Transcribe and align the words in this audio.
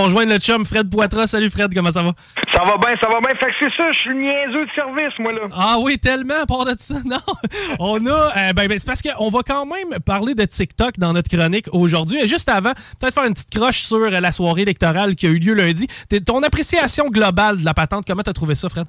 On 0.00 0.04
rejoint 0.04 0.26
le 0.26 0.38
chum 0.38 0.64
Fred 0.64 0.88
Poitras. 0.88 1.26
Salut 1.26 1.50
Fred, 1.50 1.74
comment 1.74 1.90
ça 1.90 2.04
va? 2.04 2.12
Ça 2.54 2.62
va 2.62 2.76
bien, 2.76 2.94
ça 3.02 3.08
va 3.08 3.18
bien. 3.18 3.34
Fait 3.36 3.46
que 3.46 3.54
c'est 3.60 3.76
ça, 3.76 3.90
je 3.90 3.98
suis 3.98 4.14
niaiseux 4.16 4.64
de 4.64 4.70
service, 4.72 5.18
moi, 5.18 5.32
là. 5.32 5.40
Ah 5.52 5.74
oui, 5.80 5.98
tellement, 5.98 6.40
à 6.40 6.46
part 6.46 6.64
de 6.64 6.74
ça. 6.78 6.98
Non, 7.04 7.18
on 7.80 8.06
a... 8.06 8.10
euh, 8.10 8.52
ben, 8.52 8.68
ben, 8.68 8.78
c'est 8.78 8.86
parce 8.86 9.02
qu'on 9.02 9.28
va 9.28 9.40
quand 9.44 9.66
même 9.66 9.98
parler 10.06 10.36
de 10.36 10.44
TikTok 10.44 10.98
dans 10.98 11.12
notre 11.12 11.28
chronique 11.28 11.66
aujourd'hui. 11.72 12.20
Et 12.22 12.28
juste 12.28 12.48
avant, 12.48 12.74
peut-être 13.00 13.12
faire 13.14 13.24
une 13.24 13.34
petite 13.34 13.50
croche 13.50 13.80
sur 13.80 13.98
la 14.08 14.30
soirée 14.30 14.62
électorale 14.62 15.16
qui 15.16 15.26
a 15.26 15.30
eu 15.30 15.40
lieu 15.40 15.54
lundi. 15.54 15.88
Ton 16.24 16.44
appréciation 16.44 17.08
globale 17.08 17.58
de 17.58 17.64
la 17.64 17.74
patente, 17.74 18.04
comment 18.06 18.22
t'as 18.22 18.32
trouvé 18.32 18.54
ça, 18.54 18.68
Fred? 18.68 18.86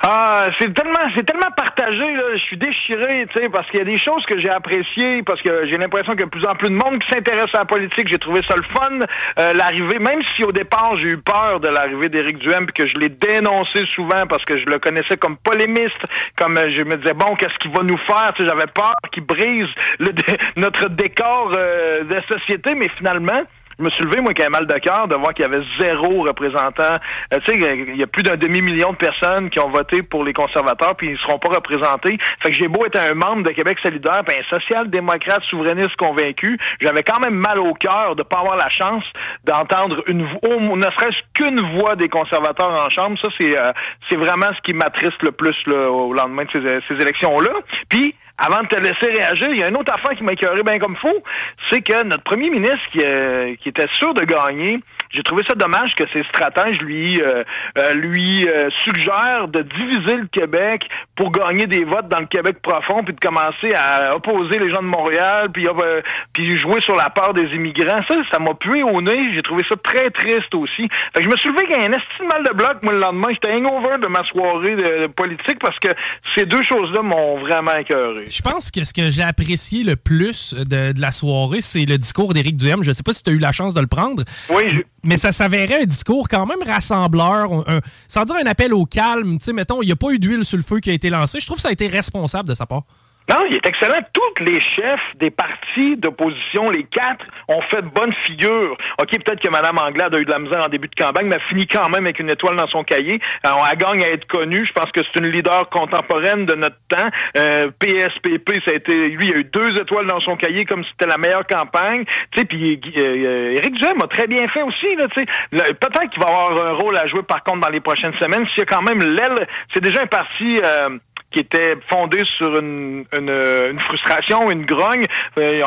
Ah, 0.00 0.48
c'est 0.58 0.72
tellement, 0.74 1.10
c'est 1.16 1.24
tellement 1.24 1.50
partagé, 1.56 1.98
là. 1.98 2.22
Je 2.32 2.42
suis 2.42 2.56
déchiré, 2.56 3.26
tu 3.34 3.42
sais, 3.42 3.48
parce 3.48 3.68
qu'il 3.70 3.78
y 3.78 3.82
a 3.82 3.86
des 3.86 3.98
choses 3.98 4.24
que 4.26 4.38
j'ai 4.38 4.50
appréciées, 4.50 5.22
parce 5.22 5.40
que 5.40 5.66
j'ai 5.66 5.76
l'impression 5.78 6.12
qu'il 6.12 6.20
y 6.20 6.24
a 6.24 6.26
de 6.26 6.30
plus 6.30 6.46
en 6.46 6.54
plus 6.54 6.68
de 6.68 6.74
monde 6.74 7.02
qui 7.02 7.10
s'intéresse 7.10 7.54
à 7.54 7.58
la 7.58 7.64
politique. 7.64 8.08
J'ai 8.08 8.18
trouvé 8.18 8.42
ça 8.48 8.54
le 8.56 8.62
fun, 8.62 8.98
euh, 9.38 9.52
l'arrivée, 9.54 9.98
même 9.98 10.20
si 10.34 10.44
au 10.44 10.52
départ 10.52 10.96
j'ai 10.96 11.08
eu 11.08 11.18
peur 11.18 11.60
de 11.60 11.68
l'arrivée 11.68 12.08
d'Éric 12.08 12.38
Duhem, 12.38 12.66
puis 12.66 12.84
que 12.84 12.88
je 12.88 12.94
l'ai 13.00 13.08
dénoncé 13.08 13.84
souvent 13.94 14.26
parce 14.28 14.44
que 14.44 14.58
je 14.58 14.64
le 14.66 14.78
connaissais 14.78 15.16
comme 15.16 15.36
polémiste, 15.38 16.04
comme 16.36 16.56
euh, 16.58 16.68
je 16.70 16.82
me 16.82 16.96
disais 16.96 17.14
bon, 17.14 17.34
qu'est-ce 17.36 17.58
qu'il 17.58 17.70
va 17.70 17.82
nous 17.82 17.98
faire? 17.98 18.32
Tu 18.36 18.42
sais, 18.42 18.48
j'avais 18.48 18.66
peur 18.66 18.94
qu'il 19.12 19.24
brise 19.24 19.68
notre 20.56 20.88
décor 20.90 21.52
euh, 21.56 22.04
de 22.04 22.20
société, 22.28 22.74
mais 22.74 22.88
finalement. 22.96 23.42
Je 23.78 23.84
me 23.84 23.90
suis 23.90 24.04
levé, 24.04 24.22
moi, 24.22 24.32
qui 24.32 24.40
avait 24.40 24.50
mal 24.50 24.66
de 24.66 24.78
cœur, 24.78 25.06
de 25.06 25.14
voir 25.16 25.34
qu'il 25.34 25.44
y 25.44 25.48
avait 25.48 25.62
zéro 25.78 26.22
représentant. 26.22 26.96
Euh, 27.34 27.38
tu 27.44 27.52
sais, 27.52 27.76
il 27.88 27.96
y 27.96 28.02
a 28.02 28.06
plus 28.06 28.22
d'un 28.22 28.36
demi-million 28.36 28.92
de 28.92 28.96
personnes 28.96 29.50
qui 29.50 29.60
ont 29.60 29.68
voté 29.68 30.00
pour 30.02 30.24
les 30.24 30.32
conservateurs, 30.32 30.96
puis 30.96 31.10
ils 31.10 31.18
seront 31.18 31.38
pas 31.38 31.50
représentés. 31.50 32.16
Fait 32.42 32.48
que 32.50 32.54
j'ai 32.54 32.68
beau 32.68 32.86
être 32.86 32.98
un 32.98 33.12
membre 33.14 33.42
de 33.42 33.50
Québec 33.50 33.78
solidaire, 33.82 34.22
puis 34.26 34.36
un 34.38 34.44
social-démocrate 34.48 35.42
souverainiste 35.44 35.94
convaincu, 35.96 36.58
j'avais 36.80 37.02
quand 37.02 37.20
même 37.20 37.34
mal 37.34 37.58
au 37.58 37.74
cœur 37.74 38.16
de 38.16 38.22
pas 38.22 38.38
avoir 38.38 38.56
la 38.56 38.70
chance 38.70 39.04
d'entendre 39.44 40.02
une 40.06 40.22
au- 40.42 40.76
ne 40.76 40.82
serait-ce 40.82 41.18
qu'une 41.34 41.60
voix 41.78 41.96
des 41.96 42.08
conservateurs 42.08 42.72
en 42.72 42.88
chambre. 42.88 43.18
Ça, 43.20 43.28
c'est 43.38 43.58
euh, 43.58 43.72
c'est 44.08 44.16
vraiment 44.16 44.46
ce 44.56 44.60
qui 44.62 44.72
m'attriste 44.72 45.22
le 45.22 45.32
plus 45.32 45.56
là, 45.66 45.90
au 45.90 46.14
lendemain 46.14 46.44
de 46.44 46.50
ces, 46.52 46.78
ces 46.88 46.94
élections-là. 47.02 47.50
Puis, 47.90 48.14
avant 48.38 48.62
de 48.62 48.68
te 48.68 48.80
laisser 48.80 49.18
réagir, 49.18 49.48
il 49.50 49.58
y 49.58 49.62
a 49.62 49.68
une 49.68 49.76
autre 49.76 49.92
affaire 49.92 50.16
qui 50.16 50.24
m'a 50.24 50.32
écœuré 50.32 50.62
bien 50.62 50.78
comme 50.78 50.96
faux, 50.96 51.22
c'est 51.70 51.80
que 51.80 52.04
notre 52.04 52.22
premier 52.22 52.50
ministre 52.50 52.80
qui, 52.92 53.00
euh, 53.02 53.54
qui 53.60 53.70
était 53.70 53.88
sûr 53.92 54.12
de 54.14 54.24
gagner, 54.24 54.80
j'ai 55.10 55.22
trouvé 55.22 55.42
ça 55.48 55.54
dommage 55.54 55.94
que 55.94 56.04
ses 56.12 56.22
stratèges 56.24 56.80
lui 56.82 57.20
euh, 57.22 57.44
euh, 57.78 57.94
lui 57.94 58.46
euh, 58.48 58.68
suggèrent 58.84 59.48
de 59.48 59.62
diviser 59.62 60.16
le 60.16 60.26
Québec 60.26 60.88
pour 61.14 61.30
gagner 61.30 61.66
des 61.66 61.84
votes 61.84 62.08
dans 62.08 62.20
le 62.20 62.26
Québec 62.26 62.60
profond, 62.60 63.02
puis 63.02 63.14
de 63.14 63.20
commencer 63.20 63.72
à 63.74 64.14
opposer 64.14 64.58
les 64.58 64.70
gens 64.70 64.82
de 64.82 64.88
Montréal, 64.88 65.48
puis 65.52 65.66
euh, 65.68 66.02
puis 66.32 66.56
jouer 66.58 66.80
sur 66.82 66.96
la 66.96 67.08
peur 67.10 67.32
des 67.34 67.48
immigrants. 67.54 68.00
Ça, 68.08 68.14
ça 68.30 68.38
m'a 68.38 68.54
pué 68.54 68.82
au 68.82 69.00
nez. 69.00 69.30
J'ai 69.32 69.42
trouvé 69.42 69.62
ça 69.68 69.76
très 69.82 70.10
triste 70.10 70.54
aussi. 70.54 70.88
Fait 71.14 71.20
que 71.20 71.22
je 71.22 71.28
me 71.28 71.36
suis 71.36 71.48
levé 71.48 71.64
avec 71.64 71.78
un 71.78 71.92
estime 71.92 72.28
mal 72.30 72.44
de 72.44 72.52
bloc, 72.52 72.82
moi, 72.82 72.92
le 72.92 73.00
lendemain. 73.00 73.28
J'étais 73.30 73.52
hangover 73.52 73.98
de 73.98 74.08
ma 74.08 74.24
soirée 74.24 74.76
de, 74.76 75.02
de 75.02 75.06
politique 75.06 75.58
parce 75.60 75.78
que 75.78 75.88
ces 76.34 76.44
deux 76.44 76.62
choses-là 76.62 77.02
m'ont 77.02 77.38
vraiment 77.38 77.74
écœuré. 77.76 78.25
Je 78.28 78.42
pense 78.42 78.70
que 78.70 78.82
ce 78.84 78.92
que 78.92 79.10
j'ai 79.10 79.22
apprécié 79.22 79.84
le 79.84 79.94
plus 79.96 80.54
de, 80.54 80.92
de 80.92 81.00
la 81.00 81.10
soirée, 81.12 81.60
c'est 81.60 81.84
le 81.84 81.96
discours 81.98 82.34
d'Éric 82.34 82.56
Duhem. 82.58 82.82
Je 82.82 82.92
sais 82.92 83.02
pas 83.02 83.12
si 83.12 83.22
tu 83.22 83.30
as 83.30 83.32
eu 83.32 83.38
la 83.38 83.52
chance 83.52 83.72
de 83.74 83.80
le 83.80 83.86
prendre. 83.86 84.24
Oui, 84.50 84.62
Mais 85.04 85.16
ça 85.16 85.30
s'avérait 85.32 85.82
un 85.82 85.86
discours 85.86 86.28
quand 86.28 86.44
même 86.46 86.62
rassembleur, 86.66 87.52
un- 87.52 87.64
un- 87.76 87.80
sans 88.08 88.24
dire 88.24 88.34
un 88.36 88.46
appel 88.46 88.74
au 88.74 88.84
calme. 88.86 89.38
Tu 89.38 89.44
sais, 89.44 89.52
mettons, 89.52 89.80
il 89.82 89.86
n'y 89.86 89.92
a 89.92 89.96
pas 89.96 90.10
eu 90.10 90.18
d'huile 90.18 90.44
sur 90.44 90.56
le 90.56 90.64
feu 90.64 90.80
qui 90.80 90.90
a 90.90 90.92
été 90.92 91.08
lancée. 91.10 91.38
Je 91.40 91.46
trouve 91.46 91.56
que 91.56 91.62
ça 91.62 91.68
a 91.68 91.72
été 91.72 91.86
responsable 91.86 92.48
de 92.48 92.54
sa 92.54 92.66
part. 92.66 92.82
Non, 93.28 93.38
il 93.50 93.56
est 93.56 93.66
excellent. 93.66 93.98
Tous 94.12 94.44
les 94.44 94.60
chefs 94.60 95.16
des 95.16 95.30
partis 95.30 95.96
d'opposition, 95.96 96.70
les 96.70 96.84
quatre, 96.84 97.26
ont 97.48 97.60
fait 97.62 97.82
bonne 97.82 98.12
figure. 98.24 98.76
OK, 99.00 99.10
peut-être 99.24 99.42
que 99.42 99.50
Mme 99.50 99.78
Anglade 99.78 100.14
a 100.14 100.18
eu 100.18 100.24
de 100.24 100.30
la 100.30 100.38
misère 100.38 100.64
en 100.64 100.68
début 100.68 100.88
de 100.88 100.94
campagne, 100.94 101.26
mais 101.26 101.36
a 101.36 101.40
fini 101.48 101.66
quand 101.66 101.88
même 101.88 102.04
avec 102.04 102.20
une 102.20 102.30
étoile 102.30 102.56
dans 102.56 102.68
son 102.68 102.84
cahier. 102.84 103.18
Alors, 103.42 103.66
elle 103.70 103.78
gagne 103.78 104.04
à 104.04 104.08
être 104.10 104.26
connue. 104.26 104.64
Je 104.64 104.72
pense 104.72 104.90
que 104.92 105.00
c'est 105.02 105.18
une 105.18 105.28
leader 105.30 105.68
contemporaine 105.70 106.46
de 106.46 106.54
notre 106.54 106.76
temps. 106.88 107.08
Euh, 107.36 107.70
PSPP, 107.78 108.60
ça 108.64 108.70
a 108.70 108.74
été, 108.74 109.08
lui, 109.08 109.28
il 109.28 109.34
a 109.34 109.38
eu 109.38 109.44
deux 109.44 109.80
étoiles 109.80 110.06
dans 110.06 110.20
son 110.20 110.36
cahier 110.36 110.64
comme 110.64 110.84
si 110.84 110.90
c'était 110.90 111.10
la 111.10 111.18
meilleure 111.18 111.46
campagne. 111.46 112.04
Tu 112.30 112.40
sais, 112.40 112.44
puis 112.44 112.80
euh, 112.96 113.00
euh, 113.00 113.56
Éric 113.58 113.74
Duhem 113.74 114.00
a 114.02 114.06
très 114.06 114.28
bien 114.28 114.46
fait 114.48 114.62
aussi. 114.62 114.94
Là, 114.96 115.06
tu 115.08 115.24
sais. 115.24 115.26
Peut-être 115.74 116.10
qu'il 116.10 116.22
va 116.22 116.28
avoir 116.28 116.66
un 116.66 116.72
rôle 116.74 116.96
à 116.96 117.06
jouer 117.06 117.22
par 117.24 117.42
contre 117.42 117.60
dans 117.60 117.72
les 117.72 117.80
prochaines 117.80 118.14
semaines. 118.14 118.46
S'il 118.48 118.58
y 118.58 118.62
a 118.62 118.66
quand 118.66 118.82
même 118.82 119.00
l'aile, 119.00 119.48
c'est 119.74 119.82
déjà 119.82 120.02
un 120.02 120.06
parti. 120.06 120.60
euh, 120.64 120.98
qui 121.36 121.40
était 121.40 121.76
fondé 121.90 122.22
sur 122.38 122.58
une, 122.58 123.04
une, 123.14 123.80
frustration, 123.80 124.50
une 124.50 124.64
grogne. 124.64 125.04
Euh, 125.38 125.60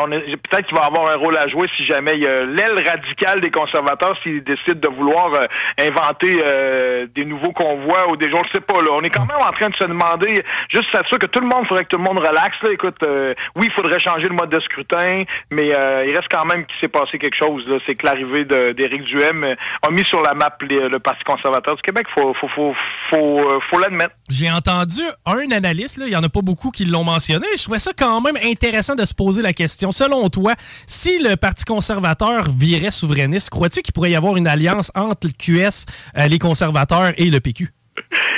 Peut-être 0.50 0.66
qu'il 0.66 0.76
va 0.76 0.86
avoir 0.86 1.12
un 1.12 1.18
rôle 1.18 1.38
à 1.38 1.48
jouer 1.48 1.68
si 1.78 1.86
jamais 1.86 2.14
il 2.16 2.24
y 2.24 2.28
a 2.28 2.44
l'aile 2.44 2.84
radicale 2.84 3.40
des 3.40 3.52
conservateurs 3.52 4.18
s'ils 4.24 4.44
décident 4.44 4.80
de 4.80 4.96
vouloir 4.96 5.32
euh, 5.36 5.46
inventer 5.78 6.42
euh, 6.44 7.06
des 7.14 7.24
nouveaux 7.24 7.52
convois 7.52 8.10
ou 8.10 8.18
des 8.18 8.32
gens, 8.32 8.42
je 8.48 8.54
sais 8.54 8.62
pas. 8.62 8.82
Là, 8.82 8.90
on 8.94 9.02
est 9.02 9.12
quand 9.12 9.28
même 9.28 9.38
en 9.40 9.52
train 9.52 9.70
de 9.70 9.76
se 9.76 9.84
demander, 9.84 10.44
juste 10.74 10.90
ça 10.92 11.04
que 11.04 11.28
tout 11.28 11.40
le 11.40 11.48
monde, 11.48 11.68
faudrait 11.68 11.84
que 11.84 11.90
tout 11.90 11.98
le 11.98 12.04
monde 12.04 12.18
relaxe. 12.18 12.58
Écoute, 12.72 13.04
euh, 13.04 13.36
oui, 13.56 13.68
il 13.68 13.74
faudrait 13.74 14.00
changer 14.00 14.28
le 14.28 14.36
mode 14.36 14.50
de 14.50 14.60
scrutin, 14.62 15.24
mais 15.52 15.68
il 15.68 16.16
reste 16.16 16.30
quand 16.32 16.46
même 16.46 16.66
qu'il 16.66 16.80
s'est 16.80 16.88
passé 16.88 17.20
quelque 17.20 17.38
chose. 17.38 17.64
C'est 17.86 17.94
que 17.94 18.08
l'arrivée 18.08 18.46
d'Éric 18.46 19.04
Duhem 19.04 19.56
a 19.84 19.92
mis 19.92 20.04
sur 20.06 20.24
la 20.24 20.34
map 20.34 20.50
le 20.62 20.98
Parti 20.98 21.24
conservateur 21.24 21.76
du 21.76 21.82
Québec. 21.84 22.08
Faut, 22.16 22.34
faut, 22.34 22.48
faut, 22.48 22.76
faut, 23.12 23.62
faut 23.70 23.80
l'admettre. 23.80 24.16
J'ai 24.30 24.50
entendu 24.50 25.02
un 25.26 25.59
il 25.64 26.06
n'y 26.06 26.16
en 26.16 26.24
a 26.24 26.30
pas 26.30 26.42
beaucoup 26.42 26.72
qui 26.72 26.86
l'ont 26.86 27.04
mentionné. 27.04 27.46
Je 27.58 27.64
trouvais 27.64 27.80
ça 27.80 27.92
quand 27.96 28.22
même 28.22 28.38
intéressant 28.44 28.96
de 28.96 29.06
se 29.06 29.14
poser 29.14 29.42
la 29.42 29.54
question. 29.54 29.92
Selon 29.92 30.30
toi, 30.30 30.56
si 30.88 31.20
le 31.20 31.36
Parti 31.36 31.66
conservateur 31.66 32.50
virait 32.50 32.92
souverainiste, 32.92 33.50
crois-tu 33.50 33.82
qu'il 33.82 33.94
pourrait 33.94 34.12
y 34.12 34.16
avoir 34.16 34.38
une 34.38 34.48
alliance 34.48 34.92
entre 34.96 35.28
le 35.28 35.34
QS, 35.34 35.86
euh, 36.18 36.28
les 36.28 36.40
conservateurs 36.40 37.14
et 37.18 37.26
le 37.26 37.40
PQ? 37.40 37.70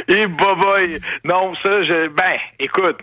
Et 0.07 0.27
boboy. 0.27 0.99
Non, 1.23 1.53
ça, 1.55 1.79
ben, 1.79 2.37
écoute. 2.59 2.97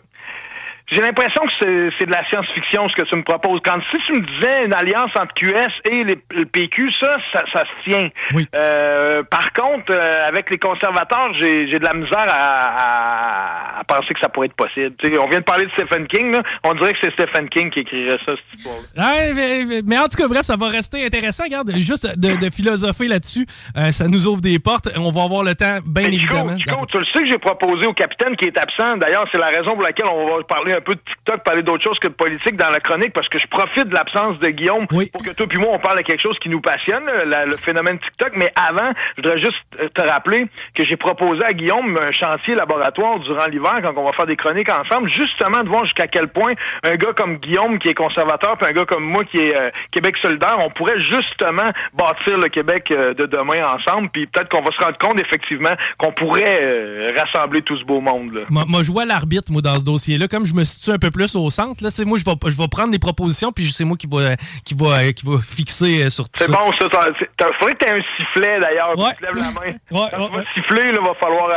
J'ai 0.91 1.01
l'impression 1.03 1.43
que 1.47 1.53
c'est, 1.99 2.07
de 2.07 2.11
la 2.11 2.25
science-fiction 2.31 2.89
ce 2.89 2.95
que 2.97 3.03
tu 3.03 3.17
me 3.17 3.23
proposes. 3.23 3.61
Quand 3.65 3.79
si 3.91 3.99
tu 4.07 4.13
me 4.13 4.21
disais 4.21 4.65
une 4.65 4.73
alliance 4.75 5.11
entre 5.21 5.35
QS 5.35 5.69
et 5.91 6.05
les- 6.05 6.19
le 6.31 6.47
PQ, 6.47 6.91
ça, 6.93 7.17
ça, 7.33 7.43
ça 7.53 7.65
se 7.65 7.91
tient. 7.91 8.09
Euh, 8.55 9.23
par 9.25 9.53
contre, 9.53 9.91
euh, 9.93 10.27
avec 10.29 10.51
les 10.51 10.59
conservateurs, 10.59 11.33
j'ai, 11.35 11.67
de 11.67 11.85
la 11.85 11.93
misère 11.95 12.27
à, 12.27 13.77
à- 13.77 13.81
à 13.81 13.85
penser 13.85 14.15
que 14.15 14.21
ça 14.21 14.29
pourrait 14.29 14.47
être 14.47 14.55
possible. 14.57 14.95
On 15.21 15.29
vient 15.29 15.41
de 15.41 15.45
parler 15.45 15.67
de 15.67 15.71
Stephen 15.73 16.07
King, 16.07 16.33
là. 16.33 16.43
On 16.65 16.75
dirait 16.75 16.93
que 16.95 16.99
c'est 17.03 17.13
Stephen 17.13 17.49
King 17.49 17.71
qui 17.71 17.81
écrirait 17.81 18.19
ça, 18.27 18.33
cette 18.37 18.59
histoire-là. 18.59 19.11
Ouais, 19.13 19.83
mais, 19.85 19.99
en 19.99 20.09
tout 20.09 20.17
cas, 20.17 20.29
bref, 20.29 20.43
ça 20.43 20.57
va 20.57 20.69
rester 20.69 21.05
intéressant. 21.05 21.45
Regarde, 21.45 21.71
juste 21.77 22.07
de, 22.19 22.37
de 22.37 22.51
philosopher 22.51 23.09
là-dessus, 23.09 23.47
euh, 23.77 23.93
ça 23.93 24.09
nous 24.09 24.27
ouvre 24.27 24.41
des 24.41 24.59
portes. 24.59 24.89
On 24.97 25.11
va 25.11 25.23
avoir 25.25 25.43
le 25.43 25.55
temps, 25.55 25.79
bien 25.85 26.05
Chico, 26.05 26.35
évidemment. 26.35 26.59
Chico, 26.59 26.87
tu 26.87 26.99
le 26.99 27.05
sais 27.07 27.21
que 27.23 27.27
j'ai 27.29 27.39
proposé 27.39 27.87
au 27.87 27.93
capitaine 27.93 28.37
qui 28.37 28.47
est 28.47 28.59
absent. 28.59 28.97
D'ailleurs, 28.97 29.25
c'est 29.31 29.39
la 29.39 29.47
raison 29.49 29.75
pour 29.75 29.83
laquelle 29.83 30.07
on 30.07 30.37
va 30.37 30.43
parler 30.45 30.73
un 30.79 30.81
peu 30.81 30.95
de 30.95 31.01
TikTok, 31.01 31.43
parler 31.45 31.63
d'autre 31.63 31.85
chose 31.85 31.99
que 31.99 32.09
de 32.09 32.13
politique 32.13 32.57
dans 32.57 32.71
la 32.71 32.81
chronique 32.81 33.13
parce 33.13 33.29
que 33.29 33.39
je 33.39 33.47
profite 33.47 33.89
de 33.89 33.95
l'absence 33.95 34.39
de 34.39 34.49
Guillaume 34.49 34.87
pour 34.87 35.23
que 35.23 35.35
toi 35.35 35.47
puis 35.47 35.59
moi 35.59 35.71
on 35.73 35.79
parle 35.79 35.99
de 35.99 36.03
quelque 36.03 36.23
chose 36.23 36.39
qui 36.41 36.49
nous 36.49 36.61
passionne, 36.61 37.05
le 37.07 37.57
phénomène 37.57 37.99
TikTok. 37.99 38.33
Mais 38.35 38.53
avant, 38.55 38.91
je 39.17 39.23
voudrais 39.23 39.41
juste 39.41 39.95
te 39.95 40.03
rappeler 40.03 40.47
que 40.75 40.85
j'ai 40.85 40.97
proposé 40.97 41.45
à 41.45 41.53
Guillaume 41.53 41.99
un 42.01 42.13
chantier 42.13 42.55
laboratoire 42.55 43.19
durant 43.21 43.47
l'hiver 43.47 43.81
quand 43.83 43.93
on 43.97 44.05
va 44.05 44.13
faire 44.13 44.27
des 44.27 44.37
chroniques 44.37 44.71
ensemble, 44.71 45.09
justement 45.11 45.63
de 45.63 45.69
voir 45.69 45.85
jusqu'à 45.85 46.07
quel 46.07 46.29
point 46.29 46.53
un 46.85 46.97
gars 46.97 47.13
comme 47.17 47.37
Guillaume 47.37 47.79
qui 47.79 47.89
est 47.89 47.95
conservateur, 47.95 48.57
puis 48.57 48.71
un 48.71 48.73
gars 48.73 48.85
comme 48.85 49.05
moi 49.05 49.25
qui 49.25 49.39
est 49.39 49.59
euh, 49.59 49.71
Québec 49.91 50.17
solidaire, 50.21 50.59
on 50.65 50.71
pourrait 50.71 51.01
justement 51.01 51.71
bâtir 51.95 52.39
le 52.39 52.49
Québec 52.49 52.91
euh, 52.91 53.15
de 53.15 53.27
demain 53.27 53.63
ensemble. 53.75 54.09
Puis 54.11 54.27
peut-être 54.27 54.49
qu'on 54.49 54.63
va 54.63 54.71
se 54.73 54.83
rendre 54.85 54.99
compte 54.99 55.21
effectivement 55.21 55.75
qu'on 55.99 56.13
pourrait 56.13 56.59
euh, 56.61 57.09
rassembler 57.17 57.63
tout 57.63 57.77
ce 57.79 57.85
beau 57.85 58.01
monde. 58.01 58.35
Là. 58.35 58.41
Moi, 58.51 58.83
je 58.83 58.93
vois 58.93 59.05
l'arbitre 59.05 59.53
moi 59.53 59.63
dans 59.63 59.79
ce 59.79 59.85
dossier-là. 59.85 60.29
Comme 60.29 60.45
je 60.45 60.55
me 60.55 60.65
situe 60.69 60.91
un 60.91 60.99
peu 60.99 61.11
plus 61.11 61.35
au 61.37 61.51
centre, 61.51 61.83
là, 61.83 61.91
c'est 61.91 62.05
moi 62.05 62.19
je 62.19 62.25
vais 62.25 62.33
je 62.47 62.57
vais 62.57 62.69
prendre 62.69 62.91
des 62.91 62.99
propositions 62.99 63.53
puis 63.53 63.71
c'est 63.73 63.85
moi 63.85 63.97
qui 63.97 64.07
va 64.07 64.37
qui 64.65 64.75
va 64.75 65.13
qui 65.13 65.27
va 65.27 65.39
fixer 65.43 66.11
sur 66.11 66.29
tout 66.29 66.45
C'est 66.45 66.51
bon 66.51 66.73
ça. 66.73 66.85
Il 66.85 67.47
faudrait 67.59 67.75
que 67.75 67.85
tu 67.85 67.91
aies 67.91 67.99
un 67.99 68.03
sifflet 68.17 68.61
d'ailleurs. 68.61 68.99
Ouais. 68.99 69.15
Tu 69.17 69.25
lèves 69.25 69.35
la 69.35 69.51
main. 69.51 69.77
Ouais, 69.91 70.07
Quand 70.11 70.29
tu 70.29 70.37
vas 70.37 70.45
siffler, 70.55 70.91
il 70.91 70.99
va 70.99 71.15
falloir 71.15 71.49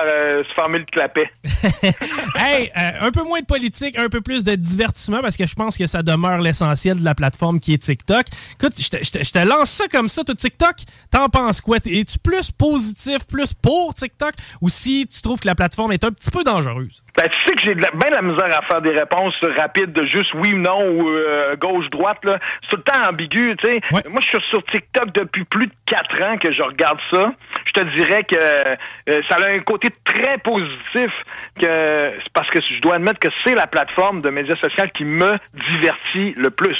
se 0.48 0.54
fermer 0.54 0.80
le 0.80 0.86
clapet. 0.86 1.30
hey, 2.38 2.72
un 2.76 3.12
peu 3.12 3.24
moins 3.24 3.42
de 3.42 3.46
politique, 3.46 3.98
un 3.98 4.10
peu 4.10 4.22
plus 4.22 4.44
de 4.44 4.56
divertissement 4.56 5.22
parce 5.22 5.36
que 5.36 5.46
je 5.46 5.56
pense 5.56 5.78
que 5.78 5.86
ça 5.86 6.02
demeure 6.02 6.38
l'essentiel 6.38 7.00
de 7.00 7.06
la 7.06 7.16
plateforme 7.16 7.60
qui 7.60 7.74
est 7.74 7.78
TikTok. 7.78 8.26
Écoute, 8.54 8.74
je 8.80 9.32
te, 9.32 9.48
lance 9.48 9.70
ça 9.70 9.88
comme 9.88 10.08
ça, 10.08 10.24
tout 10.24 10.34
TikTok. 10.34 10.76
T'en 11.10 11.30
penses 11.30 11.62
quoi? 11.62 11.78
Es-tu 11.78 12.20
plus 12.20 12.52
positif, 12.52 13.26
plus 13.28 13.54
pour 13.54 13.94
TikTok 13.94 14.34
ou 14.62 14.70
si 14.70 15.08
tu 15.08 15.22
trouves 15.22 15.40
que 15.40 15.48
la 15.48 15.56
plateforme 15.56 15.92
est 15.92 16.04
un 16.04 16.12
petit 16.12 16.32
peu 16.32 16.44
dangereuse? 16.44 17.04
Ben, 17.18 17.28
tu 17.30 17.42
sais 17.46 17.56
que 17.56 17.62
j'ai 17.62 17.76
bien 17.76 18.10
la 18.10 18.22
misère 18.22 18.58
à 18.58 18.62
faire 18.68 18.82
des 18.82 18.94
réponses 19.02 19.36
rapides 19.58 19.94
de 19.94 20.06
juste 20.06 20.34
oui 20.36 20.54
ou 20.54 20.58
non 20.58 20.82
ou 20.90 21.10
euh, 21.10 21.56
gauche-droite. 21.56 22.24
là. 22.24 22.40
C'est 22.64 22.70
tout 22.70 22.78
le 22.78 22.84
temps 22.84 23.10
ambigu, 23.10 23.56
tu 23.58 23.70
sais. 23.70 23.82
Moi, 23.92 24.22
je 24.22 24.28
suis 24.28 24.50
sur 24.50 24.64
TikTok 24.66 25.12
depuis 25.14 25.44
plus 25.46 25.68
de 25.68 25.74
quatre 25.86 26.22
ans 26.24 26.38
que 26.38 26.52
je 26.52 26.62
regarde 26.62 27.00
ça. 27.12 27.34
Je 27.66 27.72
te 27.72 27.84
dirais 27.96 28.24
que 28.24 28.36
euh, 28.36 29.22
ça 29.30 29.36
a 29.36 29.50
un 29.50 29.60
côté 29.60 29.90
très 30.04 30.38
positif 30.38 31.12
que 31.60 32.12
parce 32.34 32.50
que 32.50 32.60
je 32.62 32.80
dois 32.82 32.96
admettre 32.96 33.20
que 33.20 33.30
c'est 33.44 33.56
la 33.56 33.68
plateforme 33.68 34.22
de 34.22 34.30
médias 34.30 34.56
sociaux 34.56 34.86
qui 34.94 35.06
me 35.06 35.38
divertit 35.72 36.34
le 36.38 36.50
plus. 36.50 36.78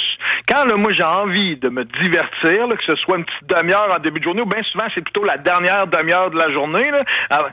Quand 0.48 0.64
là, 0.64 0.76
moi 0.76 0.92
j'ai 0.92 1.04
envie 1.04 1.56
de 1.56 1.68
me 1.68 1.84
divertir, 1.84 2.68
que 2.68 2.84
ce 2.84 2.96
soit 2.96 3.18
une 3.18 3.24
petite 3.24 3.48
demi-heure 3.48 3.94
en 3.94 3.98
début 3.98 4.20
de 4.20 4.24
journée 4.24 4.42
ou 4.42 4.46
bien 4.46 4.62
souvent 4.64 4.84
c'est 4.94 5.02
plutôt 5.02 5.24
la 5.24 5.38
dernière 5.38 5.86
demi-heure 5.86 6.30
de 6.30 6.38
la 6.38 6.50
journée, 6.52 6.90
là, 6.90 7.04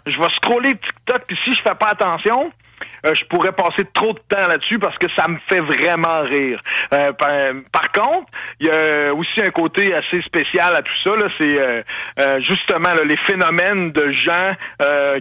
je 0.08 0.18
vais 0.18 0.30
scroller 0.36 0.76
TikTok 0.76 1.24
puis 1.28 1.38
si 1.44 1.54
je 1.54 1.62
fais 1.62 1.76
pas 1.76 1.90
attention, 1.92 2.52
euh, 3.06 3.14
je 3.14 3.26
pourrais 3.26 3.52
passer 3.52 3.84
trop 3.94 4.14
de 4.14 4.20
temps 4.30 4.48
là-dessus 4.48 4.80
parce 4.80 4.98
que 4.98 5.08
ça 5.18 5.28
me 5.28 5.38
fait 5.50 5.62
vraiment 5.62 6.22
rire. 6.22 6.62
Euh, 6.94 7.12
par, 7.14 7.92
contre, 7.92 8.28
il 8.60 8.68
y 8.68 8.70
a 8.70 9.14
aussi 9.14 9.42
un 9.42 9.50
côté 9.50 9.94
assez 9.94 10.22
spécial 10.22 10.76
à 10.76 10.82
tout 10.82 10.96
ça. 11.04 11.12
C'est 11.38 11.58
euh, 11.60 12.42
justement 12.42 12.90
les 13.06 13.18
phénomènes 13.18 13.92
de 13.92 14.12
gens 14.12 14.52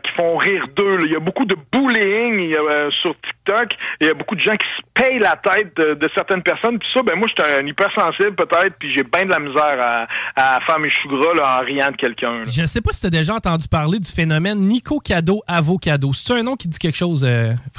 qui 0.02 0.12
font 0.12 0.36
rire 0.36 0.66
d'eux. 0.76 0.98
Il 1.04 1.12
y 1.12 1.16
a 1.16 1.20
beaucoup 1.20 1.44
de 1.44 1.56
bullying 1.72 2.54
sur 2.90 3.14
TikTok. 3.20 3.68
Il 4.00 4.06
y 4.06 4.10
a 4.10 4.14
beaucoup 4.14 4.34
de 4.34 4.40
gens 4.40 4.52
qui 4.56 4.66
se 4.76 4.82
payent 4.94 5.18
la 5.18 5.36
tête 5.36 5.76
de, 5.76 6.10
certaines 6.14 6.42
personnes. 6.42 6.78
Puis 6.78 6.88
ça, 6.92 7.02
ben 7.02 7.16
moi, 7.16 7.28
je 7.28 7.42
suis 7.42 7.52
un 7.52 7.66
hypersensible 7.66 8.34
peut-être, 8.34 8.76
puis 8.78 8.92
j'ai 8.92 9.02
bien 9.02 9.24
de 9.24 9.30
la 9.30 9.38
misère 9.38 10.06
à, 10.36 10.60
faire 10.66 10.78
mes 10.78 10.90
choux 10.90 11.08
gras 11.08 11.60
en 11.60 11.64
riant 11.64 11.90
de 11.90 11.96
quelqu'un. 11.96 12.44
Je 12.46 12.66
sais 12.66 12.80
pas 12.80 12.92
si 12.92 13.00
tu 13.00 13.06
as 13.06 13.10
déjà 13.10 13.34
entendu 13.34 13.68
parler 13.68 13.98
du 13.98 14.10
phénomène 14.10 14.60
Nico 14.60 15.00
Cado 15.00 15.42
Avocado. 15.46 16.12
C'est 16.12 16.34
un 16.34 16.42
nom 16.42 16.56
qui 16.56 16.68
dit 16.68 16.78
quelque 16.78 16.96
chose, 16.96 17.24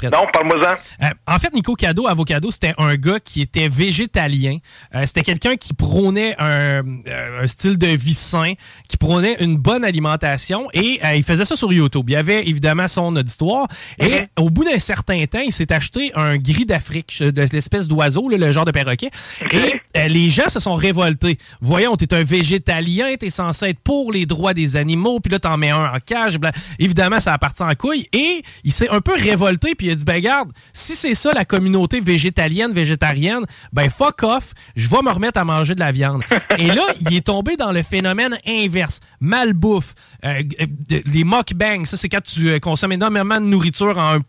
non, 0.04 0.26
parle-moi-en. 0.32 1.04
Euh, 1.04 1.08
en 1.26 1.38
fait, 1.38 1.52
Nico 1.52 1.74
Cado, 1.74 2.06
Avocado, 2.06 2.50
c'était 2.50 2.74
un 2.78 2.94
gars 2.96 3.20
qui 3.20 3.40
était 3.40 3.68
végétalien. 3.68 4.58
Euh, 4.94 5.04
c'était 5.06 5.22
quelqu'un 5.22 5.56
qui 5.56 5.74
prônait 5.74 6.34
un, 6.38 6.82
euh, 7.06 7.42
un, 7.42 7.46
style 7.46 7.78
de 7.78 7.86
vie 7.86 8.14
sain, 8.14 8.52
qui 8.88 8.96
prônait 8.96 9.36
une 9.40 9.56
bonne 9.56 9.84
alimentation 9.84 10.68
et 10.72 11.00
il 11.14 11.22
faisait 11.22 11.44
ça 11.44 11.56
sur 11.56 11.72
YouTube. 11.72 12.04
Il 12.08 12.12
y 12.12 12.16
avait 12.16 12.48
évidemment 12.48 12.88
son 12.88 13.14
auditoire. 13.16 13.66
Et 13.98 14.08
mm-hmm. 14.08 14.26
au 14.38 14.50
bout 14.50 14.64
d'un 14.64 14.78
certain 14.78 15.24
temps, 15.26 15.40
il 15.40 15.52
s'est 15.52 15.72
acheté 15.72 16.12
un 16.14 16.36
gris 16.36 16.66
d'Afrique, 16.66 17.22
l'espèce 17.52 17.88
d'oiseau, 17.88 18.28
le 18.28 18.52
genre 18.52 18.64
de 18.64 18.72
perroquet. 18.72 19.10
Et 19.52 20.08
les 20.08 20.28
gens 20.28 20.48
se 20.48 20.60
sont 20.60 20.74
révoltés. 20.74 21.38
Voyons, 21.60 21.96
t'es 21.96 22.12
un 22.14 22.22
végétalien, 22.22 23.14
t'es 23.18 23.30
censé 23.30 23.66
être 23.66 23.80
pour 23.80 24.12
les 24.12 24.26
droits 24.26 24.54
des 24.54 24.76
animaux, 24.76 25.20
puis 25.20 25.30
là, 25.30 25.38
t'en 25.38 25.56
mets 25.56 25.70
un 25.70 25.92
en 25.92 25.98
cage. 26.04 26.38
Évidemment, 26.78 27.20
ça 27.20 27.32
a 27.32 27.38
parti 27.38 27.62
en 27.62 27.74
couille. 27.74 28.06
Et 28.12 28.42
il 28.64 28.72
s'est 28.72 28.88
un 28.88 29.00
peu 29.00 29.14
révolté 29.14 29.59
puis 29.60 29.86
il 29.86 29.90
a 29.90 29.94
dit, 29.94 30.04
ben 30.04 30.20
garde, 30.20 30.52
si 30.72 30.94
c'est 30.94 31.14
ça 31.14 31.32
la 31.32 31.44
communauté 31.44 32.00
végétalienne, 32.00 32.72
végétarienne, 32.72 33.44
ben 33.72 33.88
fuck 33.88 34.22
off, 34.22 34.52
je 34.76 34.88
vais 34.88 35.02
me 35.02 35.10
remettre 35.10 35.38
à 35.38 35.44
manger 35.44 35.74
de 35.74 35.80
la 35.80 35.92
viande. 35.92 36.22
Et 36.58 36.68
là, 36.68 36.82
il 37.00 37.14
est 37.14 37.26
tombé 37.26 37.56
dans 37.56 37.72
le 37.72 37.82
phénomène 37.82 38.36
inverse. 38.46 39.00
Malbouffe, 39.20 39.94
euh, 40.24 40.42
les 40.88 41.24
mukbangs, 41.24 41.84
ça 41.84 41.96
c'est 41.96 42.08
quand 42.08 42.22
tu 42.22 42.50
euh, 42.50 42.58
consommes 42.58 42.92
énormément 42.92 43.40
de 43.40 43.46
nourriture 43.46 43.96
en 43.98 44.10
un, 44.16 44.20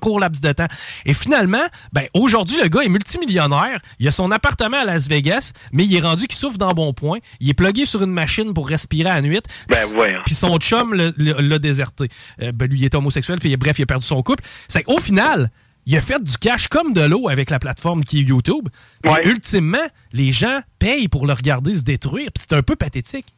court 0.00 0.20
laps 0.20 0.40
de 0.40 0.52
temps. 0.52 0.68
Et 1.04 1.14
finalement, 1.14 1.62
ben 1.92 2.06
aujourd'hui, 2.14 2.56
le 2.62 2.68
gars 2.68 2.82
est 2.82 2.88
multimillionnaire, 2.88 3.80
il 3.98 4.08
a 4.08 4.10
son 4.10 4.30
appartement 4.30 4.78
à 4.78 4.84
Las 4.84 5.08
Vegas, 5.08 5.52
mais 5.72 5.84
il 5.84 5.94
est 5.94 6.00
rendu 6.00 6.26
qu'il 6.26 6.38
souffre 6.38 6.58
dans 6.58 6.72
bon 6.72 6.92
point, 6.92 7.18
il 7.40 7.48
est 7.48 7.54
plugué 7.54 7.84
sur 7.84 8.02
une 8.02 8.12
machine 8.12 8.52
pour 8.54 8.68
respirer 8.68 9.10
à 9.10 9.14
la 9.16 9.22
nuit, 9.22 9.40
ben, 9.68 9.78
puis 10.24 10.34
son 10.34 10.58
chum 10.58 10.94
l'a 10.94 11.58
déserté. 11.58 12.08
Euh, 12.42 12.52
ben, 12.52 12.68
lui, 12.68 12.80
il 12.80 12.84
est 12.84 12.94
homosexuel, 12.94 13.38
puis 13.38 13.56
bref, 13.56 13.78
il 13.78 13.82
a 13.82 13.86
perdu 13.86 14.06
son 14.06 14.22
couple. 14.22 14.44
C'est 14.68 14.84
au 14.86 14.98
final, 14.98 15.50
il 15.86 15.96
a 15.96 16.00
fait 16.00 16.22
du 16.22 16.36
cash 16.36 16.68
comme 16.68 16.92
de 16.92 17.00
l'eau 17.00 17.28
avec 17.28 17.50
la 17.50 17.58
plateforme 17.58 18.04
qui 18.04 18.20
est 18.20 18.22
YouTube. 18.22 18.68
Mais 19.04 19.22
ultimement, 19.24 19.78
les 20.12 20.32
gens 20.32 20.60
payent 20.78 21.08
pour 21.08 21.26
le 21.26 21.32
regarder 21.32 21.76
se 21.76 21.82
détruire. 21.82 22.30
c'est 22.36 22.52
un 22.52 22.62
peu 22.62 22.76
pathétique. 22.76 23.34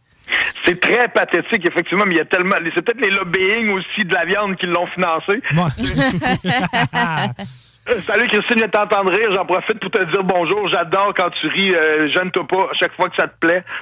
C'est 0.65 0.81
très 0.81 1.09
pathétique, 1.09 1.67
effectivement, 1.67 2.05
mais 2.07 2.15
il 2.15 2.19
y 2.19 2.21
a 2.21 2.25
tellement. 2.25 2.55
C'est 2.75 2.83
peut-être 2.83 3.01
les 3.01 3.11
lobbying 3.11 3.71
aussi 3.71 4.05
de 4.05 4.15
la 4.15 4.25
viande 4.25 4.57
qui 4.57 4.67
l'ont 4.67 4.87
financé. 4.87 5.43
salut 8.03 8.25
Christine, 8.29 8.59
je 8.59 8.65
t'entendre 8.67 9.11
rire. 9.11 9.33
J'en 9.33 9.45
profite 9.45 9.81
pour 9.81 9.91
te 9.91 10.05
dire 10.05 10.23
bonjour. 10.23 10.69
J'adore 10.69 11.13
quand 11.17 11.31
tu 11.31 11.49
ris. 11.49 11.75
Euh, 11.75 12.09
Gêne-toi 12.11 12.47
pas 12.47 12.69
à 12.71 12.75
chaque 12.75 12.95
fois 12.95 13.09
que 13.09 13.17
ça 13.17 13.27
te 13.27 13.37
plaît. 13.39 13.65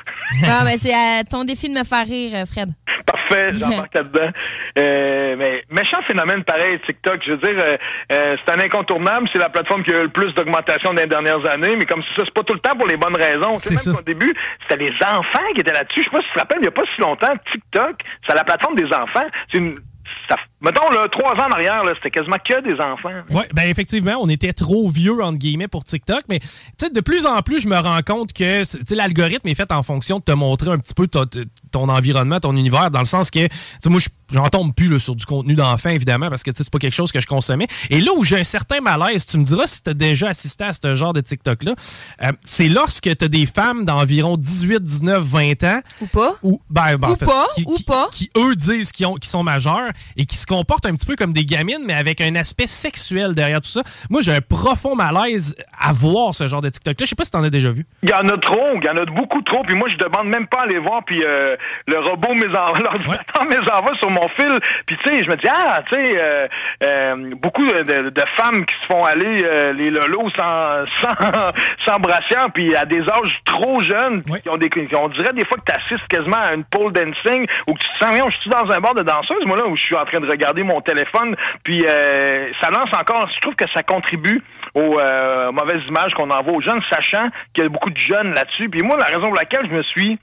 Ah, 0.47 0.65
ben, 0.65 0.79
c'est 0.79 0.95
euh, 0.95 1.23
ton 1.29 1.45
défi 1.45 1.69
de 1.69 1.79
me 1.79 1.85
faire 1.85 2.07
rire, 2.07 2.45
Fred. 2.51 2.69
Parfait, 3.05 3.51
j'embarque 3.53 3.95
là-dedans. 3.95 4.31
Euh, 4.79 5.37
mais 5.37 5.65
méchant 5.71 5.99
phénomène 6.07 6.45
pareil, 6.45 6.79
TikTok. 6.87 7.21
Je 7.27 7.33
veux 7.33 7.39
dire, 7.39 7.57
c'est 8.09 8.51
un 8.51 8.61
incontournable. 8.61 9.29
C'est 9.33 9.39
la 9.39 9.49
plateforme 9.49 9.83
qui 9.83 9.93
a 9.93 9.99
eu 9.99 10.03
le 10.03 10.09
plus 10.09 10.33
d'augmentation 10.35 10.95
dans 10.95 11.03
les 11.03 11.09
dernières 11.09 11.45
années. 11.53 11.77
Mais 11.77 11.85
comme 11.85 12.03
ça, 12.03 12.23
c'est 12.25 12.35
pas 12.35 12.43
tout 12.43 12.55
le 12.55 12.61
temps 12.61 12.77
pour 12.77 12.87
les 12.87 12.97
bonnes 12.97 13.17
raisons. 13.17 13.57
C'est 13.57 13.87
même 13.87 13.97
qu'au 13.97 14.03
début, 14.03 14.33
c'était 14.63 14.85
les 14.85 14.93
enfants 15.05 15.53
qui 15.55 15.61
étaient 15.61 15.73
là-dessus. 15.73 16.01
Je 16.01 16.05
sais 16.05 16.11
pas 16.11 16.21
si 16.21 16.29
tu 16.29 16.35
te 16.35 16.39
rappelles, 16.39 16.59
il 16.59 16.63
n'y 16.63 16.69
a 16.69 16.73
pas 16.73 16.83
si 16.95 17.01
longtemps, 17.01 17.35
TikTok, 17.51 17.97
c'est 18.27 18.35
la 18.35 18.45
plateforme 18.45 18.77
des 18.77 18.87
enfants. 18.87 19.27
C'est 19.51 19.59
une 19.59 19.79
ça, 20.29 20.37
mettons, 20.61 20.89
là, 20.93 21.09
trois 21.11 21.33
ans 21.33 21.49
en 21.49 21.53
arrière, 21.53 21.83
c'était 21.97 22.11
quasiment 22.11 22.37
que 22.45 22.61
des 22.63 22.81
enfants. 22.81 23.23
Oui, 23.31 23.43
ben 23.55 23.69
effectivement, 23.69 24.17
on 24.21 24.29
était 24.29 24.53
trop 24.53 24.89
vieux, 24.89 25.23
entre 25.23 25.39
guillemets, 25.39 25.69
pour 25.69 25.85
TikTok. 25.85 26.23
Mais 26.29 26.41
de 26.81 27.01
plus 27.01 27.27
en 27.27 27.41
plus, 27.43 27.61
je 27.61 27.69
me 27.69 27.79
rends 27.79 28.03
compte 28.03 28.33
que 28.33 28.63
l'algorithme 28.95 29.49
est 29.49 29.55
fait 29.55 29.73
en 29.73 29.83
fonction 29.83 30.19
de 30.19 30.25
te 30.25 30.33
montrer 30.33 30.71
un 30.71 30.79
petit 30.79 30.95
peu 30.95 31.09
ton 31.09 31.89
environnement, 31.89 32.41
ton 32.41 32.57
univers, 32.57 32.91
dans 32.91 33.01
le 33.01 33.07
sens 33.07 33.31
que, 33.31 33.49
moi, 33.87 34.01
j'en 34.33 34.49
tombe 34.49 34.75
plus 34.75 34.99
sur 34.99 35.17
du 35.17 35.27
contenu 35.27 35.55
d'enfant, 35.55 35.91
évidemment, 35.91 36.29
parce 36.29 36.43
que 36.43 36.51
c'est 36.55 36.71
pas 36.71 36.79
quelque 36.79 36.95
chose 36.95 37.13
que 37.13 37.21
je 37.21 37.27
consommais. 37.27 37.67
Et 37.89 38.01
là 38.01 38.13
où 38.17 38.25
j'ai 38.25 38.39
un 38.39 38.45
certain 38.45 38.81
malaise, 38.81 39.27
tu 39.27 39.39
me 39.39 39.45
diras 39.45 39.67
si 39.67 39.83
tu 39.83 39.91
as 39.91 39.95
déjà 39.95 40.29
assisté 40.29 40.65
à 40.65 40.73
ce 40.73 40.95
genre 40.95 41.13
de 41.13 41.21
TikTok-là, 41.21 41.75
euh, 42.23 42.33
c'est 42.45 42.69
lorsque 42.69 43.17
tu 43.17 43.25
as 43.25 43.29
des 43.29 43.47
femmes 43.47 43.85
d'environ 43.85 44.37
18, 44.37 44.83
19, 44.83 45.23
20 45.23 45.65
ans. 45.65 45.81
Ou 46.01 46.07
pas. 46.07 46.37
Ou, 46.43 46.61
ben, 46.71 46.97
ben 46.97 47.11
ou 47.11 47.17
pas. 47.17 47.47
Qui, 47.55 47.65
ou 47.67 47.77
pas. 47.87 48.09
Qui, 48.13 48.31
eux, 48.37 48.55
disent 48.55 48.93
qu'ils 48.93 49.07
sont 49.23 49.43
majeurs 49.43 49.91
et 50.17 50.27
qui 50.27 50.37
se 50.37 50.47
comportent 50.51 50.87
un 50.87 50.95
petit 50.95 51.07
peu 51.07 51.15
comme 51.15 51.33
des 51.33 51.45
gamines, 51.45 51.85
mais 51.87 51.95
avec 51.95 52.21
un 52.21 52.35
aspect 52.35 52.67
sexuel 52.67 53.37
derrière 53.37 53.61
tout 53.61 53.71
ça. 53.71 53.83
Moi, 54.11 54.21
j'ai 54.21 54.35
un 54.35 54.41
profond 54.41 54.97
malaise 54.97 55.55
à 55.79 55.93
voir 55.93 56.35
ce 56.35 56.49
genre 56.49 56.61
de 56.61 56.69
TikTok-là. 56.69 57.05
Je 57.05 57.09
sais 57.09 57.15
pas 57.15 57.25
si 57.25 57.31
tu 57.31 57.37
en 57.37 57.45
as 57.45 57.51
déjà 57.51 57.71
vu. 57.71 57.87
Il 58.03 58.11
y 58.11 58.15
en 58.15 58.29
a 58.29 58.37
trop, 58.37 58.75
il 58.75 58.85
y 58.85 58.91
en 58.91 58.97
a 58.97 59.05
beaucoup 59.05 59.43
trop. 59.43 59.63
Puis 59.63 59.77
moi, 59.77 59.89
je 59.89 59.97
demande 59.97 60.27
même 60.27 60.49
pas 60.49 60.63
à 60.63 60.67
les 60.67 60.79
voir. 60.79 61.05
Puis 61.05 61.23
euh, 61.25 61.55
le 61.87 61.99
robot 62.01 62.35
mes 62.35 62.49
envoie 62.49 63.95
sur 63.99 64.11
mon 64.11 64.29
fil. 64.31 64.59
Puis 64.87 64.97
tu 64.97 65.09
sais, 65.09 65.25
je 65.25 65.31
me 65.31 65.37
dis 65.37 65.49
ah, 65.49 65.83
tu 65.89 65.95
sais, 65.95 66.21
euh, 66.21 66.49
euh, 66.83 67.31
beaucoup 67.37 67.65
de, 67.65 68.25
femmes 68.37 68.67
qui 68.67 68.75
se 68.75 68.87
font 68.87 69.05
aller 69.05 69.73
les 69.75 69.91
lolos 69.91 70.31
sans 70.37 70.85
sans, 71.01 71.53
sans 71.87 71.99
brassière, 72.01 72.49
puis 72.53 72.75
à 72.75 72.85
des 72.85 73.01
âges 73.01 73.41
trop 73.45 73.81
jeunes, 73.81 74.23
qui 74.23 74.49
ont 74.49 74.57
des, 74.57 74.71
on 74.95 75.09
dirait 75.09 75.33
des 75.33 75.45
fois 75.45 75.59
que 75.59 75.73
tu 75.73 75.79
assistes 75.79 76.09
quasiment 76.09 76.39
à 76.39 76.55
une 76.55 76.65
pole 76.65 76.93
dancing 76.93 77.47
ou 77.67 77.75
que 77.75 77.79
tu 77.79 77.89
te 77.89 78.05
sens, 78.05 78.15
je 78.31 78.41
suis 78.41 78.51
dans 78.51 78.71
un 78.71 78.81
bar 78.81 78.95
de 78.95 79.03
danseuse, 79.03 79.45
moi 79.47 79.57
là, 79.57 79.67
où 79.67 79.77
je 79.77 79.83
suis 79.83 79.97
en 79.97 80.05
train 80.05 80.21
de 80.21 80.27
regarder 80.27 80.40
mon 80.65 80.81
téléphone, 80.81 81.37
puis 81.63 81.85
ça 82.61 82.71
lance 82.71 82.91
encore. 82.99 83.29
Je 83.35 83.41
trouve 83.41 83.55
que 83.55 83.69
ça 83.75 83.83
contribue 83.83 84.43
aux 84.75 84.99
mauvaises 85.53 85.87
images 85.89 86.15
qu'on 86.15 86.31
envoie 86.31 86.55
aux 86.55 86.61
jeunes, 86.61 86.83
sachant 86.91 87.29
qu'il 87.55 87.65
y 87.65 87.67
a 87.67 87.71
beaucoup 87.71 87.91
de 87.91 87.99
jeunes 87.99 88.35
là-dessus. 88.35 88.69
Puis 88.69 88.83
moi, 88.83 88.97
la 88.99 89.07
raison 89.07 89.29
pour 89.29 89.35
laquelle 89.35 89.67
je 89.69 89.75
me 89.75 89.83
suis 89.83 90.19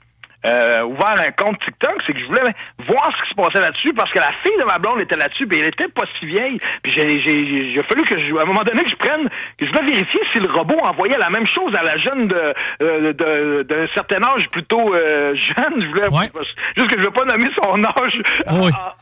euh, 0.46 0.82
ouvert 0.84 1.14
un 1.18 1.30
compte 1.32 1.58
TikTok, 1.58 1.96
c'est 2.06 2.12
que 2.12 2.20
je 2.20 2.26
voulais 2.26 2.54
voir 2.86 3.10
ce 3.16 3.24
qui 3.24 3.30
se 3.30 3.34
passait 3.34 3.60
là-dessus 3.60 3.92
parce 3.92 4.10
que 4.12 4.20
la 4.20 4.30
fille 4.42 4.56
de 4.60 4.64
ma 4.64 4.78
blonde 4.78 5.00
était 5.00 5.16
là-dessus, 5.16 5.46
puis 5.48 5.58
elle 5.58 5.68
était 5.68 5.88
pas 5.88 6.04
si 6.18 6.26
vieille. 6.26 6.60
Puis 6.82 6.92
j'ai, 6.92 7.20
j'ai, 7.20 7.72
j'ai 7.74 7.82
fallu 7.82 8.02
que 8.02 8.18
je, 8.20 8.34
à 8.36 8.42
un 8.42 8.46
moment 8.46 8.62
donné 8.62 8.84
que 8.84 8.90
je 8.90 8.96
prenne, 8.96 9.28
que 9.58 9.66
je 9.66 9.70
voulais 9.72 9.90
vérifier 9.90 10.20
si 10.32 10.38
le 10.38 10.50
robot 10.52 10.78
envoyait 10.84 11.18
la 11.18 11.30
même 11.30 11.46
chose 11.46 11.72
à 11.76 11.82
la 11.82 11.96
jeune 11.96 12.28
de 12.28 12.54
euh, 12.82 13.12
de, 13.12 13.62
d'un 13.64 13.86
certain 13.94 14.22
âge 14.22 14.48
plutôt 14.50 14.94
euh, 14.94 15.34
jeune. 15.34 15.82
Je 15.82 15.86
voulais 15.86 16.30
juste 16.76 16.88
que 16.88 17.00
je 17.00 17.04
veux 17.04 17.12
pas 17.12 17.24
nommer 17.24 17.48
son 17.60 17.82
âge 17.82 18.22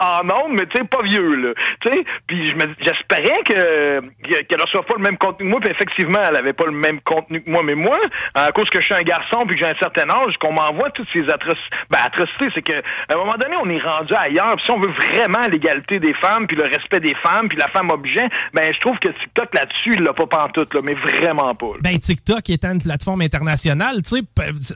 en, 0.00 0.24
nombre, 0.24 0.50
mais 0.50 0.66
tu 0.66 0.78
sais 0.78 0.84
pas 0.84 1.02
vieux 1.02 1.34
là. 1.34 1.52
Tu 1.80 1.92
sais, 1.92 2.04
puis 2.26 2.54
j'espérais 2.80 3.42
que 3.44 4.00
qu'elle 4.22 4.60
reçoive 4.62 4.84
pas 4.84 4.94
le 4.96 5.02
même 5.02 5.18
contenu 5.18 5.46
que 5.46 5.50
moi. 5.50 5.60
Puis 5.60 5.70
effectivement, 5.70 6.20
elle 6.26 6.36
avait 6.36 6.54
pas 6.54 6.64
le 6.64 6.72
même 6.72 7.00
contenu 7.02 7.42
que 7.42 7.50
moi, 7.50 7.62
mais 7.62 7.74
moi, 7.74 7.98
à 8.34 8.50
cause 8.52 8.70
que 8.70 8.80
je 8.80 8.86
suis 8.86 8.94
un 8.94 9.02
garçon 9.02 9.44
puis 9.46 9.56
que 9.56 9.64
j'ai 9.64 9.70
un 9.70 9.78
certain 9.78 10.08
âge, 10.08 10.38
qu'on 10.38 10.52
m'envoie 10.52 10.90
toutes 10.90 11.08
ces 11.12 11.25
ben, 11.26 11.98
atrocités. 12.04 12.48
c'est 12.54 12.62
que 12.62 12.72
à 12.72 13.14
un 13.14 13.16
moment 13.16 13.34
donné, 13.40 13.56
on 13.62 13.68
est 13.68 13.80
rendu 13.80 14.14
ailleurs. 14.14 14.56
si 14.64 14.70
on 14.70 14.80
veut 14.80 14.92
vraiment 14.92 15.46
l'égalité 15.50 15.98
des 15.98 16.14
femmes, 16.14 16.46
puis 16.46 16.56
le 16.56 16.64
respect 16.64 17.00
des 17.00 17.14
femmes, 17.14 17.48
puis 17.48 17.58
la 17.58 17.68
femme 17.68 17.90
objet, 17.90 18.28
ben 18.54 18.72
je 18.72 18.80
trouve 18.80 18.98
que 18.98 19.08
TikTok 19.08 19.54
là-dessus, 19.54 19.94
il 19.94 20.02
l'a 20.02 20.12
pas 20.12 20.26
pantoute, 20.26 20.74
là, 20.74 20.80
mais 20.82 20.94
vraiment 20.94 21.54
pas. 21.54 21.72
Ben 21.80 21.98
TikTok 21.98 22.48
étant 22.50 22.72
une 22.72 22.82
plateforme 22.82 23.22
internationale, 23.22 24.02
tu 24.02 24.16
sais, 24.16 24.22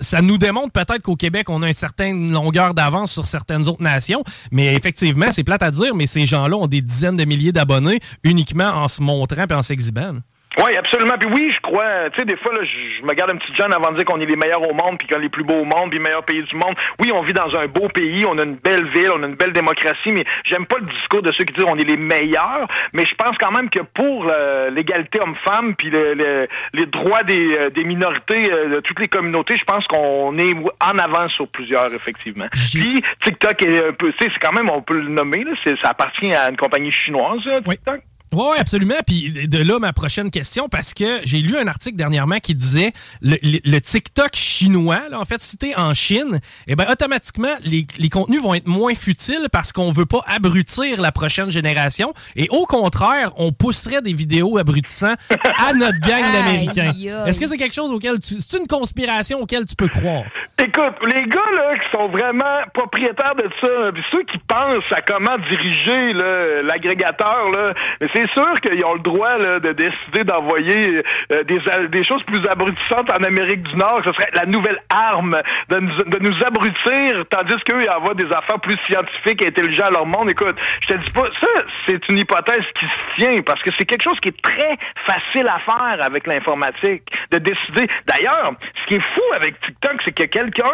ça 0.00 0.20
nous 0.20 0.38
démontre 0.38 0.72
peut-être 0.72 1.02
qu'au 1.02 1.16
Québec, 1.16 1.48
on 1.48 1.62
a 1.62 1.68
une 1.68 1.74
certaine 1.74 2.32
longueur 2.32 2.74
d'avance 2.74 3.12
sur 3.12 3.26
certaines 3.26 3.68
autres 3.68 3.82
nations, 3.82 4.22
mais 4.50 4.74
effectivement, 4.74 5.30
c'est 5.30 5.44
plate 5.44 5.62
à 5.62 5.70
dire, 5.70 5.94
mais 5.94 6.06
ces 6.06 6.26
gens-là 6.26 6.56
ont 6.56 6.66
des 6.66 6.80
dizaines 6.80 7.16
de 7.16 7.24
milliers 7.24 7.52
d'abonnés 7.52 8.00
uniquement 8.24 8.68
en 8.68 8.88
se 8.88 9.02
montrant 9.02 9.44
et 9.48 9.54
en 9.54 9.62
s'exhibant. 9.62 10.14
Oui, 10.58 10.76
absolument. 10.76 11.14
Puis 11.18 11.30
oui, 11.32 11.50
je 11.54 11.60
crois, 11.60 12.10
tu 12.10 12.18
sais, 12.18 12.24
des 12.24 12.36
fois, 12.36 12.52
là, 12.52 12.60
je, 12.64 13.06
me 13.06 13.14
garde 13.14 13.30
un 13.30 13.36
petit 13.36 13.54
jeune 13.54 13.72
avant 13.72 13.92
de 13.92 13.96
dire 13.96 14.04
qu'on 14.04 14.20
est 14.20 14.26
les 14.26 14.36
meilleurs 14.36 14.62
au 14.62 14.74
monde, 14.74 14.98
puis 14.98 15.06
qu'on 15.06 15.18
est 15.18 15.22
les 15.22 15.28
plus 15.28 15.44
beaux 15.44 15.60
au 15.60 15.64
monde, 15.64 15.90
puis 15.90 15.98
les 15.98 16.04
meilleurs 16.04 16.24
pays 16.24 16.42
du 16.42 16.56
monde. 16.56 16.74
Oui, 17.00 17.12
on 17.12 17.22
vit 17.22 17.32
dans 17.32 17.54
un 17.56 17.66
beau 17.66 17.88
pays, 17.88 18.24
on 18.26 18.36
a 18.36 18.42
une 18.42 18.56
belle 18.56 18.86
ville, 18.88 19.10
on 19.14 19.22
a 19.22 19.26
une 19.26 19.36
belle 19.36 19.52
démocratie, 19.52 20.12
mais 20.12 20.24
j'aime 20.44 20.66
pas 20.66 20.78
le 20.78 20.86
discours 20.86 21.22
de 21.22 21.30
ceux 21.32 21.44
qui 21.44 21.54
disent 21.54 21.64
on 21.68 21.78
est 21.78 21.88
les 21.88 21.96
meilleurs. 21.96 22.66
Mais 22.92 23.04
je 23.04 23.14
pense 23.14 23.36
quand 23.38 23.52
même 23.52 23.70
que 23.70 23.80
pour 23.94 24.26
euh, 24.28 24.70
l'égalité 24.70 25.20
homme-femme, 25.20 25.76
puis 25.76 25.88
le, 25.88 26.48
les 26.74 26.86
droits 26.86 27.22
des, 27.22 27.56
euh, 27.56 27.70
des 27.70 27.84
minorités 27.84 28.52
euh, 28.52 28.76
de 28.76 28.80
toutes 28.80 28.98
les 28.98 29.08
communautés, 29.08 29.56
je 29.56 29.64
pense 29.64 29.86
qu'on 29.86 30.36
est 30.36 30.52
en 30.80 30.98
avance 30.98 31.32
sur 31.32 31.46
plusieurs, 31.48 31.94
effectivement. 31.94 32.46
Puis 32.50 33.02
TikTok 33.22 33.62
est 33.62 33.88
un 33.88 33.92
peu, 33.92 34.12
tu 34.12 34.24
sais, 34.24 34.32
c'est 34.32 34.40
quand 34.40 34.52
même, 34.52 34.68
on 34.68 34.82
peut 34.82 34.98
le 34.98 35.08
nommer, 35.08 35.44
là, 35.44 35.52
ça 35.82 35.90
appartient 35.90 36.34
à 36.34 36.50
une 36.50 36.56
compagnie 36.56 36.90
chinoise, 36.90 37.40
TikTok. 37.64 37.66
Oui, 37.66 38.00
absolument. 38.58 38.94
Puis 39.06 39.48
de 39.48 39.62
là, 39.62 39.78
ma 39.78 39.92
prochaine 39.92 40.30
question, 40.30 40.68
parce 40.68 40.94
que 40.94 41.20
j'ai 41.24 41.38
lu 41.38 41.56
un 41.56 41.66
article 41.66 41.96
dernièrement 41.96 42.38
qui 42.38 42.54
disait 42.54 42.92
le, 43.20 43.36
le, 43.42 43.80
TikTok 43.80 44.34
chinois, 44.34 45.00
là, 45.10 45.20
en 45.20 45.24
fait, 45.24 45.40
si 45.40 45.56
t'es 45.56 45.76
en 45.76 45.94
Chine, 45.94 46.40
eh 46.66 46.76
ben 46.76 46.86
automatiquement, 46.90 47.54
les, 47.64 47.86
les, 47.98 48.08
contenus 48.08 48.42
vont 48.42 48.54
être 48.54 48.66
moins 48.66 48.94
futiles 48.94 49.48
parce 49.52 49.72
qu'on 49.72 49.90
veut 49.90 50.06
pas 50.06 50.22
abrutir 50.26 51.00
la 51.00 51.12
prochaine 51.12 51.50
génération. 51.50 52.12
Et 52.36 52.48
au 52.50 52.66
contraire, 52.66 53.32
on 53.36 53.52
pousserait 53.52 54.02
des 54.02 54.12
vidéos 54.12 54.58
abrutissant 54.58 55.14
à 55.58 55.72
notre 55.72 56.00
gang 56.00 56.22
d'Américains. 56.32 56.92
Est-ce 57.26 57.40
que 57.40 57.46
c'est 57.46 57.58
quelque 57.58 57.74
chose 57.74 57.92
auquel 57.92 58.20
tu... 58.20 58.36
C'est 58.40 58.58
une 58.58 58.66
conspiration 58.66 59.40
auquel 59.40 59.64
tu 59.64 59.74
peux 59.74 59.88
croire? 59.88 60.24
Écoute, 60.58 60.94
les 61.06 61.22
gars 61.22 61.50
là, 61.56 61.74
qui 61.74 61.90
sont 61.90 62.08
vraiment 62.08 62.60
propriétaires 62.74 63.34
de 63.34 63.48
ça, 63.62 63.92
puis 63.94 64.02
ceux 64.10 64.22
qui 64.24 64.38
pensent 64.38 64.92
à 64.92 65.00
comment 65.00 65.38
diriger 65.50 66.12
l'agrégateur, 66.62 67.50
là, 67.50 67.72
c'est 68.14 68.19
c'est 68.20 68.32
sûr 68.32 68.52
qu'ils 68.60 68.84
ont 68.84 68.94
le 68.94 69.00
droit 69.00 69.38
de 69.38 69.72
décider 69.72 70.24
d'envoyer 70.24 71.02
euh, 71.32 71.42
des, 71.44 71.60
des 71.88 72.04
choses 72.04 72.22
plus 72.24 72.40
abrutissantes 72.48 73.10
en 73.12 73.22
Amérique 73.24 73.62
du 73.62 73.76
Nord. 73.76 74.02
Ce 74.04 74.12
serait 74.12 74.30
la 74.34 74.46
nouvelle 74.46 74.80
arme 74.90 75.40
de 75.68 75.78
nous, 75.78 75.96
de 76.04 76.18
nous 76.18 76.36
abrutir, 76.44 77.24
tandis 77.30 77.54
qu'eux, 77.64 77.80
ils 77.82 77.90
envoient 77.90 78.14
des 78.14 78.30
affaires 78.32 78.60
plus 78.60 78.76
scientifiques 78.86 79.42
et 79.42 79.48
intelligentes 79.48 79.86
à 79.86 79.90
leur 79.90 80.06
monde. 80.06 80.30
Écoute, 80.30 80.56
je 80.82 80.94
te 80.94 80.98
dis 80.98 81.10
pas, 81.10 81.28
ça, 81.40 81.62
c'est 81.86 82.08
une 82.08 82.18
hypothèse 82.18 82.64
qui 82.78 82.86
se 82.86 83.20
tient 83.20 83.42
parce 83.42 83.62
que 83.62 83.70
c'est 83.78 83.84
quelque 83.84 84.04
chose 84.04 84.18
qui 84.20 84.28
est 84.28 84.42
très 84.42 84.76
facile 85.06 85.48
à 85.48 85.58
faire 85.60 85.98
avec 86.04 86.26
l'informatique, 86.26 87.02
de 87.30 87.38
décider. 87.38 87.88
D'ailleurs, 88.06 88.52
ce 88.82 88.86
qui 88.88 88.94
est 88.96 89.14
fou 89.14 89.22
avec 89.34 89.58
TikTok, 89.60 89.96
c'est 90.04 90.12
que 90.14 90.24
quelqu'un 90.24 90.72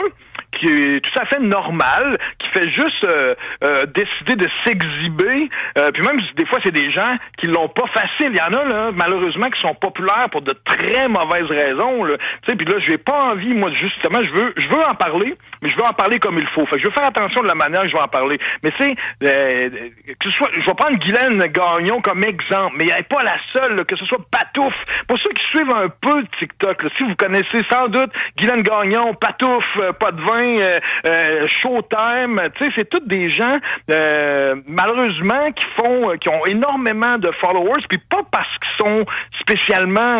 qui 0.52 0.68
est 0.68 1.00
tout 1.00 1.20
à 1.20 1.26
fait 1.26 1.40
normal, 1.40 2.18
qui 2.38 2.48
fait 2.48 2.70
juste 2.70 3.04
euh, 3.04 3.34
euh, 3.64 3.82
décider 3.86 4.36
de 4.36 4.48
s'exhiber. 4.64 5.48
Euh, 5.78 5.90
puis 5.92 6.02
même 6.02 6.16
des 6.36 6.46
fois, 6.46 6.58
c'est 6.64 6.72
des 6.72 6.90
gens 6.90 7.16
qui 7.38 7.46
l'ont 7.46 7.68
pas 7.68 7.86
facile. 7.88 8.32
Il 8.32 8.36
y 8.36 8.40
en 8.40 8.58
a 8.58 8.64
là, 8.64 8.90
malheureusement, 8.94 9.48
qui 9.50 9.60
sont 9.60 9.74
populaires 9.74 10.28
pour 10.30 10.42
de 10.42 10.52
très 10.64 11.08
mauvaises 11.08 11.50
raisons. 11.50 12.04
Là. 12.04 12.16
Tu 12.42 12.50
sais, 12.50 12.56
puis 12.56 12.66
là, 12.66 12.78
j'ai 12.80 12.98
pas 12.98 13.18
envie, 13.32 13.54
moi, 13.54 13.70
justement, 13.72 14.22
je 14.22 14.30
veux, 14.30 14.54
je 14.56 14.68
veux 14.68 14.82
en 14.82 14.94
parler, 14.94 15.34
mais 15.62 15.68
je 15.68 15.76
veux 15.76 15.84
en 15.84 15.92
parler 15.92 16.18
comme 16.18 16.38
il 16.38 16.48
faut. 16.48 16.66
Fait 16.66 16.76
que 16.76 16.82
je 16.82 16.86
veux 16.86 16.94
faire 16.94 17.06
attention 17.06 17.42
de 17.42 17.48
la 17.48 17.54
manière 17.54 17.82
que 17.82 17.88
je 17.88 17.94
vais 17.94 18.02
en 18.02 18.08
parler. 18.08 18.38
Mais 18.62 18.70
c'est, 18.78 18.94
que 18.94 20.30
ce 20.30 20.30
soit, 20.30 20.48
je 20.52 20.60
vais 20.60 20.74
prendre 20.74 20.98
Guylaine 20.98 21.38
Gagnon 21.46 22.00
comme 22.00 22.24
exemple, 22.24 22.76
mais 22.78 22.86
elle 22.88 22.96
n'est 22.96 23.02
pas 23.02 23.22
la 23.22 23.36
seule. 23.52 23.84
que 23.84 23.96
ce 23.96 24.04
soit 24.06 24.18
Patouf. 24.30 24.74
Pour 25.08 25.18
ceux 25.18 25.30
qui 25.30 25.44
suivent 25.46 25.70
un 25.70 25.88
peu 25.88 26.24
TikTok, 26.38 26.84
si 26.96 27.02
vous 27.02 27.14
connaissez 27.16 27.60
sans 27.70 27.88
doute 27.88 28.10
Guylaine 28.38 28.62
Gagnon, 28.62 29.14
Patouf, 29.14 29.64
pas 29.98 30.12
de 30.12 30.22
vin 30.22 30.45
euh, 30.46 30.78
euh, 31.06 31.46
Showtime, 31.48 32.40
tu 32.56 32.64
sais, 32.64 32.70
c'est 32.76 32.88
tous 32.88 33.06
des 33.06 33.30
gens 33.30 33.56
euh, 33.90 34.56
malheureusement 34.66 35.50
qui 35.52 35.64
font, 35.76 36.16
qui 36.18 36.28
ont 36.28 36.44
énormément 36.46 37.18
de 37.18 37.30
followers, 37.40 37.82
puis 37.88 37.98
pas 37.98 38.22
parce 38.30 38.48
qu'ils 38.58 38.86
sont 38.86 39.04
spécialement 39.40 40.18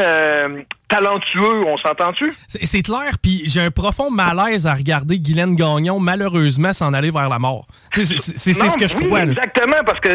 talentueux, 0.89 1.65
on 1.67 1.77
s'entend-tu? 1.79 2.33
C'est 2.47 2.83
clair, 2.83 3.17
puis 3.21 3.43
j'ai 3.47 3.61
un 3.61 3.71
profond 3.71 4.11
malaise 4.11 4.67
à 4.67 4.75
regarder 4.75 5.19
Guylaine 5.19 5.57
Gagnon 5.57 5.99
malheureusement 5.99 6.73
s'en 6.73 6.93
aller 6.95 7.11
vers 7.11 7.29
la 7.29 7.39
mort. 7.39 7.67
C'est 7.93 8.05
ce 8.05 8.79
que 8.79 8.87
je 8.87 8.97
crois. 8.97 9.23
Exactement, 9.23 9.83
parce 9.85 10.01
que 10.01 10.09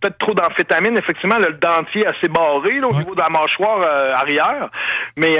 peut-être 0.00 0.18
trop 0.18 0.34
d'amphétamine, 0.34 0.96
effectivement, 0.96 1.38
le 1.38 1.52
dentier 1.54 2.06
assez 2.06 2.28
barré 2.28 2.80
au 2.80 2.92
niveau 2.92 3.14
de 3.14 3.20
la 3.20 3.28
mâchoire 3.28 3.86
arrière. 4.16 4.68
Mais 5.16 5.36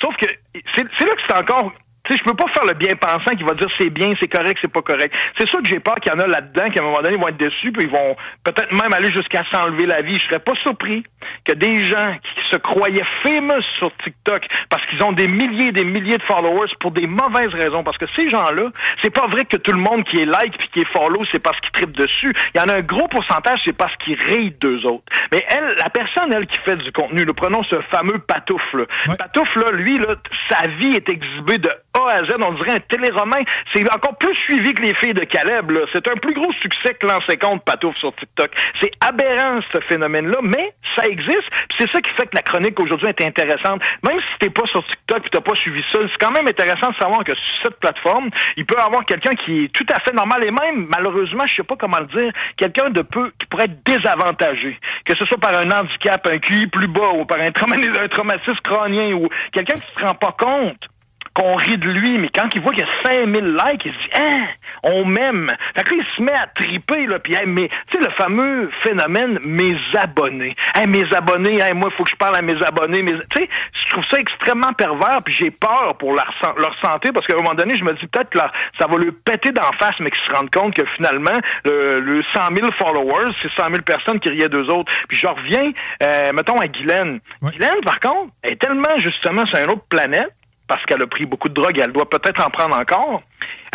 sauf 0.00 0.16
que 0.16 0.26
c'est 0.74 0.82
là 0.82 1.14
que 1.14 1.22
c'est 1.26 1.38
encore 1.38 1.72
tu 2.06 2.12
sais, 2.12 2.18
je 2.18 2.24
peux 2.24 2.36
pas 2.36 2.48
faire 2.52 2.64
le 2.64 2.74
bien-pensant 2.74 3.34
qui 3.36 3.42
va 3.42 3.54
dire 3.54 3.68
c'est 3.78 3.90
bien, 3.90 4.14
c'est 4.20 4.28
correct, 4.28 4.58
c'est 4.60 4.72
pas 4.72 4.82
correct. 4.82 5.12
C'est 5.38 5.48
sûr 5.48 5.60
que 5.60 5.68
j'ai 5.68 5.80
peur 5.80 5.96
qu'il 5.96 6.12
y 6.12 6.14
en 6.14 6.20
a 6.20 6.26
là-dedans 6.26 6.70
qui, 6.70 6.78
à 6.78 6.82
un 6.82 6.86
moment 6.86 7.02
donné, 7.02 7.16
vont 7.16 7.28
être 7.28 7.36
déçus, 7.36 7.72
puis 7.72 7.84
ils 7.84 7.90
vont 7.90 8.16
peut-être 8.44 8.72
même 8.72 8.92
aller 8.92 9.10
jusqu'à 9.10 9.44
s'enlever 9.50 9.86
la 9.86 10.02
vie. 10.02 10.14
Je 10.14 10.26
serais 10.26 10.38
pas 10.38 10.54
surpris 10.62 11.04
que 11.44 11.52
des 11.52 11.84
gens 11.84 12.16
qui 12.22 12.50
se 12.50 12.56
croyaient 12.56 13.04
famous 13.22 13.62
sur 13.74 13.90
TikTok 14.04 14.46
parce 14.68 14.84
qu'ils 14.86 15.02
ont 15.02 15.12
des 15.12 15.28
milliers 15.28 15.68
et 15.68 15.72
des 15.72 15.84
milliers 15.84 16.18
de 16.18 16.22
followers 16.22 16.70
pour 16.80 16.92
des 16.92 17.06
mauvaises 17.06 17.52
raisons. 17.52 17.82
Parce 17.82 17.98
que 17.98 18.06
ces 18.16 18.28
gens-là, 18.28 18.70
c'est 19.02 19.10
pas 19.10 19.26
vrai 19.26 19.44
que 19.44 19.56
tout 19.56 19.72
le 19.72 19.80
monde 19.80 20.04
qui 20.04 20.20
est 20.20 20.26
like 20.26 20.56
puis 20.58 20.68
qui 20.68 20.80
est 20.80 20.92
follow, 20.92 21.24
c'est 21.32 21.42
parce 21.42 21.58
qu'ils 21.60 21.72
trippent 21.72 21.96
dessus. 21.96 22.32
Il 22.54 22.60
y 22.60 22.60
en 22.60 22.68
a 22.68 22.76
un 22.76 22.82
gros 22.82 23.08
pourcentage, 23.08 23.60
c'est 23.64 23.76
parce 23.76 23.94
qu'ils 23.96 24.18
rient 24.26 24.54
d'eux 24.60 24.84
autres. 24.86 25.04
Mais 25.32 25.44
elle, 25.48 25.74
la 25.78 25.90
personne, 25.90 26.32
elle, 26.32 26.46
qui 26.46 26.58
fait 26.60 26.76
du 26.76 26.92
contenu, 26.92 27.24
le 27.24 27.32
prenons 27.32 27.62
ce 27.64 27.80
fameux 27.90 28.18
Patouf, 28.18 28.62
là. 28.74 28.84
Patouf, 29.18 29.54
là, 29.56 29.72
lui, 29.72 29.98
là, 29.98 30.14
sa 30.50 30.68
vie 30.68 30.94
est 30.94 31.08
exhibée 31.08 31.58
de 31.58 31.70
a 32.04 32.12
à 32.12 32.24
Z, 32.24 32.34
on 32.40 32.52
dirait 32.54 32.76
un 32.76 32.80
téléroman. 32.80 33.42
C'est 33.72 33.82
encore 33.92 34.16
plus 34.18 34.34
suivi 34.34 34.74
que 34.74 34.82
les 34.82 34.94
filles 34.94 35.14
de 35.14 35.24
Caleb. 35.24 35.72
C'est 35.92 36.06
un 36.08 36.16
plus 36.16 36.34
gros 36.34 36.52
succès 36.60 36.94
que 36.94 37.06
l'ancien 37.06 37.36
compte 37.36 37.64
Patouf 37.64 37.96
sur 37.96 38.14
TikTok. 38.14 38.50
C'est 38.80 38.92
aberrant, 39.00 39.60
ce 39.72 39.80
phénomène-là, 39.88 40.38
mais 40.42 40.72
ça 40.94 41.06
existe. 41.06 41.48
C'est 41.78 41.90
ça 41.90 42.00
qui 42.00 42.10
fait 42.12 42.26
que 42.26 42.36
la 42.36 42.42
chronique 42.42 42.78
aujourd'hui 42.80 43.08
est 43.08 43.22
intéressante. 43.22 43.82
Même 44.06 44.20
si 44.20 44.38
t'es 44.40 44.50
pas 44.50 44.66
sur 44.66 44.84
TikTok 44.84 45.26
et 45.26 45.30
t'as 45.30 45.40
pas 45.40 45.54
suivi 45.54 45.82
ça, 45.92 45.98
c'est 46.02 46.18
quand 46.18 46.32
même 46.32 46.46
intéressant 46.46 46.90
de 46.90 46.96
savoir 46.96 47.24
que 47.24 47.34
sur 47.34 47.62
cette 47.64 47.80
plateforme, 47.80 48.30
il 48.56 48.64
peut 48.64 48.76
y 48.78 48.82
avoir 48.82 49.04
quelqu'un 49.04 49.34
qui 49.34 49.64
est 49.64 49.68
tout 49.72 49.86
à 49.92 50.00
fait 50.00 50.12
normal 50.12 50.44
et 50.44 50.50
même, 50.50 50.88
malheureusement, 50.94 51.46
je 51.46 51.54
sais 51.54 51.62
pas 51.62 51.76
comment 51.78 51.98
le 51.98 52.06
dire, 52.06 52.32
quelqu'un 52.56 52.90
de 52.90 53.02
peu 53.02 53.32
qui 53.38 53.46
pourrait 53.46 53.64
être 53.64 53.82
désavantagé. 53.84 54.78
Que 55.04 55.16
ce 55.16 55.24
soit 55.26 55.38
par 55.38 55.54
un 55.54 55.70
handicap, 55.70 56.26
un 56.26 56.38
QI 56.38 56.66
plus 56.66 56.88
bas 56.88 57.10
ou 57.14 57.24
par 57.24 57.38
un, 57.38 57.46
un 58.02 58.08
traumatisme 58.08 58.60
crânien 58.62 59.12
ou 59.14 59.28
quelqu'un 59.52 59.74
qui 59.74 59.92
se 59.92 60.00
rend 60.00 60.14
pas 60.14 60.34
compte 60.38 60.88
qu'on 61.36 61.54
rit 61.54 61.76
de 61.76 61.90
lui, 61.90 62.18
mais 62.18 62.30
quand 62.34 62.48
il 62.54 62.62
voit 62.62 62.72
qu'il 62.72 62.86
y 62.86 62.88
a 62.88 63.10
5000 63.10 63.44
likes, 63.44 63.84
il 63.84 63.92
se 63.92 63.98
dit, 63.98 64.10
hein, 64.14 64.46
on 64.82 65.04
m'aime. 65.04 65.52
Fait 65.76 65.82
que 65.82 65.94
là, 65.94 66.02
il 66.02 66.16
se 66.16 66.22
met 66.22 66.32
à 66.32 66.46
triper, 66.46 67.06
là, 67.06 67.18
puis, 67.18 67.36
mais, 67.46 67.68
tu 67.90 67.98
sais, 67.98 68.02
le 68.02 68.10
fameux 68.14 68.70
phénomène, 68.82 69.38
mes 69.44 69.76
abonnés. 69.94 70.56
Hey, 70.74 70.86
mes 70.86 71.04
abonnés, 71.14 71.60
hey, 71.60 71.74
moi, 71.74 71.90
il 71.92 71.96
faut 71.96 72.04
que 72.04 72.10
je 72.10 72.16
parle 72.16 72.36
à 72.36 72.42
mes 72.42 72.56
abonnés. 72.62 73.02
Mais, 73.02 73.12
tu 73.28 73.42
sais, 73.42 73.48
je 73.74 73.90
trouve 73.90 74.04
ça 74.10 74.18
extrêmement 74.18 74.72
pervers, 74.72 75.18
puis 75.22 75.34
j'ai 75.34 75.50
peur 75.50 75.94
pour 75.98 76.14
leur, 76.14 76.32
leur 76.56 76.74
santé, 76.78 77.12
parce 77.12 77.26
qu'à 77.26 77.34
un 77.34 77.42
moment 77.42 77.54
donné, 77.54 77.76
je 77.76 77.84
me 77.84 77.92
dis 77.92 78.06
peut-être 78.06 78.30
que 78.30 78.38
ça 78.78 78.86
va 78.86 78.96
lui 78.96 79.12
péter 79.12 79.52
d'en 79.52 79.70
face, 79.78 80.00
mais 80.00 80.10
qu'ils 80.10 80.24
se 80.24 80.32
rendent 80.32 80.50
compte 80.50 80.74
que 80.74 80.86
finalement, 80.96 81.38
le, 81.66 82.00
le 82.00 82.22
100 82.32 82.54
000 82.54 82.70
followers, 82.78 83.32
c'est 83.42 83.52
100 83.52 83.70
000 83.72 83.82
personnes 83.82 84.20
qui 84.20 84.30
riaient 84.30 84.48
d'eux 84.48 84.68
autres. 84.68 84.90
Puis 85.06 85.18
je 85.18 85.26
reviens, 85.26 85.70
euh, 86.02 86.32
mettons, 86.32 86.58
à 86.58 86.66
Guylaine. 86.66 87.20
Guylaine, 87.42 87.82
par 87.84 88.00
contre, 88.00 88.32
est 88.42 88.58
tellement, 88.58 88.96
justement, 88.98 89.44
sur 89.44 89.58
une 89.58 89.70
autre 89.70 89.84
planète, 89.90 90.32
parce 90.68 90.84
qu'elle 90.84 91.02
a 91.02 91.06
pris 91.06 91.26
beaucoup 91.26 91.48
de 91.48 91.54
drogue 91.54 91.78
et 91.78 91.82
elle 91.82 91.92
doit 91.92 92.08
peut-être 92.08 92.44
en 92.44 92.50
prendre 92.50 92.76
encore. 92.78 93.22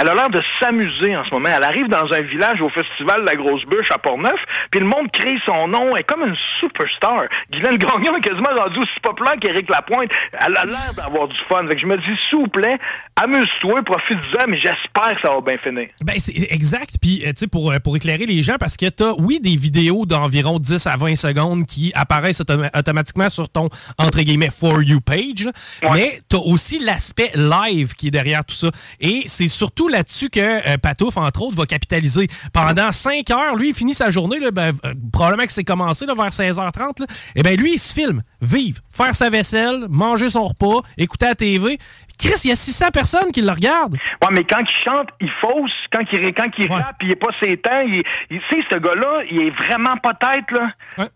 Elle 0.02 0.10
a 0.10 0.16
l'air 0.16 0.30
de 0.32 0.42
s'amuser 0.60 1.16
en 1.16 1.24
ce 1.26 1.30
moment. 1.30 1.50
Elle 1.56 1.64
arrive 1.64 1.88
dans 1.88 2.12
un 2.12 2.22
village 2.22 2.60
au 2.60 2.70
festival 2.70 3.22
de 3.22 3.26
la 3.28 3.36
Grosse 3.36 3.64
Bûche 3.66 3.92
à 3.92 4.00
Port-Neuf, 4.00 4.40
puis 4.72 4.80
le 4.80 4.88
monde 4.88 5.12
crie 5.12 5.38
son 5.46 5.68
nom. 5.68 5.96
Elle 5.96 6.02
est 6.02 6.04
comme 6.04 6.24
une 6.24 6.36
superstar. 6.60 7.26
Guylaine 7.52 7.78
Gagnon 7.78 8.18
est 8.18 8.22
quasiment 8.22 8.50
rendue 8.50 8.80
aussi 8.80 9.00
populaire 9.04 9.36
qu'Éric 9.40 9.70
Lapointe. 9.70 10.10
Elle 10.34 10.58
a 10.58 10.66
l'air 10.66 10.94
d'avoir 10.98 11.28
du 11.28 11.38
fun. 11.48 11.68
Fait 11.68 11.76
que 11.76 11.82
je 11.82 11.86
me 11.86 11.98
dis, 11.98 12.20
s'il 12.30 12.40
vous 12.40 12.48
plaît, 12.48 12.80
amuse-toi, 13.22 13.84
profite-en, 13.84 14.48
mais 14.48 14.58
j'espère 14.58 15.16
que 15.16 15.22
ça 15.22 15.36
va 15.36 15.42
bien 15.42 15.58
finir. 15.60 15.90
Ben, 16.04 16.16
c'est 16.18 16.48
exact. 16.50 16.96
Puis, 17.00 17.22
euh, 17.24 17.28
tu 17.30 17.42
sais, 17.42 17.48
pour, 17.48 17.72
euh, 17.72 17.78
pour 17.78 17.96
éclairer 17.96 18.26
les 18.26 18.42
gens, 18.42 18.56
parce 18.60 18.78
que 18.78 18.90
tu 18.90 19.04
as, 19.04 19.14
oui, 19.20 19.40
des 19.40 19.56
vidéos 19.56 20.08
d'environ 20.08 20.58
10 20.58 20.88
à 20.88 20.98
20 20.98 21.16
secondes 21.16 21.68
qui 21.68 21.92
apparaissent 21.94 22.42
automatiquement 22.42 23.30
sur 23.30 23.50
ton, 23.50 23.70
entre 24.00 24.22
guillemets, 24.22 24.50
For 24.50 24.82
You 24.82 25.00
page, 25.00 25.48
mais 25.94 26.22
tu 26.28 26.38
as 26.38 26.40
aussi 26.40 26.80
l'aspect 26.80 27.32
live 27.36 27.94
qui 27.94 28.08
est 28.08 28.12
derrière 28.12 28.44
tout 28.44 28.56
ça. 28.56 28.72
Et 29.00 29.24
c'est 29.28 29.48
surtout 29.48 29.91
là-dessus 29.92 30.30
que 30.30 30.40
euh, 30.40 30.78
Patouf, 30.78 31.18
entre 31.18 31.44
autres, 31.44 31.58
va 31.58 31.66
capitaliser. 31.66 32.28
Pendant 32.54 32.92
5 32.92 33.30
heures, 33.30 33.56
lui, 33.56 33.70
il 33.70 33.76
finit 33.76 33.94
sa 33.94 34.10
journée, 34.10 34.40
là, 34.40 34.52
ben, 34.52 34.74
probablement 35.12 35.46
que 35.46 35.54
c'est 35.54 35.64
commencé 35.64 36.06
là, 36.06 36.14
vers 36.16 36.30
16h30, 36.30 37.04
et 37.04 37.06
eh 37.36 37.44
ben 37.44 37.56
lui, 37.58 37.74
il 37.74 37.80
se 37.80 37.94
filme, 37.94 38.24
vive, 38.42 38.80
faire 38.90 39.16
sa 39.16 39.30
vaisselle, 39.30 39.86
manger 39.90 40.30
son 40.30 40.44
repas, 40.44 40.82
écouter 40.98 41.28
la 41.28 41.36
TV. 41.36 41.78
Chris, 42.18 42.42
il 42.44 42.50
y 42.50 42.52
a 42.52 42.56
600 42.56 42.92
personnes 42.92 43.32
qui 43.32 43.42
le 43.42 43.52
regardent. 43.52 43.94
Ouais, 43.94 44.30
mais 44.32 44.44
quand 44.44 44.62
il 44.62 44.84
chante, 44.84 45.10
il 45.20 45.32
fausse. 45.42 45.72
Quand 45.92 46.04
il, 46.12 46.34
quand 46.34 46.50
il 46.58 46.72
rappe, 46.72 46.98
il 47.02 47.12
est 47.12 47.16
pas 47.16 47.32
ses 47.42 47.58
temps. 47.58 47.82
Il, 47.82 48.04
il, 48.30 48.40
tu 48.40 48.62
sais, 48.62 48.66
ce 48.72 48.78
gars-là, 48.78 49.24
il 49.30 49.48
est 49.48 49.50
vraiment 49.50 49.98
pas 49.98 50.14
tête, 50.14 50.52
là. 50.52 51.08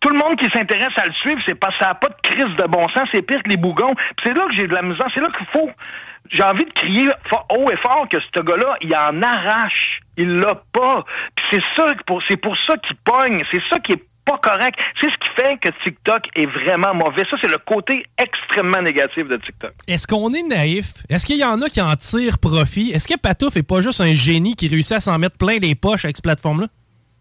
Tout 0.00 0.10
le 0.10 0.18
monde 0.18 0.36
qui 0.36 0.46
s'intéresse 0.50 0.92
à 0.96 1.06
le 1.06 1.12
suivre, 1.12 1.40
c'est 1.46 1.54
parce 1.54 1.76
que 1.78 1.84
ça 1.84 1.90
n'a 1.90 1.94
pas 1.94 2.08
de 2.08 2.16
crise 2.22 2.56
de 2.56 2.66
bon 2.66 2.86
sens. 2.88 3.08
C'est 3.12 3.22
pire 3.22 3.42
que 3.42 3.48
les 3.48 3.56
bougons. 3.56 3.94
c'est 4.22 4.36
là 4.36 4.46
que 4.48 4.54
j'ai 4.54 4.66
de 4.66 4.74
la 4.74 4.82
misère. 4.82 5.06
C'est 5.14 5.20
là 5.20 5.28
qu'il 5.36 5.46
faut. 5.46 5.70
J'ai 6.30 6.42
envie 6.42 6.64
de 6.64 6.72
crier 6.72 7.08
haut 7.54 7.70
et 7.70 7.76
fort 7.76 8.06
que 8.10 8.18
ce 8.20 8.40
gars-là, 8.42 8.76
il 8.80 8.94
en 8.94 9.22
arrache. 9.22 10.00
Il 10.16 10.38
l'a 10.38 10.62
pas. 10.72 11.04
Puis 11.34 11.46
c'est 11.52 11.62
ça, 11.76 11.86
c'est 12.28 12.36
pour 12.36 12.56
ça 12.56 12.76
qu'il 12.78 12.96
pogne. 12.96 13.44
C'est 13.52 13.62
ça 13.68 13.78
qui 13.78 13.92
est 13.92 14.04
pas 14.24 14.38
correct. 14.38 14.78
C'est 15.00 15.10
ce 15.10 15.16
qui 15.18 15.28
fait 15.36 15.58
que 15.58 15.68
TikTok 15.84 16.28
est 16.34 16.46
vraiment 16.46 16.94
mauvais. 16.94 17.24
Ça, 17.30 17.36
c'est 17.40 17.50
le 17.50 17.58
côté 17.58 18.04
extrêmement 18.18 18.80
négatif 18.80 19.26
de 19.26 19.36
TikTok. 19.36 19.72
Est-ce 19.86 20.06
qu'on 20.06 20.32
est 20.32 20.42
naïf? 20.42 21.04
Est-ce 21.08 21.26
qu'il 21.26 21.36
y 21.36 21.44
en 21.44 21.60
a 21.60 21.68
qui 21.68 21.80
en 21.80 21.94
tirent 21.96 22.38
profit? 22.38 22.92
Est-ce 22.92 23.06
que 23.06 23.18
Patouf 23.18 23.56
est 23.56 23.62
pas 23.62 23.80
juste 23.80 24.00
un 24.00 24.12
génie 24.12 24.56
qui 24.56 24.68
réussit 24.68 24.92
à 24.92 25.00
s'en 25.00 25.18
mettre 25.18 25.36
plein 25.36 25.58
les 25.58 25.74
poches 25.74 26.04
avec 26.04 26.16
cette 26.16 26.24
plateforme-là? 26.24 26.68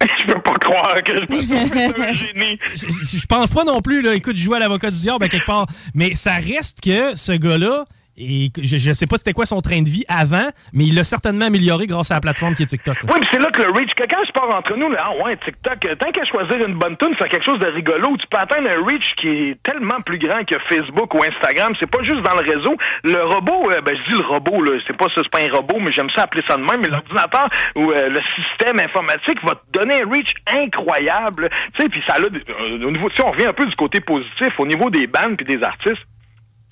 je 0.19 0.25
peux 0.25 0.41
pas 0.41 0.53
croire 0.55 0.95
que 1.03 1.13
je 1.13 2.01
un 2.01 2.13
génie. 2.13 2.59
Je, 2.73 3.25
pense 3.25 3.51
pas 3.51 3.63
non 3.63 3.81
plus. 3.81 4.01
Là. 4.01 4.13
Écoute, 4.13 4.35
je 4.35 4.43
joue 4.43 4.53
à 4.53 4.59
l'avocat 4.59 4.91
du 4.91 4.99
diable 4.99 5.23
à 5.23 5.29
quelque 5.29 5.45
part. 5.45 5.65
Mais 5.93 6.15
ça 6.15 6.33
reste 6.33 6.81
que 6.81 7.15
ce 7.15 7.31
gars-là, 7.31 7.85
et 8.15 8.51
je 8.61 8.89
ne 8.89 8.93
sais 8.93 9.07
pas 9.07 9.17
c'était 9.17 9.33
quoi 9.33 9.45
son 9.45 9.61
train 9.61 9.81
de 9.81 9.89
vie 9.89 10.05
avant, 10.07 10.49
mais 10.71 10.85
il 10.85 10.95
l'a 10.95 11.03
certainement 11.03 11.45
amélioré 11.45 11.87
grâce 11.87 12.11
à 12.11 12.15
la 12.15 12.21
plateforme 12.21 12.53
qui 12.53 12.63
est 12.63 12.67
TikTok. 12.67 12.97
Oui, 13.03 13.09
mais 13.15 13.27
c'est 13.31 13.39
là 13.39 13.49
que 13.49 13.61
le 13.61 13.71
reach, 13.71 13.91
quand 13.97 14.23
je 14.25 14.31
pars 14.31 14.53
entre 14.55 14.75
nous, 14.75 14.89
là, 14.91 15.05
ah 15.05 15.23
ouais, 15.23 15.37
TikTok, 15.37 15.85
euh, 15.85 15.95
tant 15.95 16.11
qu'à 16.11 16.23
choisir 16.25 16.63
une 16.65 16.75
bonne 16.75 16.95
tune, 16.97 17.15
faire 17.15 17.29
quelque 17.29 17.45
chose 17.45 17.59
de 17.59 17.67
rigolo, 17.67 18.15
tu 18.17 18.27
peux 18.27 18.37
atteindre 18.37 18.69
un 18.69 18.85
reach 18.85 19.15
qui 19.15 19.27
est 19.27 19.63
tellement 19.63 19.99
plus 20.05 20.19
grand 20.19 20.43
que 20.45 20.55
Facebook 20.69 21.13
ou 21.15 21.23
Instagram. 21.23 21.73
C'est 21.79 21.89
pas 21.89 22.03
juste 22.03 22.21
dans 22.21 22.35
le 22.35 22.53
réseau. 22.53 22.77
Le 23.03 23.23
robot, 23.23 23.71
euh, 23.71 23.81
ben 23.81 23.95
je 23.95 24.01
dis 24.01 24.21
le 24.21 24.27
robot, 24.27 24.61
là, 24.61 24.79
c'est 24.85 24.95
pas 24.95 25.07
ça, 25.15 25.21
c'est 25.23 25.31
pas 25.31 25.41
un 25.41 25.55
robot, 25.55 25.79
mais 25.79 25.91
j'aime 25.91 26.09
ça 26.11 26.23
appeler 26.23 26.43
ça 26.47 26.57
de 26.57 26.61
même, 26.61 26.81
mais 26.81 26.89
l'ordinateur 26.89 27.49
ou 27.75 27.91
euh, 27.91 28.09
le 28.09 28.21
système 28.35 28.79
informatique 28.79 29.43
va 29.43 29.55
te 29.55 29.79
donner 29.79 30.03
un 30.03 30.09
reach 30.09 30.35
incroyable. 30.47 31.49
Tu 31.75 31.81
sais, 31.81 31.89
puis 31.89 32.03
ça 32.07 32.15
a, 32.15 32.19
au 32.21 32.91
niveau, 32.91 33.09
si 33.09 33.21
on 33.21 33.31
revient 33.31 33.45
un 33.45 33.53
peu 33.53 33.65
du 33.65 33.75
côté 33.75 34.01
positif, 34.01 34.59
au 34.59 34.67
niveau 34.67 34.89
des 34.91 35.07
bandes 35.07 35.35
puis 35.37 35.45
des 35.45 35.63
artistes, 35.63 36.05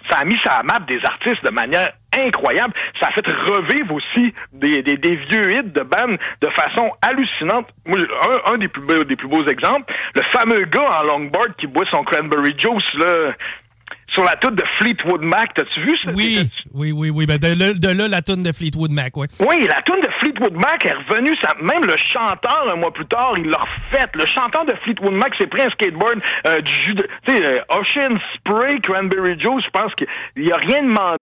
ça 0.09 0.19
a 0.19 0.25
mis 0.25 0.37
sa 0.43 0.63
map 0.63 0.79
des 0.87 0.99
artistes 1.03 1.43
de 1.43 1.49
manière 1.49 1.91
incroyable. 2.17 2.73
Ça 2.99 3.07
a 3.07 3.11
fait 3.11 3.27
revivre 3.27 3.93
aussi 3.95 4.33
des, 4.51 4.81
vieux 4.81 5.51
hits 5.51 5.71
de 5.71 5.81
bandes 5.81 6.17
de 6.41 6.49
façon 6.49 6.91
hallucinante. 7.01 7.67
Un, 7.87 8.53
un 8.53 8.57
des, 8.57 8.67
plus 8.67 8.81
beaux, 8.81 9.03
des 9.03 9.15
plus 9.15 9.27
beaux 9.27 9.45
exemples, 9.47 9.93
le 10.15 10.21
fameux 10.23 10.65
gars 10.65 11.01
en 11.01 11.03
longboard 11.03 11.55
qui 11.57 11.67
boit 11.67 11.85
son 11.89 12.03
cranberry 12.03 12.53
juice, 12.57 12.93
là, 12.95 13.33
sur 14.11 14.23
la 14.23 14.35
toune 14.35 14.55
de 14.55 14.63
Fleetwood 14.77 15.21
Mac. 15.21 15.53
T'as-tu 15.53 15.81
vu 15.81 15.97
ça? 16.03 16.11
Oui, 16.11 16.49
oui, 16.73 16.91
oui, 16.91 17.09
oui. 17.09 17.25
Ben 17.25 17.37
de, 17.37 17.87
là, 17.97 18.07
la 18.07 18.21
toune 18.21 18.41
de 18.41 18.51
Fleetwood 18.51 18.91
Mac, 18.91 19.17
oui. 19.17 19.27
Oui, 19.39 19.65
la 19.67 19.81
toune 19.81 20.01
de 20.01 20.09
Fleetwood 20.19 20.53
Mac 20.53 20.85
est 20.85 20.93
revenue. 20.93 21.35
Ça, 21.41 21.53
même 21.61 21.83
le 21.85 21.95
chanteur, 21.97 22.69
un 22.71 22.75
mois 22.75 22.91
plus 22.93 23.07
tard, 23.07 23.33
il 23.37 23.49
l'a 23.49 23.59
refait. 23.59 24.05
Le 24.13 24.25
chanteur 24.25 24.65
de 24.65 24.73
Fleetwood 24.83 25.13
Mac 25.13 25.33
s'est 25.39 25.47
pris 25.47 25.61
un 25.61 25.69
skateboard 25.69 26.21
euh, 26.47 26.59
du 26.59 26.71
jus 26.71 26.93
de... 26.93 27.07
Tu 27.25 27.35
sais, 27.35 27.45
euh, 27.45 27.61
Ocean 27.69 28.17
Spray, 28.35 28.79
Cranberry 28.81 29.39
Juice, 29.39 29.65
je 29.65 29.69
pense 29.71 29.93
qu'il 29.95 30.07
n'y 30.37 30.51
a 30.51 30.57
rien 30.57 30.83
demandé. 30.83 31.17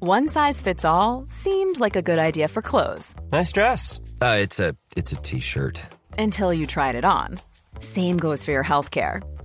One 0.00 0.28
size 0.28 0.60
fits 0.60 0.84
all 0.84 1.24
seemed 1.28 1.78
like 1.78 1.94
a 1.94 2.02
good 2.02 2.18
idea 2.18 2.48
for 2.48 2.60
clothes. 2.60 3.14
Nice 3.30 3.52
dress. 3.52 4.00
Uh, 4.20 4.38
it's 4.40 4.58
a 4.58 4.74
It's 4.94 5.12
a 5.12 5.16
T-shirt. 5.16 5.80
Until 6.18 6.52
you 6.52 6.66
tried 6.66 6.96
it 6.96 7.04
on. 7.04 7.38
Same 7.80 8.18
goes 8.18 8.44
for 8.44 8.52
your 8.52 8.64
healthcare. 8.64 9.22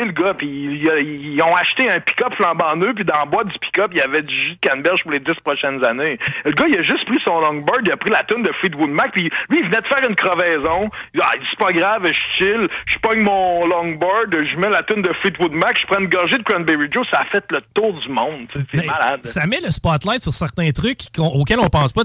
Le 0.00 0.12
gars, 0.12 0.34
puis 0.34 0.48
ils, 0.48 1.42
ont 1.42 1.54
acheté 1.54 1.90
un 1.90 2.00
pick-up 2.00 2.34
flambant 2.34 2.76
neuf, 2.76 2.94
puis 2.94 3.04
dans 3.04 3.20
le 3.24 3.30
boîte 3.30 3.48
du 3.48 3.58
pick-up, 3.58 3.88
il 3.92 3.98
y 3.98 4.00
avait 4.00 4.22
du 4.22 4.34
jus 4.34 4.54
de 4.54 4.68
canneberge 4.68 5.02
pour 5.02 5.12
les 5.12 5.20
dix 5.20 5.34
prochaines 5.44 5.84
années. 5.84 6.18
Le 6.44 6.52
gars, 6.52 6.64
il 6.68 6.78
a 6.78 6.82
juste 6.82 7.04
pris 7.04 7.18
son 7.24 7.40
longboard, 7.40 7.80
il 7.84 7.92
a 7.92 7.96
pris 7.96 8.10
la 8.10 8.22
tune 8.24 8.42
de 8.42 8.52
Fleetwood 8.60 8.90
Mac, 8.90 9.12
puis 9.12 9.30
lui, 9.50 9.58
il 9.60 9.66
venait 9.66 9.80
de 9.80 9.86
faire 9.86 10.08
une 10.08 10.14
crevaison. 10.14 10.90
Il 11.12 11.20
dit, 11.20 11.26
ah, 11.26 11.32
c'est 11.50 11.58
pas 11.58 11.72
grave, 11.72 12.06
je 12.06 12.20
chill, 12.36 12.68
je 12.86 12.98
pogne 12.98 13.22
mon 13.22 13.66
longboard, 13.66 14.30
je 14.32 14.56
mets 14.56 14.70
la 14.70 14.82
tune 14.82 15.02
de 15.02 15.12
Fleetwood 15.20 15.52
Mac, 15.52 15.78
je 15.80 15.86
prends 15.86 16.00
une 16.00 16.08
gorgée 16.08 16.38
de 16.38 16.42
Cranberry 16.42 16.88
Joe, 16.90 17.06
ça 17.10 17.20
a 17.20 17.24
fait 17.26 17.44
le 17.50 17.60
tour 17.74 17.92
du 17.92 18.08
monde. 18.08 18.46
C'est 18.74 18.86
malade. 18.86 19.20
Ça 19.24 19.46
met 19.46 19.60
le 19.60 19.70
spotlight 19.70 20.22
sur 20.22 20.32
certains 20.32 20.70
trucs 20.72 21.00
auxquels 21.18 21.60
on 21.60 21.68
pense 21.68 21.92
pas. 21.92 22.02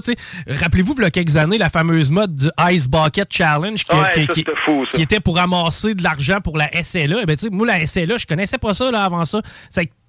Rappelez-vous, 0.48 0.94
il 0.98 1.02
y 1.02 1.06
a 1.06 1.10
quelques 1.10 1.36
années, 1.36 1.58
la 1.58 1.68
fameuse 1.68 2.10
mode 2.10 2.34
du 2.34 2.46
Ice 2.70 2.88
Bucket 2.88 3.28
Challenge 3.30 3.84
qui, 3.84 5.02
était 5.02 5.20
pour 5.20 5.36
ramasser 5.36 5.94
de 5.94 6.02
l'argent 6.02 6.40
pour 6.40 6.56
la 6.56 6.68
SLA. 6.82 7.18
Eh 7.22 7.26
ben, 7.26 7.36
moi, 7.50 7.66
la 7.66 7.79
c'est 7.86 8.06
là. 8.06 8.16
Je 8.16 8.26
connaissais 8.26 8.58
pas 8.58 8.74
ça 8.74 8.90
là, 8.90 9.04
avant 9.04 9.24
ça. 9.24 9.40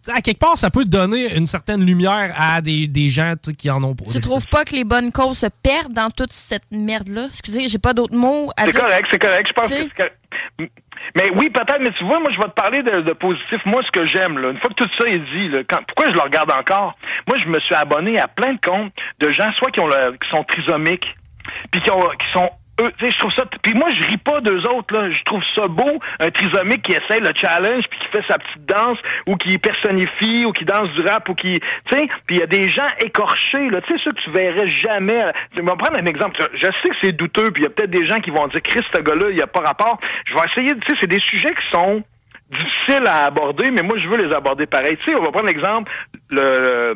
à 0.08 0.22
quelque 0.22 0.40
part, 0.40 0.58
ça 0.58 0.70
peut 0.70 0.86
donner 0.86 1.36
une 1.36 1.48
certaine 1.48 1.86
lumière 1.86 2.34
à 2.38 2.62
des, 2.62 2.88
des 2.88 3.10
gens 3.10 3.36
qui 3.58 3.70
en 3.70 3.84
ont 3.84 3.96
pas. 3.96 4.06
Tu 4.12 4.22
trouves 4.22 4.48
pas 4.48 4.66
que 4.66 4.76
les 4.76 4.84
bonnes 4.84 5.12
causes 5.12 5.40
se 5.40 5.48
perdent 5.64 5.94
dans 5.94 6.10
toute 6.10 6.34
cette 6.34 6.70
merde-là? 6.72 7.28
Excusez, 7.30 7.70
j'ai 7.70 7.80
pas 7.80 7.94
d'autres 7.94 8.16
mots 8.16 8.52
à 8.58 8.66
dire. 8.66 8.74
C'est 8.74 8.82
correct, 8.82 9.08
c'est 9.12 9.20
correct. 9.20 9.48
Je 9.48 9.54
pense 9.54 9.70
que 9.70 10.04
Mais 11.16 11.30
oui, 11.36 11.50
peut-être, 11.50 11.80
mais 11.82 11.92
tu 11.98 12.04
vois, 12.06 12.20
moi, 12.20 12.30
je 12.32 12.38
vais 12.38 12.50
te 12.50 12.62
parler 12.62 12.84
de, 12.84 13.14
positif. 13.14 13.60
Moi, 13.66 13.82
ce 13.86 13.92
que 13.92 14.06
j'aime, 14.06 14.38
là, 14.38 14.52
une 14.52 14.58
fois 14.58 14.70
que 14.70 14.84
tout 14.84 14.90
ça 15.00 15.08
est 15.08 15.20
dit, 15.20 15.50
là, 15.50 15.62
pourquoi 15.88 16.10
je 16.10 16.14
le 16.14 16.22
regarde 16.22 16.52
encore? 16.52 16.98
Moi, 17.28 17.38
je 17.38 17.48
me 17.48 17.60
suis 17.60 17.76
abonné 17.76 18.20
à 18.20 18.28
plein 18.28 18.54
de 18.54 18.60
comptes 18.60 18.94
de 19.20 19.30
gens, 19.30 19.52
soit 19.54 19.72
qui, 19.72 19.80
ont 19.80 19.88
qui 19.90 20.30
sont 20.30 20.44
trisomiques, 20.44 21.08
puis 21.72 21.82
qui, 21.82 21.92
ont, 21.92 22.02
qui 22.02 22.32
sont 22.34 22.50
je 22.80 23.18
trouve 23.18 23.32
ça. 23.32 23.44
Puis 23.62 23.74
moi, 23.74 23.90
je 23.92 24.08
ris 24.08 24.18
pas 24.18 24.42
d'eux 24.42 24.62
autres, 24.70 24.94
là. 24.94 25.12
Je 25.12 25.24
trouve 25.24 25.44
ça 25.56 25.68
beau, 25.68 26.00
un 26.20 26.32
trisomique 26.32 26.82
qui 26.84 26.94
essaie 26.94 27.20
le 27.20 27.32
challenge, 27.36 27.86
puis 27.90 28.00
qui 28.00 28.08
fait 28.08 28.24
sa 28.28 28.38
petite 28.38 28.66
danse, 28.66 28.98
ou 29.28 29.36
qui 29.36 29.58
personnifie, 29.58 30.46
ou 30.46 30.52
qui 30.52 30.66
danse 30.66 30.90
du 30.92 31.02
rap, 31.02 31.28
ou 31.30 31.36
qui. 31.36 31.60
Tu 31.60 31.98
sais, 31.98 32.08
puis 32.26 32.38
il 32.38 32.40
y 32.40 32.44
a 32.44 32.48
des 32.48 32.70
gens 32.70 32.88
écorchés, 33.00 33.70
là. 33.70 33.82
Tu 33.82 33.94
sais, 33.94 34.04
ceux 34.04 34.12
que 34.12 34.22
tu 34.22 34.32
verrais 34.32 34.68
jamais. 34.68 35.32
Je 35.56 35.62
vais 35.62 35.68
prendre 35.68 36.02
un 36.02 36.06
exemple. 36.06 36.40
Je 36.54 36.68
sais 36.68 36.90
que 36.90 36.96
c'est 37.02 37.12
douteux, 37.12 37.52
puis 37.52 37.64
il 37.64 37.66
y 37.66 37.68
a 37.68 37.70
peut-être 37.70 37.92
des 37.92 38.06
gens 38.06 38.20
qui 38.20 38.32
vont 38.32 38.48
dire, 38.48 38.62
Christ, 38.62 38.86
ce 38.94 39.02
gars-là, 39.02 39.30
il 39.30 39.36
n'y 39.36 39.42
a 39.42 39.48
pas 39.48 39.62
rapport. 39.62 40.00
Je 40.26 40.34
vais 40.34 40.42
essayer, 40.50 40.74
tu 40.74 40.92
sais, 40.92 40.98
c'est 41.02 41.08
des 41.08 41.20
sujets 41.20 41.54
qui 41.54 41.70
sont 41.72 42.04
difficiles 42.50 43.08
à 43.08 43.26
aborder, 43.26 43.72
mais 43.72 43.82
moi, 43.82 43.98
je 43.98 44.08
veux 44.08 44.18
les 44.18 44.34
aborder 44.34 44.66
pareil. 44.66 44.98
Tu 44.98 45.12
sais, 45.12 45.16
on 45.16 45.24
va 45.24 45.32
prendre 45.32 45.48
l'exemple, 45.48 45.92
le 46.30 46.96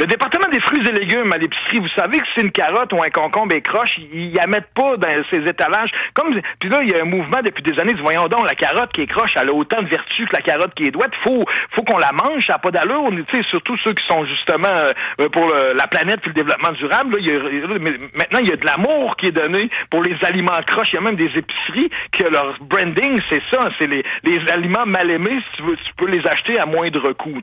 Le 0.00 0.06
département 0.06 0.48
des 0.48 0.60
fruits 0.60 0.80
et 0.88 0.92
légumes 0.92 1.30
à 1.30 1.36
l'épicerie, 1.36 1.78
vous 1.78 1.88
savez 1.88 2.20
que 2.20 2.26
c'est 2.34 2.40
une 2.40 2.50
carotte 2.50 2.90
ou 2.94 3.02
un 3.02 3.10
concombre 3.10 3.54
et 3.54 3.60
croche, 3.60 3.98
ils 3.98 4.32
la 4.32 4.46
mettent 4.46 4.72
pas 4.74 4.96
dans 4.96 5.08
ces 5.28 5.42
étalages. 5.44 5.90
Comme 6.14 6.40
puis 6.58 6.70
là, 6.70 6.78
il 6.82 6.90
y 6.90 6.94
a 6.94 7.02
un 7.02 7.04
mouvement 7.04 7.42
depuis 7.44 7.62
des 7.62 7.78
années. 7.78 7.92
Voyons 8.02 8.26
donc, 8.26 8.46
la 8.46 8.54
carotte 8.54 8.92
qui 8.92 9.02
est 9.02 9.06
croche, 9.06 9.32
elle 9.36 9.50
a 9.50 9.52
autant 9.52 9.82
de 9.82 9.88
vertus 9.88 10.26
que 10.26 10.32
la 10.32 10.40
carotte 10.40 10.72
qui 10.72 10.84
est 10.84 10.90
droite. 10.90 11.12
Faut, 11.22 11.44
faut 11.72 11.82
qu'on 11.82 11.98
la 11.98 12.12
mange. 12.12 12.46
Ça 12.46 12.54
n'a 12.54 12.58
pas 12.58 12.70
d'allure. 12.70 13.10
Tu 13.10 13.24
sais, 13.30 13.46
surtout 13.50 13.76
ceux 13.84 13.92
qui 13.92 14.02
sont 14.06 14.24
justement 14.24 14.68
euh, 14.68 15.28
pour 15.28 15.52
la 15.52 15.86
planète 15.86 16.20
et 16.24 16.28
le 16.28 16.32
développement 16.32 16.72
durable. 16.72 17.16
Là, 17.16 17.18
il 17.20 17.26
y 17.26 17.62
a, 17.62 17.78
maintenant, 18.14 18.38
il 18.40 18.48
y 18.48 18.52
a 18.52 18.56
de 18.56 18.66
l'amour 18.66 19.16
qui 19.16 19.26
est 19.26 19.32
donné 19.32 19.68
pour 19.90 20.02
les 20.02 20.16
aliments 20.24 20.62
croches. 20.66 20.92
Il 20.92 20.94
y 20.94 20.98
a 20.98 21.02
même 21.02 21.16
des 21.16 21.30
épiceries 21.36 21.90
que 22.10 22.24
leur 22.24 22.56
branding, 22.62 23.20
c'est 23.28 23.42
ça. 23.50 23.68
C'est 23.78 23.86
les, 23.86 24.02
les 24.24 24.50
aliments 24.50 24.86
mal 24.86 25.10
aimés. 25.10 25.40
Si 25.50 25.56
tu 25.58 25.62
veux, 25.62 25.76
tu 25.76 25.92
peux 25.98 26.06
les 26.06 26.26
acheter 26.26 26.58
à 26.58 26.64
moindre 26.64 27.12
coût. 27.12 27.38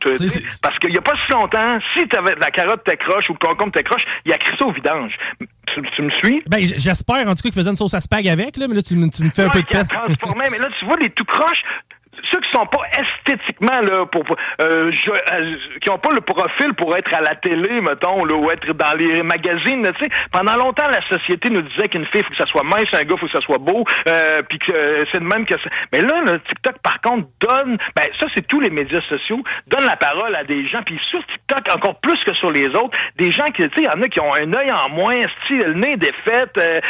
Parce 0.64 0.80
qu'il 0.80 0.90
n'y 0.90 0.98
a 0.98 1.02
pas 1.02 1.14
si 1.28 1.34
longtemps, 1.34 1.78
si 1.94 2.08
tu 2.08 2.18
avais 2.18 2.34
la 2.40 2.47
carotte 2.52 2.84
t'accroche 2.84 3.30
ou 3.30 3.34
le 3.34 3.40
concombre 3.40 3.72
t'accroche, 3.72 4.04
il 4.26 4.34
a 4.34 4.38
ça 4.38 4.66
au 4.66 4.72
vidange. 4.72 5.12
Tu, 5.96 6.02
me 6.02 6.10
suis? 6.12 6.42
Ben, 6.48 6.60
j'espère 6.60 7.28
en 7.28 7.36
tout 7.36 7.44
cas 7.44 7.50
qu'il 7.50 7.54
faisait 7.54 7.70
une 7.70 7.76
sauce 7.76 7.94
à 7.94 8.00
spag 8.00 8.28
avec, 8.28 8.58
là, 8.58 8.68
mais 8.68 8.76
là, 8.76 8.82
tu, 8.82 8.96
tu 9.10 9.24
me 9.24 9.30
fais 9.30 9.44
un 9.44 9.50
peu 9.50 9.62
de 9.62 9.68
peine. 9.68 9.86
mais 10.52 10.58
là, 10.58 10.70
tu 10.80 10.86
vois, 10.86 10.98
les 10.98 11.10
tout 11.10 11.26
croches, 11.26 11.62
ceux 12.32 12.40
qui 12.42 12.52
sont 12.52 12.66
pas 12.66 12.82
esthétiquement 12.98 13.82
là 13.82 14.06
pour 14.06 14.24
euh, 14.62 14.92
euh, 14.92 15.56
qui 15.82 15.90
ont 15.90 15.98
pas 15.98 16.12
le 16.14 16.22
profil 16.22 16.74
pour 16.74 16.96
être 16.96 17.14
à 17.14 17.22
la 17.22 17.36
télé 17.36 17.82
mettons 17.82 18.26
là, 18.26 18.36
ou 18.36 18.50
être 18.52 18.74
dans 18.74 18.98
les 18.98 19.24
magazines 19.24 19.90
tu 19.98 20.06
sais 20.06 20.12
pendant 20.32 20.56
longtemps 20.56 20.88
la 20.90 21.02
société 21.08 21.50
nous 21.50 21.62
disait 21.62 21.88
qu'une 21.88 22.06
fille 22.08 22.24
faut 22.24 22.30
que 22.30 22.38
ça 22.38 22.46
soit 22.48 22.64
mince 22.64 22.88
un 22.94 23.04
gars 23.04 23.16
faut 23.18 23.28
que 23.28 23.32
ça 23.32 23.42
soit 23.42 23.58
beau 23.58 23.84
euh, 24.08 24.42
puis 24.50 24.60
que 24.60 24.72
euh, 24.72 25.04
c'est 25.12 25.20
de 25.20 25.26
même 25.26 25.46
que 25.46 25.58
ça. 25.58 25.70
mais 25.92 26.02
là 26.02 26.22
le 26.26 26.40
TikTok 26.40 26.80
par 26.80 27.00
contre 27.02 27.28
donne 27.40 27.78
ben 27.96 28.08
ça 28.20 28.28
c'est 28.36 28.48
tous 28.48 28.60
les 28.60 28.70
médias 28.70 29.02
sociaux 29.02 29.42
donne 29.68 29.86
la 29.86 29.96
parole 29.96 30.36
à 30.36 30.44
des 30.44 30.68
gens 30.68 30.82
puis 30.84 31.00
sur 31.10 31.24
TikTok 31.26 31.76
encore 31.76 32.00
plus 32.00 32.22
que 32.24 32.34
sur 32.34 32.52
les 32.52 32.68
autres 32.68 32.98
des 33.18 33.32
gens 33.32 33.46
qui 33.46 33.68
tu 33.68 33.70
sais 33.78 33.84
y 33.84 33.88
en 33.88 34.02
a 34.02 34.08
qui 34.08 34.20
ont 34.20 34.34
un 34.34 34.54
œil 34.54 34.72
en 34.72 34.90
moins 34.90 35.22
style 35.44 35.60
le 35.60 35.74
nez 35.74 35.98
défait 35.98 36.46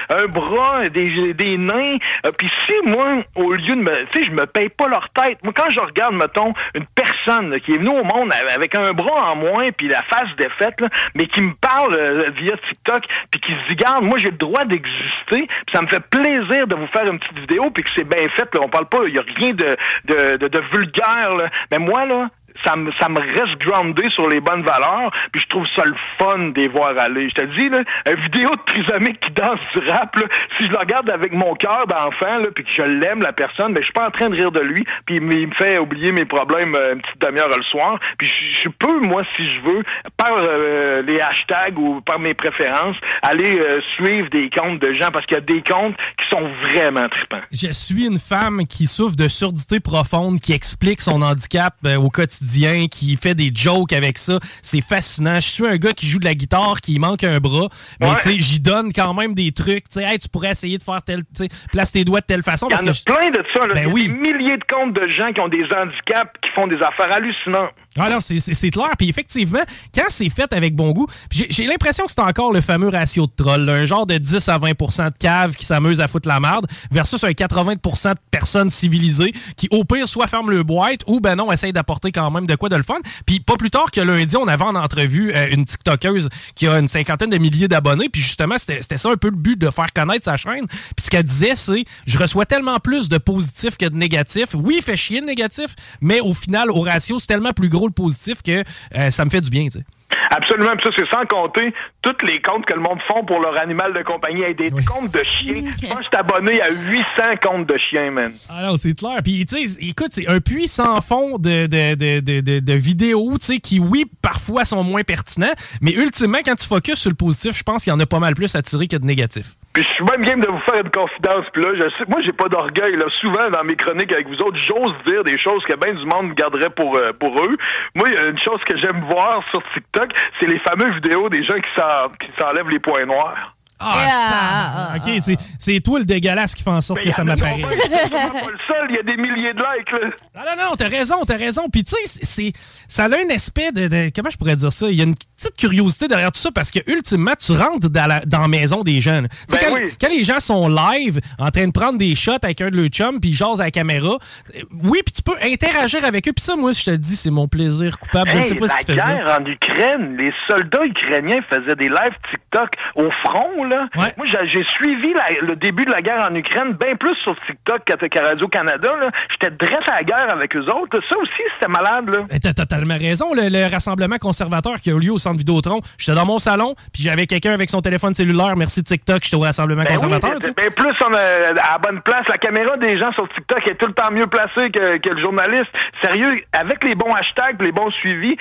un 0.10 0.26
bras 0.28 0.90
des 0.90 1.34
des 1.34 1.58
nains 1.58 1.98
puis 2.38 2.50
si 2.66 2.74
moi 2.86 3.24
au 3.36 3.54
lieu 3.54 3.76
de 3.76 3.82
me 3.82 4.06
tu 4.12 4.20
sais 4.20 4.24
je 4.24 4.32
me 4.32 4.46
paye 4.46 4.70
pas 4.70 4.88
leur 4.88 5.10
moi, 5.44 5.54
quand 5.56 5.70
je 5.70 5.80
regarde, 5.80 6.16
mettons, 6.16 6.54
une 6.76 6.86
personne 6.96 7.60
qui 7.62 7.74
est 7.74 7.78
venue 7.78 7.90
au 7.90 8.04
monde 8.04 8.32
avec 8.54 8.76
un 8.76 8.92
bras 8.94 9.32
en 9.32 9.36
moins, 9.36 9.72
puis 9.72 9.88
la 9.88 10.02
face 10.04 10.36
défaite, 10.38 10.80
mais 11.16 11.26
qui 11.28 11.42
me 11.42 11.54
parle 11.56 11.96
euh, 11.96 12.30
via 12.36 12.56
TikTok, 12.58 13.04
puis 13.32 13.40
qui 13.42 13.52
se 13.52 13.70
dit, 13.70 13.76
garde, 13.76 14.04
moi, 14.04 14.18
j'ai 14.18 14.32
le 14.32 14.38
droit 14.38 14.64
d'exister, 14.66 15.48
puis 15.48 15.74
ça 15.74 15.82
me 15.82 15.88
fait 15.88 16.04
plaisir 16.10 16.68
de 16.68 16.76
vous 16.76 16.88
faire 16.88 17.06
une 17.12 17.20
petite 17.20 17.40
vidéo, 17.40 17.70
puis 17.72 17.84
que 17.84 17.90
c'est 17.96 18.04
bien 18.04 18.28
fait, 18.36 18.54
là, 18.54 18.62
on 18.64 18.70
parle 18.70 18.88
pas, 18.88 19.00
il 19.08 19.16
y 19.16 19.20
a 19.20 19.24
rien 19.36 19.52
de, 19.52 19.76
de, 20.06 20.38
de, 20.38 20.48
de 20.48 20.62
vulgaire, 20.72 21.36
là. 21.36 21.50
mais 21.72 21.80
moi, 21.80 22.06
là, 22.06 22.30
ça 22.65 22.76
me, 22.76 22.91
ça 22.93 23.10
me 23.10 23.20
reste 23.20 23.58
groundé 23.60 24.10
sur 24.10 24.28
les 24.28 24.39
bonnes 24.39 24.63
valeurs, 24.63 25.12
puis 25.32 25.41
je 25.41 25.48
trouve 25.48 25.65
ça 25.76 25.84
le 25.86 25.96
fun 26.17 26.50
de 26.50 26.60
les 26.60 26.67
voir 26.67 26.93
aller. 26.98 27.28
Je 27.28 27.36
te 27.36 27.46
dis, 27.58 27.70
là, 27.70 27.82
une 28.08 28.22
vidéo 28.24 28.50
de 28.50 28.74
trisomique 28.74 29.20
qui 29.20 29.32
danse 29.32 29.60
du 29.76 29.89
rap, 29.89 30.15
là, 30.15 30.24
si 30.58 30.67
je 30.67 30.72
la 30.72 30.80
regarde 30.80 31.10
avec 31.10 31.34
mon 31.34 31.54
cœur 31.56 31.86
d'enfant, 31.88 32.38
là, 32.38 32.48
puis 32.54 32.63
que 32.63 32.72
je 32.72 32.82
l'aime, 32.82 33.22
la 33.22 33.34
personne, 33.34 33.74
ben, 33.74 33.82
je 33.82 33.86
suis 33.86 33.93
pas 33.93 34.08
en 34.08 34.12
train 34.12 34.30
de 34.30 34.36
rire 34.36 34.52
de 34.52 34.60
lui, 34.60 34.84
puis 35.06 35.17
il 35.17 35.24
me 35.24 35.54
fait 35.56 35.78
oublier 35.80 36.12
mes 36.12 36.26
problèmes 36.26 36.76
euh, 36.76 36.93
une 36.93 37.02
petite 37.02 37.22
demi-heure 37.22 37.50
le 37.56 37.63
soir. 37.63 38.00
Puis 38.17 38.28
je, 38.63 38.70
peux, 38.70 39.00
moi, 39.02 39.24
si 39.36 39.46
je 39.46 39.62
veux, 39.62 39.84
par 40.15 40.32
euh, 40.32 41.02
les 41.04 41.20
hashtags 41.20 41.78
ou 41.78 42.02
par 42.02 42.20
mes 42.20 42.34
préférences, 42.34 42.98
aller 43.22 43.58
euh, 43.58 43.82
suivre 43.96 44.30
des 44.30 44.50
comptes 44.50 44.80
de 44.80 44.93
gens, 44.93 45.10
parce 45.12 45.26
qu'il 45.26 45.36
y 45.36 45.39
a 45.39 45.41
des 45.41 45.62
comptes 45.62 45.96
qui 46.20 46.30
sont 46.30 46.48
vraiment 46.63 47.08
trippants. 47.08 47.46
Je 47.52 47.72
suis 47.72 48.06
une 48.06 48.20
femme 48.20 48.63
qui 48.70 48.88
souffre 48.88 49.15
de 49.15 49.28
surdité 49.28 49.80
profonde, 49.80 50.39
qui 50.39 50.54
explique 50.54 51.02
son 51.02 51.22
handicap 51.22 51.74
au 51.98 52.10
quotidien 52.10 52.47
qui 52.90 53.18
fait 53.18 53.36
des 53.36 53.52
jokes 53.54 53.94
avec 53.94 54.18
ça. 54.18 54.40
C'est 54.62 54.82
fascinant. 54.82 55.36
Je 55.36 55.48
suis 55.48 55.68
un 55.68 55.78
gars 55.78 55.94
qui 55.94 56.08
joue 56.08 56.20
de 56.20 56.26
la 56.26 56.36
guitare, 56.36 56.82
qui 56.82 57.00
manque 57.00 57.24
un 57.24 57.40
bras, 57.40 57.70
mais 58.00 58.14
tu 58.16 58.30
sais, 58.30 58.40
j'y 58.40 58.60
donne 58.60 58.92
quand 58.94 59.14
même 59.14 59.34
des 59.34 59.52
trucs. 59.52 59.88
Tu 59.90 60.02
sais, 60.02 60.18
tu 60.18 60.30
pourrais 60.30 60.52
essayer 60.52 60.78
de 60.78 60.84
faire 60.84 61.02
tel, 61.02 61.20
tu 61.20 61.44
sais, 61.44 61.50
place 61.72 61.92
tes 61.92 62.04
doigts 62.04 62.22
de 62.22 62.26
telle 62.26 62.44
façon. 62.44 62.68
Il 62.70 62.74
y 62.74 62.76
en 62.76 62.92
a 62.92 62.94
plein 63.06 63.30
de 63.30 63.44
ça. 63.54 63.68
Là. 63.68 63.74
Ben 63.74 63.88
oui. 63.88 64.08
Des 64.08 64.14
milliers 64.14 64.58
de 64.58 64.64
comptes 64.70 64.94
de 64.94 65.08
gens 65.10 65.32
qui 65.34 65.42
ont 65.42 65.48
des 65.48 65.64
handicaps, 65.64 66.32
qui 66.42 66.52
font 66.52 66.68
des 66.68 66.78
affaires 66.78 67.12
hallucinantes. 67.12 67.72
Ah 67.98 68.10
non, 68.10 68.20
c'est 68.20 68.70
clair. 68.70 68.92
Puis 68.98 69.10
effectivement, 69.10 69.64
quand 69.94 70.06
c'est 70.10 70.30
fait 70.30 70.52
avec 70.54 70.76
bon 70.76 70.92
goût, 70.92 71.08
j'ai 71.32 71.66
l'impression 71.66 72.06
que 72.06 72.12
c'est 72.12 72.22
encore 72.22 72.52
le 72.52 72.62
fameux 72.62 72.90
ratio 72.90 73.28
de 73.28 73.32
troll. 73.36 73.70
un 73.70 73.86
genre 73.86 74.06
de 74.06 74.18
10 74.18 74.50
à 74.50 74.58
20% 74.60 75.12
de 75.12 75.18
caves 75.18 75.56
qui 75.56 75.66
s'amusent 75.66 76.00
à 76.00 76.08
foutre 76.08 76.28
la 76.28 76.40
merde 76.40 76.68
versus 76.92 77.24
un 77.24 77.32
80% 77.32 78.12
de 78.12 78.20
personnes 78.32 78.70
civilisées 78.70 79.34
qui, 79.56 79.68
au 79.72 79.84
pire, 79.84 80.08
soit 80.08 80.28
ferment 80.28 80.50
le 80.50 80.64
boîte 80.64 81.02
ou, 81.08 81.20
ben 81.20 81.36
non, 81.36 81.52
essayent 81.52 81.74
d'apporter 81.74 82.12
quand 82.12 82.30
même 82.32 82.46
de 82.46 82.56
quoi 82.56 82.70
de 82.70 82.76
le 82.76 82.84
fun. 82.84 83.00
Puis 83.26 83.40
pas 83.40 83.56
plus 83.56 83.70
tard 83.70 83.92
que 83.92 84.02
lundi, 84.02 84.36
on 84.38 84.48
avait 84.48 84.64
en 84.64 84.76
entrevue 84.76 85.34
euh, 85.36 85.48
une 85.52 85.66
TikTokeuse 85.66 86.30
qui 86.56 86.68
a 86.68 86.78
une 86.78 86.88
cinquantaine 86.88 87.30
de 87.30 87.38
milliers 87.38 87.68
d'abonnés. 87.68 88.10
Puis 88.10 88.22
justement, 88.22 88.56
c'était 88.58 88.98
ça 88.98 89.10
un 89.10 89.18
peu 89.18 89.30
le 89.30 89.36
but 89.36 89.60
de 89.60 89.70
faire 89.70 89.92
connaître 89.94 90.26
sa 90.26 90.36
chaîne. 90.38 90.68
Puis 90.68 91.06
ce 91.06 91.10
qu'elle 91.10 91.24
disait, 91.24 91.56
c'est 91.56 91.86
je 92.06 92.18
reçois 92.18 92.46
tellement 92.46 92.80
plus 92.80 93.10
de 93.10 93.18
positifs 93.18 93.78
que 93.78 93.86
de 93.86 93.96
négatifs. 93.96 94.54
Oui, 94.54 94.76
il 94.78 94.84
fait 94.84 94.96
chier 94.96 95.20
le 95.20 95.26
négatif, 95.26 95.76
mais 96.02 96.20
au 96.20 96.34
final, 96.34 96.72
au 96.72 96.82
ratio, 96.82 97.20
c'est 97.20 97.28
tellement 97.28 97.54
plus 97.54 97.70
gros 97.70 97.87
le 97.88 97.93
positif 97.93 98.41
que 98.41 98.63
euh, 98.95 99.10
ça 99.10 99.26
me 99.26 99.30
fait 99.30 99.41
du 99.41 99.50
bien, 99.50 99.65
tu 99.65 99.71
sais. 99.80 99.86
Absolument, 100.30 100.71
ça 100.82 100.89
c'est 100.95 101.08
sans 101.10 101.26
compter 101.26 101.73
toutes 102.02 102.21
les 102.23 102.41
comptes 102.41 102.65
que 102.65 102.73
le 102.73 102.80
monde 102.82 103.00
font 103.08 103.23
pour 103.26 103.39
leur 103.39 103.60
animal 103.62 103.93
de 103.93 104.04
compagnie. 104.04 104.41
et 104.43 104.54
des 104.54 104.71
comptes 104.71 105.13
de 105.13 105.23
chiens. 105.23 105.71
Je 105.82 105.88
pense 105.88 106.00
que 106.00 106.06
je 106.12 106.17
abonné 106.17 106.62
à 106.62 106.69
800 106.69 107.04
comptes 107.41 107.67
de 107.67 107.78
chiens, 107.78 108.12
man. 108.12 108.34
Ah 108.50 108.65
non, 108.67 108.78
c'est 108.78 108.93
clair. 108.93 109.19
Puis, 109.23 109.45
tu 109.45 109.67
sais, 109.67 109.78
écoute, 109.86 110.10
c'est 110.12 110.28
un 110.28 110.39
puits 110.39 110.67
sans 110.67 111.00
fond 111.02 111.38
de, 111.38 111.67
de, 111.67 111.95
de, 111.95 112.41
de, 112.41 112.60
de 112.60 112.73
vidéos, 112.73 113.38
tu 113.39 113.45
sais, 113.45 113.60
qui, 113.60 113.80
oui, 113.80 114.06
parfois 114.21 114.65
sont 114.65 114.84
moins 114.84 115.04
pertinents, 115.04 115.54
mais 115.82 115.91
ultimement, 115.93 116.39
quand 116.43 116.56
tu 116.56 116.67
focuses 116.67 117.00
sur 117.00 117.10
le 117.10 117.15
positif, 117.15 117.56
je 117.56 117.63
pense 117.63 117.84
qu'il 117.84 117.91
y 117.91 117.95
en 117.95 118.00
a 118.00 118.06
pas 118.06 118.19
mal 118.19 118.34
plus 118.36 118.56
à 118.56 118.62
tirer 118.62 118.88
que 118.88 118.97
de 118.97 119.06
négatif. 119.06 119.56
Puis 119.78 119.86
je 119.86 119.94
suis 119.94 120.04
même 120.06 120.26
game 120.26 120.42
de 120.42 120.48
vous 120.48 120.60
faire 120.62 120.82
une 120.84 120.90
confidence. 120.90 121.46
Puis 121.54 121.62
là, 121.62 121.70
je 121.76 121.88
sais, 121.98 122.06
moi, 122.08 122.20
j'ai 122.22 122.34
pas 122.34 122.50
d'orgueil. 122.50 122.96
Là. 122.96 123.06
Souvent, 123.10 123.48
dans 123.52 123.63
mes 123.63 123.76
chroniques 123.76 124.12
avec 124.12 124.28
vous 124.28 124.42
autres, 124.42 124.58
j'ose 124.58 124.96
dire 125.06 125.24
des 125.24 125.38
choses 125.38 125.63
que 125.66 125.74
bien 125.74 125.94
du 125.94 126.04
monde 126.04 126.34
garderait 126.34 126.72
pour, 126.72 126.98
euh, 126.98 127.12
pour 127.20 127.40
eux. 127.46 127.56
Moi, 127.94 128.08
il 128.08 128.16
y 128.16 128.18
a 128.18 128.26
une 128.26 128.40
chose 128.40 128.60
que 128.63 128.76
j'aime 128.76 129.02
voir 129.02 129.44
sur 129.52 129.62
TikTok, 129.74 130.10
c'est 130.40 130.48
les 130.48 130.58
fameuses 130.68 130.96
vidéos 130.96 131.30
des 131.30 131.44
gens 131.44 131.60
qui 131.60 132.28
s'enlèvent 132.40 132.70
les 132.70 132.80
points 132.80 133.06
noirs. 133.06 133.57
Ah, 133.80 134.96
ok, 134.98 135.22
c'est 135.60 135.80
toi 135.82 136.00
le 136.00 136.06
dégueulasse 136.06 136.56
qui 136.56 136.63
fait 136.63 136.70
en 136.70 136.82
sorte 136.82 137.02
que 137.02 137.12
ça 137.12 137.24
m'apparaît. 137.24 137.62
pas 137.62 137.70
le 137.70 138.58
seul, 138.68 138.88
il 138.90 138.96
y 138.96 139.00
a 139.00 139.04
des 139.04 139.18
milliers 139.18 139.54
de 139.54 139.60
likes. 139.60 139.92
Là. 139.92 140.10
Non, 140.36 140.42
non, 140.46 140.70
non, 140.70 140.76
t'as 140.76 140.88
raison, 140.88 141.16
t'as 141.26 141.38
raison. 141.38 141.70
Puis 141.70 141.84
tu 141.84 141.96
sais, 142.06 142.54
ça 142.88 143.06
a 143.06 143.08
un 143.08 143.30
aspect 143.34 143.72
de, 143.72 144.12
Comment 144.16 144.30
je 144.30 144.38
pourrais 144.38 144.56
dire 144.56 144.72
ça? 144.72 144.90
Il 144.90 144.96
y 144.96 145.02
a 145.02 145.04
une 145.04 145.16
petite 145.16 145.56
curiosité 145.58 146.08
derrière 146.08 146.32
tout 146.32 146.40
ça 146.40 146.50
parce 146.52 146.72
que 146.72 146.80
ultimement, 146.88 147.34
tu 147.38 147.52
rentres 147.52 147.90
dans 147.90 148.08
la, 148.08 148.22
dans 148.22 148.48
maison 148.48 148.84
des 148.84 149.02
jeunes. 149.02 149.28
Ben 149.50 149.58
quand, 149.60 149.76
quand, 150.02 150.10
les 150.10 150.24
gens 150.24 150.40
sont 150.40 150.68
live, 150.68 151.20
en 151.38 151.52
train 151.52 151.68
de 151.68 151.72
prendre 151.72 151.98
des 151.98 152.16
shots 152.16 152.32
avec 152.42 152.62
un 152.62 152.70
de 152.70 152.78
leurs 152.78 152.88
chums, 152.88 153.20
puis 153.20 153.32
ils 153.32 153.36
jasent 153.36 153.62
à 153.62 153.66
la 153.66 153.72
caméra, 153.72 154.18
euh, 154.56 154.62
oui, 154.84 155.00
puis 155.06 155.13
tu 155.13 155.22
peux 155.22 155.38
interagir 155.44 156.04
avec 156.06 156.28
eux. 156.28 156.34
Puis 156.34 156.44
ça, 156.44 156.56
moi, 156.56 156.72
je 156.72 156.84
te 156.84 156.92
dis, 156.92 157.16
c'est 157.16 157.32
mon 157.32 157.48
plaisir 157.48 158.00
coupable. 158.00 158.32
je 158.32 158.42
sais 158.42 158.56
pas 158.56 158.68
si 158.68 158.86
tu 158.86 158.86
fais 158.86 158.96
guerre 158.96 159.40
en 159.40 159.46
Ukraine, 159.46 160.18
les 160.18 160.34
soldats 160.48 160.84
ukrainiens 160.86 161.42
faisaient 161.50 161.76
des 161.76 161.90
lives 161.90 162.16
TikTok 162.32 162.70
au 162.96 163.10
front, 163.26 163.63
moi, 163.96 164.26
j'ai 164.46 164.64
suivi 164.66 165.14
le 165.42 165.56
début 165.56 165.86
de 165.86 165.92
la 165.92 166.02
guerre 166.02 166.28
en 166.30 166.36
Ukraine 166.36 166.74
bien 166.74 166.96
plus 166.96 167.16
sur 167.24 167.36
TikTok 167.46 167.84
qu'à 167.84 168.22
Radio-Canada. 168.22 168.90
J'étais 169.32 169.56
direct 169.66 169.88
à 169.90 169.96
la 169.96 170.04
guerre 170.04 170.28
avec 170.34 170.56
eux 170.56 170.66
autres. 170.66 171.00
Ça 171.10 171.18
aussi, 171.18 171.44
c'était 171.54 171.72
malade. 171.72 172.10
Là. 172.10 172.40
T'as 172.42 172.54
totalement 172.54 172.98
raison. 172.98 173.34
Le, 173.34 173.68
rassemblement 173.72 174.18
conservateur 174.18 174.76
qui 174.76 174.92
a 174.92 174.94
eu 174.94 175.00
lieu 175.00 175.12
au 175.12 175.18
centre 175.18 175.38
Vidéotron, 175.38 175.82
j'étais 175.98 176.16
dans 176.16 176.26
mon 176.26 176.40
salon, 176.40 176.76
puis 176.94 177.04
j'avais 177.04 177.26
quelqu'un 177.26 177.54
avec 177.54 177.70
son 177.70 177.82
téléphone 177.82 178.14
cellulaire. 178.14 178.56
Merci 178.56 178.84
TikTok, 178.84 179.24
j'étais 179.24 179.36
au 179.36 179.42
rassemblement 179.42 179.84
ben 179.84 179.94
conservateur. 179.94 180.32
Oui, 180.34 180.54
ben 180.56 180.72
plus 180.72 180.94
on 181.06 181.14
à 181.14 181.54
la 181.54 181.78
bonne 181.78 182.02
place. 182.02 182.28
La 182.28 182.38
caméra 182.38 182.78
des 182.78 182.98
gens 182.98 183.12
sur 183.14 183.28
TikTok 183.30 183.68
est 183.68 183.76
tout 183.76 183.88
le 183.88 183.94
temps 183.94 184.12
mieux 184.12 184.28
placée 184.28 184.72
que, 184.72 185.10
le 185.10 185.22
journaliste. 185.22 185.72
Sérieux, 186.02 186.44
avec 186.54 186.84
les 186.84 186.96
bons 186.96 187.12
hashtags, 187.12 187.62
les 187.62 187.72
bons 187.72 187.92
suivis, 187.92 188.38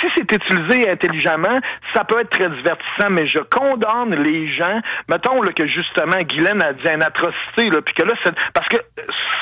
si 0.00 0.06
c'est 0.16 0.32
utilisé 0.32 0.90
intelligemment, 0.90 1.58
ça 1.94 2.04
peut 2.04 2.20
être 2.20 2.30
très 2.30 2.48
divertissant, 2.48 3.10
mais 3.10 3.26
je 3.26 3.40
condamne 3.50 4.14
les 4.22 4.52
gens 4.52 4.67
mettons 5.08 5.42
là, 5.42 5.52
que 5.52 5.66
justement 5.66 6.18
Guylaine 6.22 6.62
a 6.62 6.72
dit 6.72 6.88
une 6.88 7.02
atrocité, 7.02 7.70
là, 7.70 7.80
puis 7.82 7.94
que 7.94 8.02
là, 8.02 8.14
c'est 8.24 8.34
parce 8.52 8.68
que 8.68 8.76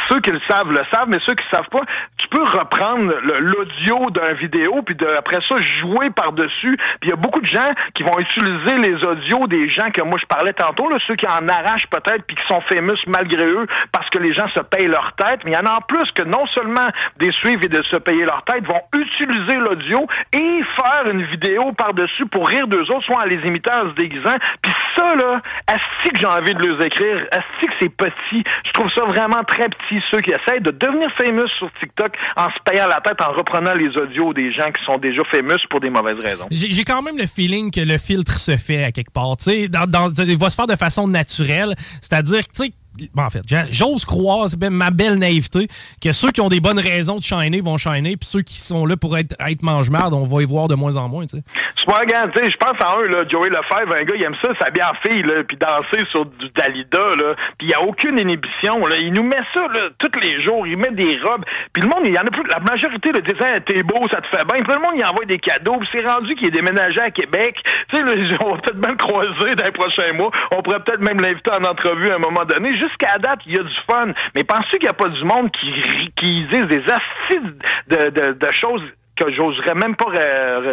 ceux 0.08 0.20
qui 0.20 0.30
le 0.30 0.40
savent 0.48 0.70
le 0.70 0.82
savent, 0.92 1.08
mais 1.08 1.18
ceux 1.24 1.34
qui 1.34 1.44
ne 1.44 1.56
savent 1.56 1.68
pas, 1.70 1.82
tu 2.18 2.28
peux 2.28 2.42
reprendre 2.42 3.12
l'audio 3.22 4.10
d'un 4.10 4.32
vidéo, 4.34 4.82
puis 4.82 4.96
après 5.18 5.38
ça, 5.48 5.56
jouer 5.56 6.10
par-dessus. 6.10 6.76
Puis 7.00 7.08
il 7.08 7.10
y 7.10 7.12
a 7.12 7.16
beaucoup 7.16 7.40
de 7.40 7.46
gens 7.46 7.70
qui 7.94 8.02
vont 8.02 8.18
utiliser 8.18 8.76
les 8.76 9.04
audios 9.04 9.46
des 9.46 9.68
gens 9.68 9.90
que 9.92 10.02
moi 10.02 10.18
je 10.20 10.26
parlais 10.26 10.52
tantôt, 10.52 10.88
là, 10.88 10.98
ceux 11.06 11.16
qui 11.16 11.26
en 11.26 11.48
arrachent 11.48 11.88
peut-être, 11.88 12.24
puis 12.26 12.36
qui 12.36 12.46
sont 12.46 12.60
fameux 12.62 12.96
malgré 13.06 13.46
eux, 13.46 13.66
parce 13.92 14.08
que 14.10 14.18
les 14.18 14.32
gens 14.32 14.48
se 14.48 14.60
payent 14.60 14.88
leur 14.88 15.12
tête. 15.14 15.40
Mais 15.44 15.52
il 15.52 15.54
y 15.54 15.58
en 15.58 15.66
a 15.66 15.76
en 15.76 15.80
plus 15.80 16.10
que 16.12 16.22
non 16.22 16.46
seulement 16.46 16.86
des 17.18 17.32
suivre 17.32 17.62
et 17.64 17.68
de 17.68 17.82
se 17.82 17.96
payer 17.96 18.24
leur 18.24 18.42
tête, 18.44 18.64
vont 18.66 18.82
utiliser 18.94 19.56
l'audio 19.56 20.06
et 20.32 20.62
faire 20.76 21.10
une 21.10 21.22
vidéo 21.22 21.72
par-dessus 21.72 22.26
pour 22.26 22.48
rire 22.48 22.66
d'eux 22.66 22.90
autres, 22.90 23.04
soit 23.04 23.22
en 23.22 23.26
les 23.26 23.40
imitant, 23.46 23.84
en 23.84 23.90
se 23.90 23.94
déguisant. 23.94 24.36
Puis 24.62 24.72
ça, 24.94 25.14
là, 25.16 25.40
asti 25.66 26.10
que 26.12 26.20
j'ai 26.20 26.26
envie 26.26 26.54
de 26.54 26.66
les 26.66 26.86
écrire, 26.86 27.16
asti 27.32 27.66
que 27.66 27.72
c'est 27.80 27.96
petit? 27.96 28.44
Je 28.66 28.70
trouve 28.72 28.90
ça 28.90 29.02
vraiment 29.06 29.42
très 29.46 29.68
petit, 29.68 30.02
ceux 30.10 30.20
qui 30.20 30.30
essayent 30.30 30.60
de 30.60 30.70
devenir 30.70 31.10
famous 31.16 31.48
sur 31.58 31.70
TikTok 31.80 32.12
en 32.36 32.48
se 32.50 32.58
payant 32.64 32.86
la 32.86 33.00
tête, 33.00 33.20
en 33.20 33.32
reprenant 33.32 33.74
les 33.74 33.96
audios 33.96 34.32
des 34.32 34.52
gens 34.52 34.70
qui 34.70 34.84
sont 34.84 34.98
déjà 34.98 35.22
famous 35.30 35.58
pour 35.70 35.80
des 35.80 35.90
mauvaises 35.90 36.22
raisons. 36.22 36.46
J'ai 36.50 36.84
quand 36.84 37.02
même 37.02 37.16
le 37.18 37.26
feeling 37.26 37.70
que 37.70 37.80
le 37.80 37.98
filtre 37.98 38.38
se 38.38 38.56
fait 38.56 38.84
à 38.84 38.92
quelque 38.92 39.12
part. 39.12 39.36
Dans, 39.36 39.86
dans, 39.88 40.12
il 40.24 40.36
va 40.38 40.50
se 40.50 40.56
faire 40.56 40.66
de 40.66 40.76
façon 40.76 41.08
naturelle. 41.08 41.74
C'est-à-dire, 42.00 42.42
tu 42.48 42.70
en 43.16 43.30
fait, 43.30 43.42
j'ose 43.70 44.04
croire, 44.04 44.48
c'est 44.48 44.60
ma 44.70 44.90
belle 44.90 45.16
naïveté, 45.16 45.68
que 46.02 46.12
ceux 46.12 46.30
qui 46.30 46.40
ont 46.40 46.48
des 46.48 46.60
bonnes 46.60 46.78
raisons 46.78 47.16
de 47.18 47.22
shiner 47.22 47.60
vont 47.60 47.76
shiner, 47.76 48.16
puis 48.16 48.28
ceux 48.28 48.42
qui 48.42 48.58
sont 48.58 48.86
là 48.86 48.96
pour 48.96 49.16
être, 49.16 49.34
être 49.40 49.62
mange-marde, 49.62 50.14
on 50.14 50.24
va 50.24 50.42
y 50.42 50.44
voir 50.44 50.68
de 50.68 50.74
moins 50.74 50.96
en 50.96 51.08
moins, 51.08 51.26
tu 51.26 51.36
sais. 51.36 51.42
Je 51.76 52.56
pense 52.56 52.80
à 52.80 52.98
un, 52.98 53.02
là, 53.10 53.24
Joey 53.28 53.48
Lefebvre, 53.48 53.94
un 53.94 54.04
gars, 54.04 54.14
il 54.16 54.24
aime 54.24 54.36
ça, 54.42 54.48
s'habiller 54.60 54.84
en 54.84 55.08
fille, 55.08 55.24
puis 55.48 55.56
danser 55.56 56.06
sur 56.10 56.26
du 56.26 56.48
Dalida, 56.50 56.98
puis 57.58 57.66
il 57.66 57.68
n'y 57.68 57.74
a 57.74 57.82
aucune 57.82 58.18
inhibition, 58.18 58.86
là. 58.86 58.96
Il 59.00 59.12
nous 59.12 59.22
met 59.22 59.40
ça, 59.54 59.60
là, 59.72 59.88
tous 59.98 60.20
les 60.20 60.40
jours, 60.40 60.66
il 60.66 60.76
met 60.76 60.90
des 60.90 61.18
robes, 61.22 61.44
puis 61.72 61.82
le 61.82 61.88
monde, 61.88 62.02
il 62.04 62.14
y 62.14 62.18
en 62.18 62.22
a 62.22 62.30
plus, 62.30 62.44
la 62.48 62.60
majorité, 62.60 63.12
le 63.12 63.22
disait, 63.22 63.60
t'es 63.60 63.82
beau, 63.82 64.06
ça 64.10 64.20
te 64.20 64.28
fait 64.28 64.44
bien, 64.44 64.62
puis 64.62 64.74
le 64.74 64.80
monde, 64.80 64.94
il 64.96 65.04
envoie 65.04 65.24
des 65.24 65.38
cadeaux, 65.38 65.76
puis 65.78 65.88
c'est 65.92 66.06
rendu 66.06 66.34
qu'il 66.34 66.48
est 66.48 66.50
déménagé 66.50 67.00
à 67.00 67.10
Québec, 67.10 67.56
tu 67.88 67.96
sais, 67.96 68.02
on 68.40 68.54
va 68.54 68.58
peut-être 68.58 68.86
le 68.86 68.96
croiser 68.96 69.54
dans 69.56 69.64
les 69.64 69.72
prochains 69.72 70.12
mois, 70.14 70.30
on 70.50 70.62
pourrait 70.62 70.80
peut-être 70.80 71.00
même 71.00 71.20
l'inviter 71.20 71.50
en 71.50 71.64
entrevue 71.64 72.10
à 72.10 72.16
un 72.16 72.18
moment 72.18 72.44
donné, 72.44 72.72
jusqu'à 72.86 73.18
date, 73.18 73.40
il 73.46 73.56
y 73.56 73.58
a 73.58 73.62
du 73.62 73.74
fun. 73.88 74.12
Mais 74.34 74.44
pensez 74.44 74.70
qu'il 74.72 74.82
n'y 74.82 74.88
a 74.88 74.94
pas 74.94 75.08
du 75.08 75.24
monde 75.24 75.50
qui, 75.50 75.72
qui 76.16 76.46
disent 76.46 76.66
des 76.66 76.84
assises 76.84 77.52
de, 77.88 78.10
de, 78.10 78.32
de 78.32 78.52
choses 78.52 78.82
que 79.16 79.32
j'oserais 79.32 79.74
même 79.74 79.96
pas 79.96 80.06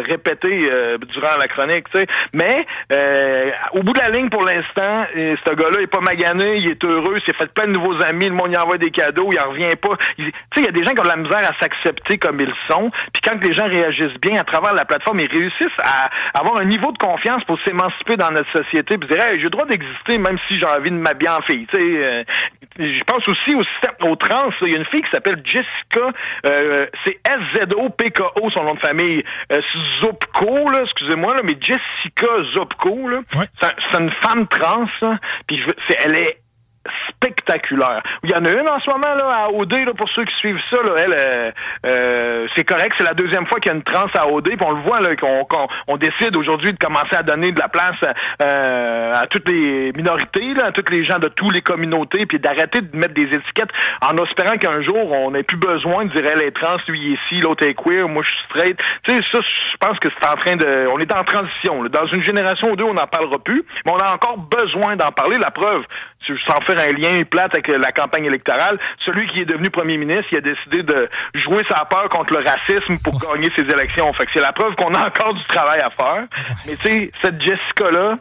répéter 0.08 0.68
euh, 0.70 0.98
durant 1.12 1.36
la 1.38 1.46
chronique, 1.46 1.88
tu 1.90 1.98
sais. 1.98 2.06
Mais 2.34 2.66
euh, 2.92 3.50
au 3.72 3.82
bout 3.82 3.92
de 3.92 4.00
la 4.00 4.10
ligne, 4.10 4.28
pour 4.28 4.44
l'instant, 4.44 5.06
euh, 5.16 5.34
ce 5.44 5.54
gars-là 5.54 5.80
est 5.80 5.86
pas 5.86 6.00
magané, 6.00 6.56
il 6.56 6.70
est 6.70 6.84
heureux, 6.84 7.16
il 7.16 7.24
s'est 7.24 7.36
fait 7.36 7.52
plein 7.52 7.66
de 7.66 7.72
nouveaux 7.72 8.00
amis, 8.02 8.26
le 8.26 8.34
monde 8.34 8.52
y 8.52 8.56
envoie 8.56 8.78
des 8.78 8.90
cadeaux, 8.90 9.28
il 9.32 9.40
en 9.40 9.50
revient 9.50 9.74
pas. 9.76 9.96
Tu 10.16 10.24
sais, 10.24 10.32
il 10.58 10.64
y 10.64 10.68
a 10.68 10.72
des 10.72 10.84
gens 10.84 10.92
qui 10.92 11.00
ont 11.00 11.04
de 11.04 11.08
la 11.08 11.16
misère 11.16 11.50
à 11.50 11.58
s'accepter 11.60 12.18
comme 12.18 12.40
ils 12.40 12.52
sont, 12.68 12.90
puis 13.12 13.22
quand 13.22 13.42
les 13.42 13.52
gens 13.52 13.66
réagissent 13.66 14.20
bien 14.20 14.40
à 14.40 14.44
travers 14.44 14.74
la 14.74 14.84
plateforme, 14.84 15.20
ils 15.20 15.30
réussissent 15.30 15.80
à 15.82 16.10
avoir 16.38 16.60
un 16.60 16.64
niveau 16.64 16.92
de 16.92 16.98
confiance 16.98 17.42
pour 17.44 17.58
s'émanciper 17.62 18.16
dans 18.16 18.30
notre 18.30 18.50
société, 18.52 18.98
puis 18.98 19.08
dire 19.08 19.22
hey, 19.22 19.36
j'ai 19.36 19.44
le 19.44 19.50
droit 19.50 19.66
d'exister 19.66 20.18
même 20.18 20.38
si 20.48 20.58
j'ai 20.58 20.66
envie 20.66 20.90
de 20.90 20.96
m'habiller 20.96 21.30
en 21.30 21.42
fille. 21.42 21.66
Tu 21.66 21.80
sais, 21.80 22.24
je 22.78 23.04
pense 23.04 23.26
aussi 23.28 23.54
au 23.54 23.64
système, 23.64 24.10
au 24.10 24.16
trans, 24.16 24.50
il 24.62 24.72
y 24.72 24.74
a 24.74 24.78
une 24.78 24.84
fille 24.86 25.02
qui 25.02 25.10
s'appelle 25.10 25.40
Jessica, 25.44 26.10
c'est 27.04 27.18
S 27.26 27.40
Z 27.54 27.74
O 27.76 27.88
P 27.88 28.10
K 28.10 28.22
son 28.50 28.64
nom 28.64 28.74
de 28.74 28.80
famille, 28.80 29.24
euh, 29.52 29.60
Zopko, 30.02 30.70
là, 30.70 30.82
excusez-moi, 30.82 31.34
là, 31.34 31.40
mais 31.44 31.56
Jessica 31.60 32.26
Zopko, 32.54 33.08
là, 33.08 33.20
c'est 33.60 33.98
une 33.98 34.10
femme 34.22 34.46
trans, 34.48 34.86
puis 35.46 35.62
elle 36.04 36.16
est 36.16 36.43
spectaculaire. 37.08 38.02
Il 38.22 38.30
y 38.30 38.34
en 38.34 38.44
a 38.44 38.50
une 38.50 38.68
en 38.68 38.80
ce 38.80 38.90
moment 38.90 39.14
là 39.14 39.28
à 39.44 39.48
OD 39.50 39.72
là, 39.86 39.94
pour 39.94 40.08
ceux 40.10 40.24
qui 40.24 40.34
suivent 40.36 40.60
ça. 40.70 40.82
Là, 40.82 40.94
elle, 40.98 41.14
euh, 41.16 41.50
euh, 41.86 42.46
c'est 42.54 42.64
correct, 42.64 42.94
c'est 42.98 43.04
la 43.04 43.14
deuxième 43.14 43.46
fois 43.46 43.60
qu'il 43.60 43.70
y 43.70 43.74
a 43.74 43.76
une 43.76 43.82
trans 43.82 44.06
à 44.14 44.28
OD. 44.28 44.48
Puis 44.48 44.66
on 44.66 44.72
le 44.72 44.82
voit 44.82 45.00
là 45.00 45.14
qu'on 45.16 45.46
on 45.88 45.96
décide 45.96 46.36
aujourd'hui 46.36 46.72
de 46.72 46.78
commencer 46.78 47.16
à 47.16 47.22
donner 47.22 47.52
de 47.52 47.60
la 47.60 47.68
place 47.68 47.96
euh, 48.42 49.14
à 49.14 49.26
toutes 49.26 49.48
les 49.48 49.92
minorités, 49.92 50.54
là, 50.54 50.66
à 50.66 50.72
toutes 50.72 50.90
les 50.90 51.04
gens 51.04 51.18
de 51.18 51.28
toutes 51.28 51.54
les 51.54 51.62
communautés, 51.62 52.26
puis 52.26 52.38
d'arrêter 52.38 52.80
de 52.80 52.96
mettre 52.96 53.14
des 53.14 53.22
étiquettes 53.22 53.70
en 54.02 54.16
espérant 54.24 54.56
qu'un 54.56 54.82
jour 54.82 55.12
on 55.12 55.30
n'ait 55.30 55.42
plus 55.42 55.56
besoin 55.56 56.04
de 56.04 56.10
dire 56.10 56.24
elle 56.32 56.42
est 56.42 56.52
trans, 56.52 56.76
lui 56.88 57.14
ici, 57.14 57.40
l'autre 57.40 57.64
est 57.64 57.74
queer, 57.74 58.08
moi 58.08 58.22
je 58.24 58.30
suis 58.30 58.44
straight. 58.50 58.78
Tu 59.02 59.16
sais 59.16 59.22
ça, 59.32 59.40
je 59.40 59.76
pense 59.78 59.98
que 59.98 60.08
c'est 60.08 60.26
en 60.26 60.36
train 60.36 60.56
de, 60.56 60.88
on 60.92 60.98
est 60.98 61.12
en 61.12 61.24
transition. 61.24 61.82
Là. 61.82 61.88
Dans 61.88 62.06
une 62.06 62.22
génération 62.22 62.70
ou 62.70 62.76
deux, 62.76 62.84
on 62.84 62.94
n'en 62.94 63.06
parlera 63.06 63.38
plus, 63.38 63.64
mais 63.84 63.92
on 63.92 63.98
a 63.98 64.14
encore 64.14 64.38
besoin 64.38 64.96
d'en 64.96 65.10
parler. 65.10 65.38
La 65.38 65.50
preuve, 65.50 65.82
sans 66.46 66.60
faire 66.74 66.88
un 66.88 66.92
lien 66.92 67.22
plate 67.24 67.54
avec 67.54 67.68
la 67.68 67.92
campagne 67.92 68.24
électorale, 68.24 68.78
celui 69.04 69.26
qui 69.26 69.40
est 69.40 69.44
devenu 69.44 69.70
premier 69.70 69.96
ministre, 69.96 70.26
il 70.32 70.38
a 70.38 70.40
décidé 70.40 70.82
de 70.82 71.08
jouer 71.34 71.62
sa 71.68 71.84
peur 71.84 72.08
contre 72.08 72.34
le 72.34 72.44
racisme 72.44 72.98
pour 73.02 73.18
gagner 73.18 73.50
ses 73.56 73.62
élections. 73.62 74.12
Fait 74.14 74.26
que 74.26 74.32
c'est 74.34 74.40
la 74.40 74.52
preuve 74.52 74.74
qu'on 74.74 74.94
a 74.94 75.06
encore 75.06 75.34
du 75.34 75.44
travail 75.44 75.80
à 75.80 75.90
faire. 75.90 76.26
Mais 76.66 76.76
tu 76.76 76.88
sais, 76.88 77.10
cette 77.22 77.40
Jessica-là, 77.40 78.18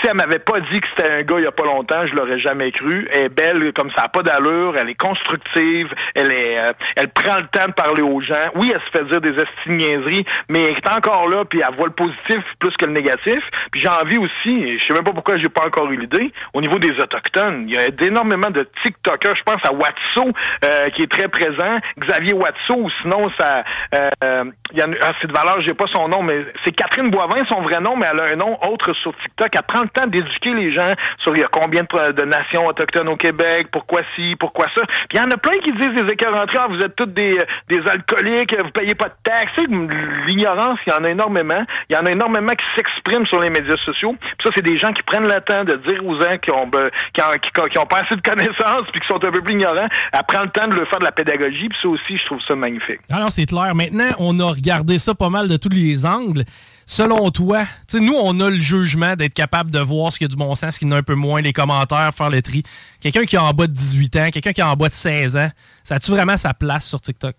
si 0.00 0.08
elle 0.08 0.16
m'avait 0.16 0.38
pas 0.38 0.60
dit 0.72 0.80
que 0.80 0.86
c'était 0.96 1.10
un 1.10 1.22
gars 1.22 1.38
il 1.38 1.44
y 1.44 1.46
a 1.46 1.52
pas 1.52 1.64
longtemps, 1.64 2.06
je 2.06 2.14
l'aurais 2.14 2.38
jamais 2.38 2.70
cru. 2.70 3.08
Elle 3.12 3.24
est 3.24 3.28
belle 3.28 3.72
comme 3.72 3.90
ça, 3.90 4.04
a 4.04 4.08
pas 4.08 4.22
d'allure, 4.22 4.76
elle 4.76 4.88
est 4.90 4.94
constructive, 4.94 5.92
elle 6.14 6.32
est, 6.32 6.60
euh, 6.60 6.72
elle 6.96 7.08
prend 7.08 7.36
le 7.36 7.48
temps 7.48 7.66
de 7.66 7.72
parler 7.72 8.02
aux 8.02 8.20
gens. 8.20 8.46
Oui, 8.54 8.72
elle 8.72 8.80
se 8.80 8.90
fait 8.90 9.04
dire 9.04 9.20
des 9.20 9.42
estigniaiseries, 9.42 10.24
mais 10.48 10.64
elle 10.64 10.76
est 10.76 10.88
encore 10.88 11.28
là, 11.28 11.44
puis 11.44 11.60
elle 11.66 11.74
voit 11.74 11.86
le 11.86 11.92
positif 11.92 12.38
plus 12.58 12.76
que 12.76 12.84
le 12.84 12.92
négatif. 12.92 13.40
Puis 13.72 13.80
j'ai 13.80 13.88
envie 13.88 14.18
aussi, 14.18 14.78
je 14.78 14.84
sais 14.84 14.94
même 14.94 15.04
pas 15.04 15.12
pourquoi 15.12 15.38
j'ai 15.38 15.48
pas 15.48 15.66
encore 15.66 15.90
eu 15.90 15.96
l'idée, 15.96 16.32
au 16.52 16.60
niveau 16.60 16.78
des 16.78 16.92
autochtones, 16.92 17.64
il 17.66 17.74
y 17.74 17.78
a 17.78 17.86
énormément 18.00 18.50
de 18.50 18.68
TikTokers. 18.82 19.36
Je 19.36 19.42
pense 19.42 19.64
à 19.64 19.72
Watso 19.72 20.32
euh, 20.64 20.90
qui 20.90 21.02
est 21.02 21.10
très 21.10 21.28
présent, 21.28 21.78
Xavier 21.98 22.34
Watso, 22.34 22.74
ou 22.74 22.90
sinon 23.02 23.28
ça, 23.38 23.64
euh, 23.94 24.44
il 24.72 24.78
y 24.78 24.82
a 24.82 24.86
ah, 25.02 25.12
c'est 25.20 25.26
de 25.26 25.32
valeur, 25.32 25.60
j'ai 25.60 25.74
pas 25.74 25.86
son 25.86 26.08
nom, 26.08 26.22
mais 26.22 26.44
c'est 26.64 26.72
Catherine 26.72 27.10
Boivin, 27.10 27.44
son 27.48 27.62
vrai 27.62 27.80
nom, 27.80 27.96
mais 27.96 28.06
elle 28.10 28.20
a 28.20 28.32
un 28.32 28.36
nom 28.36 28.58
autre 28.70 28.92
sur 28.94 29.14
TikTok. 29.16 29.48
Elle 29.54 29.62
prend 29.62 29.87
temps 29.88 30.06
d'éduquer 30.06 30.54
les 30.54 30.72
gens 30.72 30.92
sur 31.18 31.34
il 31.34 31.40
y 31.40 31.44
a 31.44 31.48
combien 31.48 31.82
de, 31.82 32.24
nations 32.24 32.64
autochtones 32.66 33.08
au 33.08 33.16
Québec, 33.16 33.68
pourquoi 33.72 34.00
ci, 34.14 34.34
pourquoi 34.38 34.66
ça. 34.74 34.82
Puis 35.08 35.18
il 35.18 35.18
y 35.18 35.20
en 35.20 35.30
a 35.30 35.36
plein 35.36 35.58
qui 35.62 35.72
disent 35.72 36.04
des 36.04 36.12
écarts 36.12 36.34
ah, 36.34 36.66
vous 36.68 36.80
êtes 36.80 36.96
tous 36.96 37.06
des, 37.06 37.38
des 37.68 37.80
alcooliques, 37.88 38.56
vous 38.56 38.70
payez 38.70 38.94
pas 38.94 39.08
de 39.08 39.14
taxes. 39.22 39.56
L'ignorance, 40.26 40.78
il 40.86 40.92
y 40.92 40.96
en 40.96 41.04
a 41.04 41.10
énormément. 41.10 41.64
Il 41.88 41.96
y 41.96 41.98
en 41.98 42.04
a 42.06 42.10
énormément 42.10 42.52
qui 42.52 42.64
s'expriment 42.76 43.26
sur 43.26 43.40
les 43.40 43.50
médias 43.50 43.76
sociaux. 43.84 44.14
Puis 44.20 44.30
ça, 44.44 44.50
c'est 44.54 44.64
des 44.64 44.76
gens 44.76 44.92
qui 44.92 45.02
prennent 45.02 45.28
le 45.28 45.40
temps 45.40 45.64
de 45.64 45.76
dire 45.76 46.04
aux 46.04 46.20
gens 46.20 46.36
qui 46.38 46.50
ont, 46.50 46.64
ont 46.64 47.86
pas 47.86 48.00
assez 48.04 48.16
de 48.16 48.20
connaissances 48.20 48.86
puis 48.92 49.00
qui 49.00 49.06
sont 49.06 49.24
un 49.24 49.30
peu 49.30 49.40
plus 49.40 49.54
ignorants. 49.54 49.88
Elle 50.12 50.22
prend 50.26 50.42
le 50.42 50.50
temps 50.50 50.68
de 50.68 50.74
le 50.74 50.84
faire 50.86 50.98
de 50.98 51.04
la 51.04 51.12
pédagogie. 51.12 51.68
Puis 51.68 51.78
ça 51.80 51.88
aussi, 51.88 52.16
je 52.16 52.24
trouve 52.26 52.40
ça 52.46 52.54
magnifique. 52.54 53.00
Alors, 53.10 53.30
c'est 53.30 53.46
clair. 53.46 53.74
Maintenant, 53.74 54.10
on 54.18 54.38
a 54.40 54.44
regardé 54.44 54.98
ça 54.98 55.14
pas 55.14 55.30
mal 55.30 55.48
de 55.48 55.56
tous 55.56 55.70
les 55.70 56.06
angles. 56.06 56.44
Selon 56.90 57.30
toi, 57.30 57.66
nous, 57.92 58.14
on 58.14 58.40
a 58.40 58.48
le 58.48 58.58
jugement 58.58 59.14
d'être 59.14 59.34
capable 59.34 59.70
de 59.70 59.78
voir 59.78 60.10
ce 60.10 60.16
qui 60.16 60.24
a 60.24 60.28
du 60.28 60.36
bon 60.36 60.54
sens, 60.54 60.72
ce 60.72 60.78
qui 60.78 60.86
n'a 60.86 60.96
un 60.96 61.02
peu 61.02 61.14
moins, 61.14 61.42
les 61.42 61.52
commentaires, 61.52 62.14
faire 62.14 62.30
le 62.30 62.40
tri. 62.40 62.62
Quelqu'un 63.00 63.26
qui 63.26 63.36
est 63.36 63.38
en 63.38 63.52
bas 63.52 63.66
de 63.66 63.72
18 63.74 64.16
ans, 64.16 64.30
quelqu'un 64.30 64.54
qui 64.54 64.62
est 64.62 64.64
en 64.64 64.74
bas 64.74 64.88
de 64.88 64.94
16 64.94 65.36
ans, 65.36 65.50
ça 65.84 65.96
a-tu 65.96 66.10
vraiment 66.10 66.38
sa 66.38 66.54
place 66.54 66.86
sur 66.86 66.98
TikTok? 66.98 67.36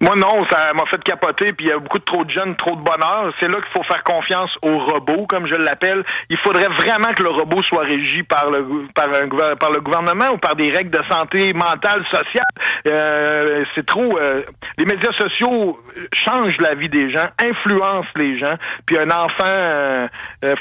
Moi, 0.00 0.14
non, 0.16 0.46
ça 0.48 0.72
m'a 0.74 0.84
fait 0.90 1.02
capoter, 1.02 1.52
puis 1.52 1.66
il 1.66 1.68
y 1.68 1.72
a 1.72 1.78
beaucoup 1.78 1.98
de 1.98 2.04
trop 2.04 2.24
de 2.24 2.30
jeunes, 2.30 2.54
trop 2.56 2.76
de 2.76 2.82
bonheur. 2.82 3.32
C'est 3.40 3.48
là 3.48 3.56
qu'il 3.56 3.72
faut 3.72 3.82
faire 3.84 4.02
confiance 4.02 4.50
au 4.62 4.78
robot, 4.78 5.26
comme 5.26 5.46
je 5.46 5.54
l'appelle. 5.54 6.04
Il 6.28 6.38
faudrait 6.38 6.68
vraiment 6.68 7.12
que 7.14 7.22
le 7.22 7.30
robot 7.30 7.62
soit 7.62 7.84
régi 7.84 8.22
par 8.22 8.50
le, 8.50 8.86
par, 8.94 9.08
un, 9.08 9.56
par 9.56 9.70
le 9.70 9.80
gouvernement 9.80 10.30
ou 10.34 10.38
par 10.38 10.54
des 10.54 10.70
règles 10.70 10.90
de 10.90 11.02
santé 11.08 11.52
mentale, 11.54 12.04
sociale. 12.10 12.44
Euh, 12.86 13.64
c'est 13.74 13.86
trop... 13.86 14.18
Euh, 14.18 14.42
les 14.76 14.84
médias 14.84 15.12
sociaux 15.12 15.78
changent 16.12 16.58
la 16.58 16.74
vie 16.74 16.88
des 16.88 17.10
gens, 17.10 17.26
influencent 17.42 18.12
les 18.16 18.38
gens, 18.38 18.56
puis 18.84 18.98
un 18.98 19.10
enfant... 19.10 19.44
Euh, 19.46 20.08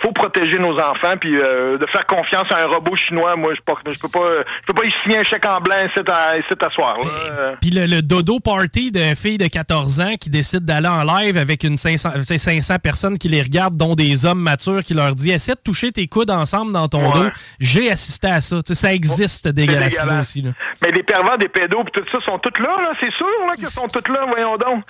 faut 0.02 0.12
protéger 0.12 0.60
nos 0.60 0.78
enfants, 0.80 1.14
puis 1.20 1.34
de 1.34 1.86
faire 1.92 2.06
confiance 2.06 2.52
à 2.52 2.64
un 2.64 2.68
robot 2.68 2.96
chinois, 2.96 3.36
moi, 3.36 3.54
je 3.56 3.62
peux. 3.62 3.74
Je 3.92 4.00
peux 4.00 4.08
pas, 4.08 4.44
je 4.62 4.66
peux 4.68 4.74
pas 4.74 4.86
y 4.86 4.92
signer 5.04 5.20
un 5.20 5.24
chèque 5.24 5.46
en 5.46 5.60
blanc, 5.60 5.76
c'est 5.96 6.10
à, 6.10 6.70
soir. 6.72 6.98
Puis 7.62 7.72
le, 7.72 7.86
le 7.86 8.02
dodo 8.02 8.40
party 8.40 8.92
de 8.92 9.16
de 9.26 9.48
14 9.48 10.02
ans 10.02 10.16
qui 10.20 10.30
décide 10.30 10.66
d'aller 10.66 10.88
en 10.88 11.04
live 11.04 11.38
avec 11.38 11.64
une 11.64 11.78
500, 11.78 12.24
500 12.24 12.76
personnes 12.80 13.18
qui 13.18 13.28
les 13.28 13.42
regardent, 13.42 13.76
dont 13.76 13.96
des 13.96 14.26
hommes 14.26 14.40
matures 14.40 14.84
qui 14.84 14.94
leur 14.94 15.16
disent 15.16 15.34
Essaie 15.34 15.56
de 15.56 15.60
toucher 15.60 15.92
tes 15.92 16.08
coudes 16.08 16.30
ensemble 16.30 16.72
dans 16.72 16.88
ton 16.88 17.12
dos. 17.12 17.30
J'ai 17.60 17.92
assisté 17.92 18.28
à 18.28 18.40
ça. 18.40 18.58
ça 18.64 18.94
existe, 18.94 19.48
dégueulasse 19.48 19.98
aussi. 20.20 20.44
Mais 20.44 20.92
les 20.92 21.04
pervers, 21.04 21.38
des 21.38 21.50
pédos, 21.50 21.84
tout 21.92 22.04
ça 22.12 22.20
sont 22.26 22.38
tous 22.38 22.62
là, 22.62 22.70
là 22.82 22.92
c'est 23.00 23.12
sûr 23.14 23.28
qu'ils 23.58 23.70
sont 23.70 23.88
tous 23.88 24.12
là, 24.12 24.26
voyons 24.28 24.58
donc. 24.58 24.84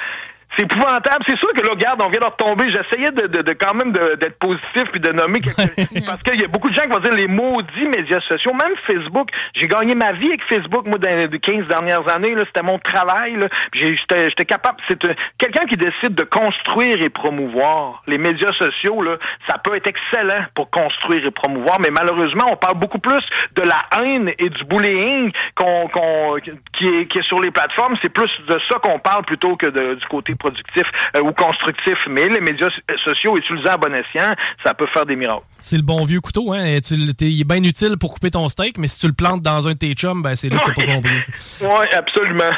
C'est 0.58 0.64
épouvantable. 0.64 1.24
C'est 1.28 1.38
sûr 1.38 1.52
que 1.54 1.62
là, 1.62 1.72
regarde, 1.72 2.02
on 2.02 2.10
vient 2.10 2.22
de 2.22 2.26
retomber. 2.26 2.70
J'essayais 2.70 3.12
de, 3.12 3.28
de, 3.28 3.42
de, 3.42 3.54
quand 3.54 3.74
même 3.74 3.92
d'être 3.92 4.40
positif 4.40 4.84
puis 4.92 5.00
de 5.00 5.12
nommer 5.12 5.40
quelque... 5.40 6.06
parce 6.06 6.24
qu'il 6.24 6.42
y 6.42 6.46
a 6.46 6.48
beaucoup 6.48 6.70
de 6.70 6.74
gens 6.74 6.84
qui 6.84 6.90
vont 6.90 7.00
dire 7.00 7.14
les 7.14 7.28
maudits 7.28 7.88
médias 7.88 8.22
sociaux, 8.22 8.54
même 8.54 8.74
Facebook. 8.88 9.30
J'ai 9.54 9.68
gagné 9.68 9.96
ma 9.96 10.14
vie 10.14 10.28
avec 10.28 10.44
Facebook, 10.44 10.88
moi, 10.88 10.98
dans 10.98 11.30
les 11.30 11.40
15 11.40 11.68
dernières 11.68 12.08
années. 12.10 12.36
C'était 12.46 12.64
mon 12.64 12.80
travail. 12.80 13.38
J'étais 13.74 14.46
capable. 14.46 14.78
C'est 14.88 15.00
quelqu'un 15.38 15.66
qui 15.66 15.78
décide 15.78 16.16
de 16.16 16.24
construire 16.24 17.02
et 17.02 17.10
promouvoir. 17.10 18.04
Les 18.08 18.18
médias 18.18 18.54
sociaux, 18.54 19.02
là, 19.02 19.18
ça 19.50 19.58
peut 19.58 19.76
être 19.76 19.88
excellent 19.88 20.46
pour 20.54 20.70
construire 20.70 21.26
et 21.26 21.32
promouvoir, 21.32 21.80
mais 21.80 21.90
malheureusement, 21.92 22.46
on 22.52 22.56
parle 22.56 22.78
beaucoup 22.78 23.00
plus 23.00 23.24
de 23.56 23.62
la 23.62 23.80
haine 24.00 24.32
et 24.38 24.50
du 24.50 24.64
bullying 24.66 25.32
qu'on, 25.56 25.88
qu'on 25.88 26.36
qui, 26.74 26.88
est, 26.88 27.06
qui 27.08 27.20
est 27.20 27.28
sur 27.28 27.42
les 27.42 27.52
plateformes. 27.52 27.96
C'est 28.02 28.10
plus 28.10 28.32
de 28.48 28.60
ça 28.70 28.80
qu'on 28.80 29.00
parle 29.00 29.24
plutôt 29.26 29.56
que 29.56 29.68
de, 29.68 29.96
du 29.96 30.06
côté 30.06 30.35
productif 30.36 30.84
euh, 31.16 31.22
ou 31.22 31.32
constructif, 31.34 31.96
mais 32.10 32.28
les 32.30 32.40
médias 32.42 32.70
sociaux 33.04 33.38
utilisés 33.38 33.70
à 33.70 33.78
bon 33.78 33.94
escient, 33.94 34.34
ça 34.64 34.74
peut 34.74 34.88
faire 34.88 35.06
des 35.06 35.16
miracles. 35.16 35.44
C'est 35.60 35.78
le 35.78 35.84
bon 35.84 36.04
vieux 36.06 36.22
couteau, 36.22 36.54
hein? 36.54 36.80
Tu, 36.86 36.96
il 36.96 37.42
est 37.42 37.44
bien 37.44 37.64
utile 37.64 37.98
pour 38.00 38.14
couper 38.14 38.32
ton 38.32 38.48
steak, 38.50 38.78
mais 38.78 38.88
si 38.88 39.00
tu 39.00 39.08
le 39.08 39.14
plantes 39.14 39.42
dans 39.42 39.68
un 39.68 39.74
de 39.74 39.78
tes 39.78 39.94
chums, 39.94 40.22
ben 40.22 40.36
c'est 40.36 40.50
là 40.50 40.60
que 40.60 40.72
t'as 40.72 40.86
pas 40.86 40.94
compris. 40.94 41.16
Oui, 41.62 41.86
absolument. 41.94 42.52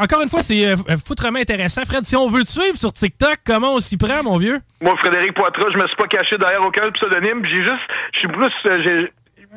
encore 0.00 0.22
une 0.22 0.28
fois, 0.28 0.42
c'est 0.42 0.66
euh, 0.66 0.76
foutrement 1.04 1.38
intéressant. 1.38 1.82
Fred, 1.84 2.04
si 2.04 2.16
on 2.16 2.28
veut 2.28 2.42
te 2.42 2.48
suivre 2.48 2.76
sur 2.76 2.92
TikTok, 2.92 3.38
comment 3.44 3.74
on 3.74 3.80
s'y 3.80 3.96
prend, 3.96 4.22
mon 4.22 4.38
vieux? 4.38 4.60
Moi, 4.82 4.94
Frédéric 4.98 5.34
Poitras, 5.34 5.68
je 5.72 5.78
me 5.78 5.86
suis 5.86 5.96
pas 5.96 6.06
caché 6.06 6.36
derrière 6.36 6.62
aucun 6.62 6.90
pseudonyme. 6.90 7.44
J'ai 7.46 7.56
juste, 7.56 7.72
je 8.12 8.18
suis 8.20 8.28
plus, 8.28 8.50
euh, 8.66 9.06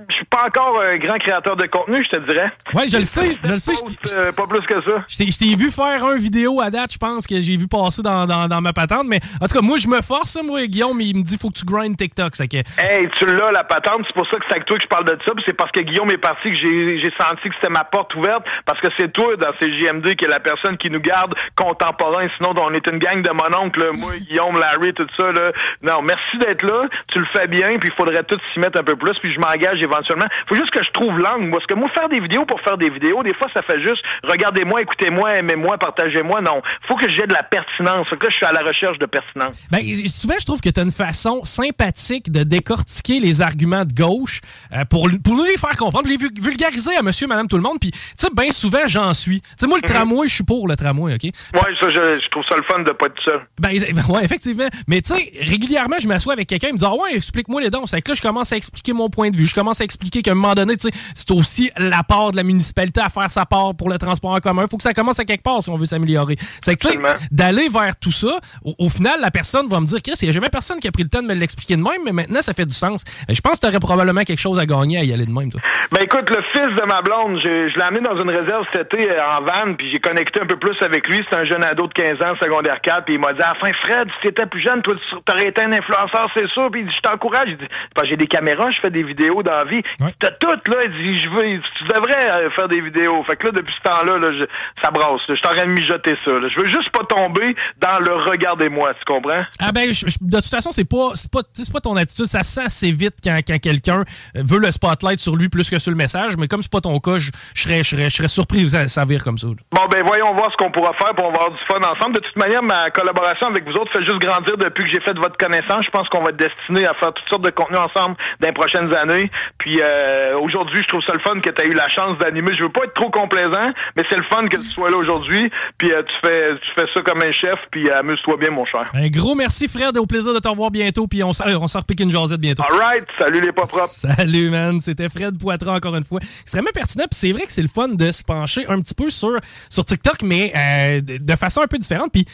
je 0.10 0.16
suis 0.16 0.26
pas 0.26 0.46
encore 0.46 0.80
un 0.82 0.98
grand 0.98 1.18
créateur 1.18 1.56
de 1.56 1.66
contenu, 1.66 2.04
je 2.04 2.10
te 2.10 2.28
dirais. 2.28 2.52
Ouais, 2.74 2.88
je 2.88 2.98
le 2.98 3.04
sais, 3.04 3.38
je 3.44 3.52
le 3.54 3.60
sais. 3.60 3.74
Euh, 4.14 4.32
pas 4.32 4.46
plus 4.46 4.62
que 4.62 4.82
ça. 4.82 5.04
Je 5.08 5.38
t'ai 5.38 5.56
vu 5.56 5.72
faire 5.72 6.06
un 6.06 6.16
vidéo 6.16 6.62
à 6.62 6.70
date, 6.70 6.94
je 6.94 6.98
pense, 6.98 7.26
que 7.26 7.40
j'ai 7.40 7.58
vu 7.58 7.68
passer 7.68 8.02
dans, 8.02 8.26
dans, 8.26 8.62
ma 8.62 8.74
patente, 8.74 9.06
mais 9.08 9.20
en 9.42 9.48
tout 9.48 9.56
cas, 9.56 9.62
moi, 9.62 9.78
je 9.78 9.88
me 9.88 10.02
force, 10.02 10.38
moi, 10.44 10.66
Guillaume, 10.68 11.02
il 11.02 11.18
me 11.18 11.24
dit 11.24 11.38
faut 11.38 11.50
que 11.50 11.58
tu 11.58 11.66
grindes 11.66 11.98
TikTok. 11.98 12.36
Ça 12.36 12.48
que... 12.48 12.58
Hey, 12.58 13.10
tu 13.18 13.26
l'as, 13.26 13.52
la 13.52 13.64
patente, 13.64 14.02
c'est 14.08 14.14
pour 14.14 14.28
ça 14.28 14.38
que 14.38 14.46
c'est 14.48 14.56
avec 14.56 14.66
toi 14.66 14.78
que 14.78 14.84
je 14.84 14.88
parle 14.88 15.06
de 15.06 15.18
ça, 15.26 15.32
c'est 15.46 15.54
parce 15.54 15.72
que 15.72 15.82
Guillaume 15.82 16.12
est 16.12 16.18
parti 16.18 16.52
que 16.52 16.56
j'ai 16.56 17.14
senti 17.20 17.50
que 17.50 17.56
c'était 17.56 17.74
ma 17.74 17.84
porte 17.84 18.14
ouverte, 18.16 18.44
parce 18.66 18.80
que 18.80 18.88
c'est 19.00 19.12
toi, 19.12 19.36
dans 19.38 19.52
ces 19.60 19.72
JMD, 19.72 20.16
qui 20.16 20.26
est 20.26 20.30
la 20.30 20.40
personne 20.40 20.78
qui 20.78 20.90
nous 20.90 21.00
garde 21.00 21.34
contemporain, 21.56 22.28
sinon 22.38 22.54
on 22.58 22.74
est 22.74 22.88
une 22.88 23.00
gang 23.00 23.22
de 23.22 23.32
mon 23.32 23.66
oncle, 23.66 23.90
moi, 23.98 24.12
Guillaume, 24.20 24.60
Larry, 24.60 24.94
tout 24.94 25.08
ça, 25.18 25.32
là. 25.32 25.52
Non, 25.82 26.02
merci 26.02 26.38
d'être 26.38 26.64
là, 26.64 26.88
tu 27.08 27.20
le 27.20 27.26
fais 27.34 27.48
bien, 27.48 27.78
puis 27.80 27.90
il 27.90 27.96
faudrait 27.96 28.24
tout 28.24 28.38
s'y 28.54 28.60
mettre 28.60 28.80
un 28.80 28.84
peu 28.84 28.96
plus, 28.96 29.18
puis 29.20 29.32
je 29.32 29.40
m'engage 29.40 29.82
éventuellement. 29.88 30.28
Faut 30.48 30.56
juste 30.56 30.72
que 30.72 30.84
je 30.84 30.92
trouve 30.92 31.18
l'angle. 31.18 31.52
Parce 31.52 31.66
que 31.66 31.74
moi, 31.74 31.90
faire 31.90 32.10
des 32.10 32.20
vidéos 32.20 32.46
pour 32.46 32.62
faire 32.62 32.78
des 32.78 32.90
vidéos, 32.90 33.24
des 33.24 33.34
fois, 33.34 33.48
ça 33.54 33.62
fait 33.62 33.80
juste 33.82 34.04
regardez-moi, 34.24 34.82
écoutez-moi, 34.82 35.36
aimez-moi, 35.36 35.78
partagez-moi. 35.78 36.42
Non. 36.42 36.62
Faut 36.88 36.96
que 36.96 37.10
j'ai 37.10 37.26
de 37.26 37.34
la 37.34 37.44
pertinence. 37.44 38.08
Fait 38.10 38.18
que 38.18 38.26
là, 38.26 38.30
je 38.30 38.36
suis 38.36 38.46
à 38.46 38.52
la 38.52 38.64
recherche 38.64 38.98
de 39.00 39.06
pertinence. 39.06 39.56
Ben, 39.72 39.82
souvent, 40.08 40.36
je 40.40 40.46
trouve 40.46 40.62
que 40.62 40.70
tu 40.70 40.80
as 40.80 40.84
une 40.84 40.92
façon 40.92 41.44
sympathique 41.44 42.32
de 42.32 42.44
décortiquer 42.44 43.20
les 43.20 43.42
arguments 43.42 43.86
de 43.86 43.94
gauche 43.94 44.42
euh, 44.74 44.86
pour, 44.86 45.10
pour 45.24 45.36
nous 45.36 45.46
les 45.46 45.58
faire 45.58 45.76
comprendre, 45.78 46.08
les 46.08 46.18
vulgariser 46.18 46.96
à 46.96 47.02
monsieur, 47.02 47.28
madame, 47.28 47.48
tout 47.48 47.58
le 47.58 47.64
monde. 47.64 47.80
Puis, 47.80 47.92
tu 47.92 48.00
sais, 48.18 48.28
bien 48.36 48.52
souvent, 48.52 48.86
j'en 48.86 49.14
suis. 49.14 49.42
Tu 49.42 49.48
sais, 49.58 49.68
moi, 49.68 49.78
le 49.82 49.88
mhm. 49.88 49.96
tramway, 49.96 50.28
je 50.28 50.36
suis 50.36 50.44
pour 50.44 50.68
le 50.68 50.76
tramway, 50.76 51.14
OK? 51.16 51.24
Ouais, 51.24 51.76
ça, 51.80 51.90
je, 51.90 52.30
trouve 52.30 52.44
ça 52.46 52.56
le 52.56 52.64
fun 52.64 52.82
de 52.84 52.92
pas 52.92 53.08
être 53.08 53.24
seul. 53.24 53.42
Ben, 53.60 53.70
ouais, 54.10 54.24
effectivement. 54.24 54.68
Mais, 54.88 55.02
tu 55.02 55.14
sais, 55.14 55.32
régulièrement, 55.42 55.98
je 56.00 56.08
m'assois 56.08 56.34
avec 56.34 56.48
quelqu'un, 56.48 56.70
il 56.70 56.74
me 56.74 56.78
dit, 56.78 56.86
ah 56.86 56.94
ouais, 56.94 57.16
explique-moi 57.16 57.62
les 57.62 57.70
dons. 57.70 57.86
C'est 57.86 58.02
que 58.02 58.12
là, 58.12 58.16
je 58.16 58.22
commence 58.22 58.52
à 58.52 58.58
expliquer 58.58 58.94
mon 58.94 59.10
point 59.10 59.30
de 59.30 59.38
vue. 59.38 59.48
Je 59.48 59.56
commence 59.56 59.77
à 59.82 59.86
expliquer 59.86 60.22
qu'à 60.22 60.32
un 60.32 60.36
moment 60.36 60.56
donné, 60.56 60.76
c'est 60.80 61.32
aussi 61.32 61.72
la 61.78 62.04
part 62.04 62.32
de 62.32 62.38
la 62.38 62.44
municipalité 62.44 63.02
à 63.02 63.10
faire 63.10 63.30
sa 63.32 63.46
part 63.46 63.76
pour 63.76 63.90
le 63.90 63.98
transport 63.98 64.32
en 64.32 64.40
commun. 64.40 64.64
Il 64.64 64.70
faut 64.70 64.78
que 64.78 64.84
ça 64.84 64.94
commence 64.94 65.20
à 65.20 65.26
quelque 65.26 65.44
part 65.44 65.62
si 65.62 65.70
on 65.70 65.78
veut 65.78 65.86
s'améliorer. 65.86 66.38
C'est 66.62 66.76
que, 66.76 66.88
d'aller 67.32 67.70
vers 67.70 67.96
tout 68.00 68.12
ça, 68.12 68.40
au, 68.64 68.90
final, 68.90 69.20
la 69.22 69.32
personne 69.32 69.68
va 69.68 69.80
me 69.80 69.86
dire, 69.86 70.02
Chris, 70.02 70.14
il 70.22 70.26
n'y 70.26 70.30
a 70.30 70.34
jamais 70.34 70.50
personne 70.50 70.80
qui 70.80 70.88
a 70.88 70.92
pris 70.92 71.04
le 71.04 71.10
temps 71.10 71.22
de 71.22 71.28
me 71.28 71.34
l'expliquer 71.34 71.76
de 71.76 71.82
même, 71.82 72.02
mais 72.06 72.12
maintenant, 72.12 72.42
ça 72.42 72.54
fait 72.54 72.66
du 72.66 72.76
sens. 72.76 73.04
Je 73.30 73.42
pense 73.42 73.54
que 73.56 73.62
tu 73.62 73.68
aurais 73.68 73.80
probablement 73.80 74.24
quelque 74.24 74.40
chose 74.40 74.60
à 74.60 74.66
gagner 74.66 75.00
à 75.00 75.04
y 75.04 75.14
aller 75.14 75.26
de 75.26 75.32
même, 75.32 75.52
toi. 75.52 75.62
Ben 75.92 76.02
écoute, 76.02 76.30
le 76.30 76.42
fils 76.52 76.76
de 76.76 76.86
ma 76.86 77.02
blonde, 77.02 77.40
je, 77.42 77.74
l'ai 77.74 77.82
amené 77.82 78.02
dans 78.02 78.22
une 78.22 78.30
réserve 78.30 78.66
cet 78.74 78.94
été 78.94 79.10
euh, 79.10 79.22
en 79.24 79.42
van, 79.42 79.74
puis 79.74 79.90
j'ai 79.90 80.00
connecté 80.00 80.42
un 80.42 80.46
peu 80.46 80.58
plus 80.58 80.76
avec 80.82 81.08
lui. 81.08 81.24
C'est 81.30 81.38
un 81.38 81.46
jeune 81.46 81.64
ado 81.64 81.88
de 81.88 81.94
15 81.94 82.22
ans, 82.22 82.36
secondaire 82.42 82.82
4, 82.82 83.06
puis 83.06 83.16
il 83.16 83.20
m'a 83.20 83.32
dit, 83.34 83.40
enfin, 83.40 83.72
Fred, 83.82 84.08
si 84.16 84.28
t'étais 84.28 84.46
plus 84.46 84.62
jeune, 84.62 84.82
toi, 84.82 84.96
tu 84.96 85.32
aurais 85.32 85.48
été 85.48 85.62
un 85.62 85.72
influenceur, 85.72 86.30
c'est 86.36 86.48
sûr. 86.50 86.70
Puis 86.72 86.86
je 86.92 87.00
t'encourage. 87.02 87.56
j'ai 88.04 88.18
des 88.18 88.28
caméras, 88.28 88.70
je 88.72 88.80
fais 88.80 88.90
des 88.90 89.04
vidéos 89.04 89.44
dans 89.44 89.57
la 89.58 89.70
vie. 89.70 89.82
T'as 90.20 90.32
tout, 90.32 90.48
là. 90.48 90.78
Il 90.86 90.92
dit, 90.92 91.20
je 91.20 91.30
veux, 91.30 91.62
tu 91.78 91.84
devrais 91.86 92.32
euh, 92.32 92.50
faire 92.52 92.68
des 92.68 92.82
vidéos. 92.82 93.24
Fait 93.24 93.36
que 93.36 93.48
là, 93.48 93.52
depuis 93.54 93.74
ce 93.76 93.90
temps-là, 93.90 94.18
là, 94.18 94.46
ça 94.82 94.92
brasse. 94.92 95.22
Je 95.28 95.34
en 95.34 95.54
train 95.54 95.66
de 95.66 95.72
mijoter 95.72 96.16
ça. 96.26 96.32
Je 96.32 96.60
veux 96.60 96.68
juste 96.68 96.90
pas 96.90 97.04
tomber 97.06 97.56
dans 97.80 98.00
le 98.00 98.16
regardez-moi, 98.16 98.94
tu 98.96 99.06
comprends? 99.06 99.42
Ah 99.60 99.72
ben, 99.72 99.90
de 99.90 100.40
toute 100.40 100.50
façon, 100.50 100.72
c'est 100.72 100.88
pas, 100.88 101.12
c'est 101.16 101.32
pas, 101.32 101.42
pas 101.42 101.80
ton 101.80 101.96
attitude. 101.96 102.26
Ça 102.26 102.44
sent 102.44 102.66
assez 102.66 102.92
vite 102.92 103.16
quand, 103.24 103.40
quand 103.48 103.60
quelqu'un 103.60 104.04
veut 104.36 104.60
le 104.60 104.72
spotlight 104.72 105.20
sur 105.20 105.36
lui 105.36 105.50
plus 105.50 105.70
que 105.70 105.80
sur 105.80 105.92
le 105.92 105.98
message. 105.98 106.38
Mais 106.38 106.48
comme 106.48 106.62
c'est 106.62 106.72
pas 106.72 106.82
ton 106.82 107.00
cas, 107.00 107.18
je 107.18 107.32
serais, 107.56 107.84
je 107.84 108.10
serais, 108.10 108.28
surpris 108.28 108.64
que 108.64 108.88
ça, 108.88 109.06
vire 109.06 109.24
comme 109.24 109.38
ça. 109.38 109.48
Bon, 109.48 109.88
ben, 109.90 110.04
voyons 110.06 110.34
voir 110.34 110.52
ce 110.52 110.58
qu'on 110.58 110.72
pourra 110.72 110.94
faire 110.94 111.14
pour 111.16 111.28
avoir 111.28 111.52
du 111.52 111.60
fun 111.70 111.80
ensemble. 111.80 112.16
De 112.16 112.22
toute 112.22 112.36
manière, 112.36 112.64
ma 112.64 112.90
collaboration 112.90 113.48
avec 113.48 113.66
vous 113.66 113.74
autres 113.74 113.92
fait 113.92 114.04
juste 114.04 114.20
grandir 114.20 114.58
depuis 114.58 114.84
que 114.84 114.90
j'ai 114.90 115.00
fait 115.02 115.18
votre 115.18 115.38
connaissance. 115.38 115.86
Je 115.86 115.92
pense 115.92 116.08
qu'on 116.10 116.24
va 116.24 116.30
être 116.30 116.38
destiné 116.38 116.86
à 116.86 116.94
faire 116.96 117.14
toutes 117.14 117.28
sortes 117.30 117.44
de 117.44 117.50
contenus 117.50 117.80
ensemble 117.80 118.16
dans 118.40 118.48
les 118.48 118.54
prochaines 118.54 118.94
années. 118.96 119.30
Puis 119.58 119.82
euh, 119.82 120.38
aujourd'hui, 120.40 120.82
je 120.82 120.88
trouve 120.88 121.02
ça 121.02 121.14
le 121.14 121.20
fun 121.20 121.40
que 121.40 121.50
tu 121.50 121.62
aies 121.62 121.68
eu 121.68 121.74
la 121.74 121.90
chance 121.90 122.18
d'animer. 122.20 122.54
Je 122.54 122.64
veux 122.64 122.72
pas 122.72 122.84
être 122.86 122.94
trop 122.94 123.10
complaisant, 123.10 123.72
mais 123.96 124.04
c'est 124.10 124.18
le 124.18 124.24
fun 124.24 124.48
que 124.48 124.58
tu 124.58 124.64
sois 124.64 124.90
là 124.90 124.98
aujourd'hui. 124.98 125.50
Puis 125.78 125.92
euh, 125.92 126.04
tu 126.04 126.14
fais 126.24 126.56
tu 126.60 126.72
fais 126.76 126.86
ça 126.94 127.02
comme 127.02 127.22
un 127.22 127.32
chef, 127.32 127.56
puis 127.72 127.90
euh, 127.90 128.00
amuse-toi 128.00 128.38
bien, 128.38 128.52
mon 128.52 128.66
cher. 128.66 128.84
Un 128.94 129.10
gros 129.10 129.36
merci, 129.36 129.68
Fred. 129.68 129.98
Au 129.98 130.06
plaisir 130.06 130.34
de 130.34 130.40
te 130.40 130.48
revoir 130.48 130.72
bientôt. 130.72 131.08
Puis 131.08 131.24
on, 131.24 131.30
on 131.30 131.68
s'en 131.68 131.80
repique 131.80 132.00
une 132.00 132.12
jasette 132.12 132.40
bientôt. 132.40 132.64
All 132.70 132.78
right. 132.78 133.06
Salut 133.20 133.42
les 133.42 133.52
pas 133.52 133.64
propres. 133.64 133.88
Salut, 133.88 134.50
man. 134.50 134.80
C'était 134.80 135.10
Fred 135.10 135.40
Poitras 135.40 135.76
encore 135.76 135.96
une 135.96 136.04
fois. 136.04 136.20
Extrêmement 136.42 136.72
pertinent. 136.74 137.06
Puis 137.10 137.20
c'est 137.20 137.32
vrai 137.32 137.46
que 137.46 137.54
c'est 137.54 137.62
le 137.62 137.68
fun 137.68 137.90
de 137.90 138.12
se 138.12 138.24
pencher 138.24 138.66
un 138.68 138.80
petit 138.82 138.96
peu 138.96 139.10
sur, 139.10 139.38
sur 139.70 139.86
TikTok, 139.86 140.22
mais 140.24 141.02
de 141.02 141.36
façon 141.36 141.62
un 141.62 141.68
peu 141.68 141.78
différente. 141.78 142.12
Puis 142.12 142.26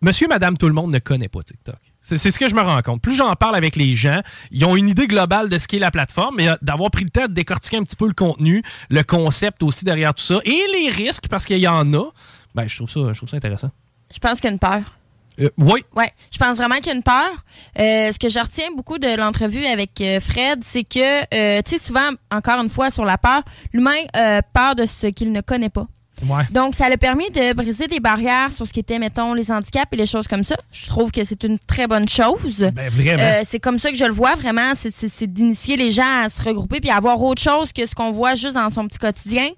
monsieur, 0.00 0.28
madame, 0.28 0.56
tout 0.56 0.66
le 0.66 0.74
monde 0.74 0.92
ne 0.92 0.98
connaît 0.98 1.28
pas 1.28 1.42
TikTok. 1.42 1.76
C'est 2.08 2.30
ce 2.30 2.38
que 2.38 2.48
je 2.48 2.54
me 2.54 2.60
rends 2.60 2.80
compte. 2.82 3.02
Plus 3.02 3.16
j'en 3.16 3.34
parle 3.34 3.56
avec 3.56 3.74
les 3.74 3.94
gens, 3.94 4.20
ils 4.52 4.64
ont 4.64 4.76
une 4.76 4.88
idée 4.88 5.08
globale 5.08 5.48
de 5.48 5.58
ce 5.58 5.66
qu'est 5.66 5.80
la 5.80 5.90
plateforme, 5.90 6.36
mais 6.36 6.48
d'avoir 6.62 6.88
pris 6.92 7.02
le 7.02 7.10
temps 7.10 7.26
de 7.26 7.32
décortiquer 7.32 7.78
un 7.78 7.82
petit 7.82 7.96
peu 7.96 8.06
le 8.06 8.14
contenu, 8.14 8.62
le 8.90 9.02
concept 9.02 9.64
aussi 9.64 9.84
derrière 9.84 10.14
tout 10.14 10.22
ça, 10.22 10.38
et 10.44 10.60
les 10.72 10.88
risques, 10.88 11.26
parce 11.28 11.44
qu'il 11.44 11.58
y 11.58 11.66
en 11.66 11.92
a, 11.94 12.04
ben, 12.54 12.68
je, 12.68 12.76
trouve 12.76 12.88
ça, 12.88 13.12
je 13.12 13.18
trouve 13.18 13.28
ça 13.28 13.36
intéressant. 13.36 13.70
Je 14.14 14.20
pense 14.20 14.34
qu'il 14.34 14.44
y 14.44 14.46
a 14.46 14.52
une 14.52 14.60
peur. 14.60 14.82
Euh, 15.40 15.50
oui. 15.58 15.84
Ouais, 15.96 16.10
je 16.30 16.38
pense 16.38 16.56
vraiment 16.56 16.76
qu'il 16.76 16.86
y 16.86 16.90
a 16.90 16.94
une 16.94 17.02
peur. 17.02 17.30
Euh, 17.78 18.12
ce 18.12 18.18
que 18.18 18.28
je 18.28 18.38
retiens 18.38 18.70
beaucoup 18.76 18.98
de 18.98 19.16
l'entrevue 19.16 19.66
avec 19.66 20.00
euh, 20.00 20.20
Fred, 20.20 20.62
c'est 20.62 20.84
que, 20.84 21.60
tu 21.62 21.70
sais, 21.70 21.84
souvent, 21.84 22.10
encore 22.30 22.62
une 22.62 22.70
fois, 22.70 22.90
sur 22.92 23.04
la 23.04 23.18
peur, 23.18 23.42
l'humain 23.72 23.98
a 24.14 24.42
peur 24.42 24.76
de 24.76 24.86
ce 24.86 25.08
qu'il 25.08 25.32
ne 25.32 25.40
connaît 25.40 25.70
pas. 25.70 25.86
Donc, 26.50 26.74
ça 26.74 26.86
a 26.86 26.96
permis 26.96 27.28
de 27.30 27.52
briser 27.52 27.88
des 27.88 28.00
barrières 28.00 28.50
sur 28.50 28.66
ce 28.66 28.72
qui 28.72 28.80
était, 28.80 28.98
mettons, 28.98 29.34
les 29.34 29.50
handicaps 29.50 29.88
et 29.92 29.96
les 29.96 30.06
choses 30.06 30.26
comme 30.26 30.44
ça. 30.44 30.56
Je 30.70 30.86
trouve 30.86 31.10
que 31.10 31.24
c'est 31.24 31.44
une 31.44 31.58
très 31.58 31.86
bonne 31.86 32.08
chose. 32.08 32.70
Ben, 32.74 32.88
vraiment. 32.88 33.22
Euh, 33.22 33.42
c'est 33.48 33.60
comme 33.60 33.78
ça 33.78 33.90
que 33.90 33.96
je 33.96 34.04
le 34.04 34.12
vois, 34.12 34.34
vraiment. 34.34 34.72
C'est 34.74 35.26
d'initier 35.26 35.76
les 35.76 35.90
gens 35.90 36.24
à 36.24 36.30
se 36.30 36.42
regrouper 36.42 36.80
puis 36.80 36.90
à 36.90 36.96
avoir 36.96 37.22
autre 37.22 37.42
chose 37.42 37.72
que 37.72 37.86
ce 37.86 37.94
qu'on 37.94 38.12
voit 38.12 38.34
juste 38.34 38.54
dans 38.54 38.70
son 38.70 38.86
petit 38.86 38.98
quotidien. 38.98 39.48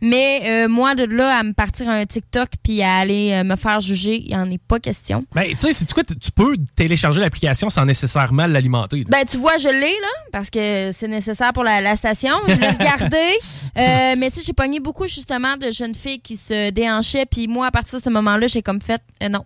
Mais 0.00 0.42
euh, 0.46 0.68
moi, 0.68 0.94
de 0.94 1.04
là 1.04 1.38
à 1.38 1.42
me 1.42 1.52
partir 1.52 1.88
un 1.88 2.04
TikTok 2.04 2.48
puis 2.62 2.82
à 2.82 2.96
aller 2.96 3.32
euh, 3.32 3.44
me 3.44 3.56
faire 3.56 3.80
juger, 3.80 4.20
il 4.22 4.28
n'y 4.28 4.36
en 4.36 4.50
est 4.50 4.62
pas 4.62 4.78
question. 4.78 5.24
Ben, 5.34 5.46
tu 5.48 5.58
sais, 5.58 5.72
c'est 5.72 5.92
quoi, 5.92 6.04
tu 6.04 6.30
peux 6.32 6.56
télécharger 6.76 7.20
l'application 7.20 7.70
sans 7.70 7.84
nécessairement 7.84 8.46
l'alimenter. 8.46 9.04
Ben, 9.08 9.24
tu 9.28 9.36
vois, 9.36 9.56
je 9.56 9.68
l'ai, 9.68 9.80
là, 9.80 10.08
parce 10.32 10.50
que 10.50 10.90
c'est 10.96 11.08
nécessaire 11.08 11.52
pour 11.52 11.64
la, 11.64 11.96
station. 11.96 12.34
Je 12.48 12.54
l'ai 12.54 12.70
regardé. 12.70 13.16
Euh, 13.76 14.14
mais 14.16 14.30
tu 14.30 14.36
sais, 14.36 14.42
j'ai 14.46 14.52
pogné 14.52 14.78
beaucoup, 14.78 15.08
justement, 15.08 15.56
de 15.56 15.72
jeunes 15.72 15.96
filles 15.96 16.20
qui 16.20 16.36
se 16.36 16.70
déhanchaient. 16.70 17.26
Puis 17.26 17.48
moi, 17.48 17.66
à 17.66 17.70
partir 17.72 17.98
de 17.98 18.04
ce 18.04 18.10
moment-là, 18.10 18.46
j'ai 18.46 18.62
comme 18.62 18.80
fait, 18.80 19.02
non, 19.28 19.44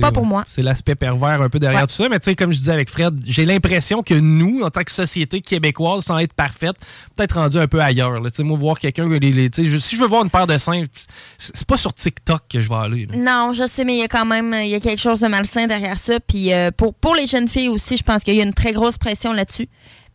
pas 0.00 0.12
pour 0.12 0.24
moi. 0.24 0.44
C'est 0.46 0.62
l'aspect 0.62 0.94
pervers 0.94 1.42
un 1.42 1.48
peu 1.48 1.58
derrière 1.58 1.88
tout 1.88 1.94
ça. 1.94 2.08
Mais 2.08 2.20
tu 2.20 2.26
sais, 2.26 2.36
comme 2.36 2.52
je 2.52 2.58
disais 2.58 2.72
avec 2.72 2.88
Fred, 2.88 3.20
j'ai 3.26 3.44
l'impression 3.44 4.04
que 4.04 4.14
nous, 4.14 4.62
en 4.62 4.70
tant 4.70 4.82
que 4.82 4.92
société 4.92 5.40
québécoise, 5.40 6.04
sans 6.04 6.18
être 6.18 6.32
parfaite, 6.32 6.76
peut-être 7.16 7.40
rendu 7.40 7.58
un 7.58 7.66
peu 7.66 7.80
ailleurs. 7.80 8.22
Tu 8.22 8.30
sais, 8.34 8.42
moi, 8.44 8.56
voir 8.56 8.78
quelqu'un, 8.78 9.08
les, 9.08 9.32
les, 9.32 9.50
si 9.78 9.96
je 9.96 10.00
veux 10.00 10.06
voir 10.06 10.22
une 10.22 10.30
paire 10.30 10.46
de 10.46 10.58
seins, 10.58 10.82
c'est 11.38 11.66
pas 11.66 11.76
sur 11.76 11.92
TikTok 11.94 12.42
que 12.48 12.60
je 12.60 12.68
vais 12.68 12.76
aller. 12.76 13.06
Non, 13.16 13.52
je 13.52 13.66
sais, 13.66 13.84
mais 13.84 13.94
il 13.94 14.00
y 14.00 14.04
a 14.04 14.08
quand 14.08 14.24
même 14.24 14.54
il 14.54 14.68
y 14.68 14.74
a 14.74 14.80
quelque 14.80 15.00
chose 15.00 15.20
de 15.20 15.26
malsain 15.28 15.66
derrière 15.66 15.98
ça. 15.98 16.20
Puis 16.20 16.52
euh, 16.52 16.70
pour, 16.70 16.94
pour 16.94 17.14
les 17.14 17.26
jeunes 17.26 17.48
filles 17.48 17.68
aussi, 17.68 17.96
je 17.96 18.02
pense 18.02 18.22
qu'il 18.22 18.34
y 18.34 18.40
a 18.40 18.44
une 18.44 18.54
très 18.54 18.72
grosse 18.72 18.98
pression 18.98 19.32
là-dessus. 19.32 19.68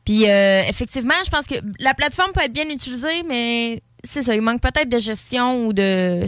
Puis 0.05 0.29
euh, 0.29 0.61
effectivement, 0.67 1.13
je 1.23 1.29
pense 1.29 1.45
que 1.45 1.55
la 1.79 1.93
plateforme 1.93 2.31
peut 2.33 2.41
être 2.41 2.53
bien 2.53 2.69
utilisée, 2.69 3.23
mais 3.27 3.81
c'est 4.03 4.23
ça, 4.23 4.33
il 4.33 4.41
manque 4.41 4.61
peut-être 4.61 4.89
de 4.89 4.99
gestion 4.99 5.65
ou 5.65 5.73
de. 5.73 6.25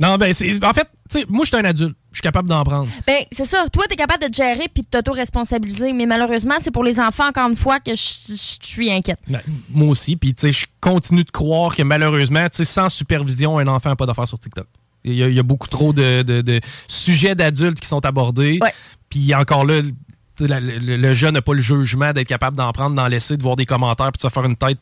Non, 0.00 0.16
ben, 0.16 0.32
en 0.32 0.72
fait, 0.72 0.88
moi, 1.28 1.44
je 1.44 1.48
suis 1.48 1.56
un 1.56 1.64
adulte. 1.64 1.96
Je 2.10 2.16
suis 2.16 2.22
capable 2.22 2.48
d'en 2.48 2.64
prendre. 2.64 2.88
Ben, 3.06 3.22
c'est 3.30 3.44
ça. 3.44 3.66
Toi, 3.70 3.84
tu 3.86 3.92
es 3.92 3.96
capable 3.96 4.28
de 4.28 4.34
gérer 4.34 4.66
puis 4.72 4.82
de 4.82 4.88
t'auto-responsabiliser. 4.88 5.92
Mais 5.92 6.06
malheureusement, 6.06 6.54
c'est 6.62 6.70
pour 6.70 6.84
les 6.84 6.98
enfants, 6.98 7.28
encore 7.28 7.48
une 7.48 7.56
fois, 7.56 7.80
que 7.80 7.90
je 7.94 8.56
suis 8.62 8.90
inquiète. 8.90 9.18
Ben, 9.28 9.40
moi 9.70 9.88
aussi. 9.88 10.16
Puis, 10.16 10.34
tu 10.34 10.40
sais, 10.40 10.52
je 10.52 10.66
continue 10.80 11.22
de 11.22 11.30
croire 11.30 11.76
que 11.76 11.82
malheureusement, 11.82 12.48
tu 12.48 12.56
sais, 12.56 12.64
sans 12.64 12.88
supervision, 12.88 13.58
un 13.58 13.66
enfant 13.66 13.90
n'a 13.90 13.96
pas 13.96 14.06
d'affaires 14.06 14.26
sur 14.26 14.38
TikTok. 14.38 14.66
Il 15.04 15.14
y, 15.14 15.38
a, 15.38 15.42
beaucoup 15.42 15.68
trop 15.68 15.94
de, 15.94 16.60
sujets 16.86 17.34
d'adultes 17.34 17.80
qui 17.80 17.88
sont 17.88 18.04
abordés. 18.04 18.58
Puis, 19.08 19.34
encore 19.34 19.64
là, 19.64 19.80
le, 20.38 21.12
jeune 21.14 21.34
n'a 21.34 21.42
pas 21.42 21.54
le 21.54 21.60
jugement 21.60 22.12
d'être 22.12 22.28
capable 22.28 22.56
d'en 22.56 22.72
prendre, 22.72 22.96
d'en 22.96 23.06
laisser, 23.06 23.36
de 23.36 23.42
voir 23.42 23.56
des 23.56 23.66
commentaires, 23.66 24.12
puis 24.12 24.18
de 24.18 24.22
se 24.22 24.32
faire 24.32 24.44
une 24.44 24.56
tête 24.56 24.78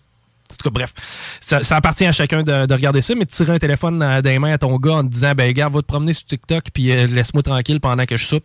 en 0.50 0.56
tout 0.56 0.70
cas, 0.70 0.70
bref, 0.70 0.94
ça, 1.40 1.60
appartient 1.76 2.06
à 2.06 2.12
chacun 2.12 2.42
de, 2.42 2.72
regarder 2.72 3.00
ça, 3.00 3.14
mais 3.14 3.24
de 3.24 3.30
tirer 3.30 3.52
un 3.52 3.58
téléphone 3.58 3.98
dans 3.98 4.24
les 4.24 4.38
mains 4.38 4.52
à 4.52 4.58
ton 4.58 4.76
gars 4.76 4.94
en 4.94 5.02
te 5.02 5.08
disant, 5.08 5.32
ben, 5.34 5.52
gars, 5.52 5.68
va 5.68 5.80
te 5.80 5.86
promener 5.86 6.14
sur 6.14 6.26
TikTok, 6.26 6.64
puis 6.72 6.90
euh, 6.90 7.06
laisse-moi 7.06 7.42
tranquille 7.42 7.80
pendant 7.80 8.04
que 8.04 8.16
je 8.16 8.26
soupe. 8.26 8.44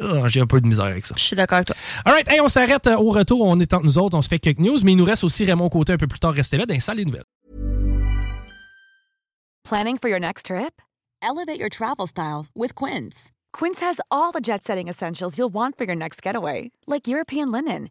Ah, 0.00 0.26
j'ai 0.26 0.40
un 0.40 0.46
peu 0.46 0.60
de 0.60 0.66
misère 0.66 0.86
avec 0.86 1.06
ça. 1.06 1.14
Je 1.16 1.22
suis 1.22 1.36
d'accord 1.36 1.56
avec 1.56 1.68
toi. 1.68 1.76
All 2.04 2.12
right, 2.14 2.28
on 2.40 2.48
s'arrête 2.48 2.86
euh, 2.86 2.96
au 2.96 3.10
retour. 3.10 3.42
On 3.42 3.60
est 3.60 3.72
entre 3.74 3.84
nous 3.84 3.98
autres, 3.98 4.16
on 4.16 4.22
se 4.22 4.28
fait 4.28 4.38
quelques 4.38 4.58
news, 4.58 4.78
mais 4.84 4.92
il 4.92 4.96
nous 4.96 5.04
reste 5.04 5.24
aussi 5.24 5.44
Raymond 5.44 5.68
Côté 5.68 5.92
un 5.92 5.96
peu 5.96 6.06
plus 6.06 6.18
tard. 6.18 6.32
Restez 6.32 6.56
là 6.56 6.66
dans 6.66 6.74
les 6.74 6.96
des 6.96 7.04
nouvelles. 7.04 7.24
Planning 9.64 9.98
for 9.98 10.08
your 10.08 10.20
next 10.20 10.46
trip? 10.46 10.82
Elevate 11.22 11.58
your 11.58 11.70
travel 11.70 12.06
style 12.06 12.46
with 12.54 12.74
Quince. 12.74 13.30
Quince 13.52 13.80
has 13.80 14.00
all 14.10 14.32
the 14.32 14.40
jet 14.40 14.64
setting 14.64 14.88
essentials 14.88 15.38
you'll 15.38 15.52
want 15.52 15.78
for 15.78 15.84
your 15.84 15.94
next 15.94 16.20
getaway, 16.20 16.72
like 16.86 17.06
European 17.06 17.52
linen, 17.52 17.90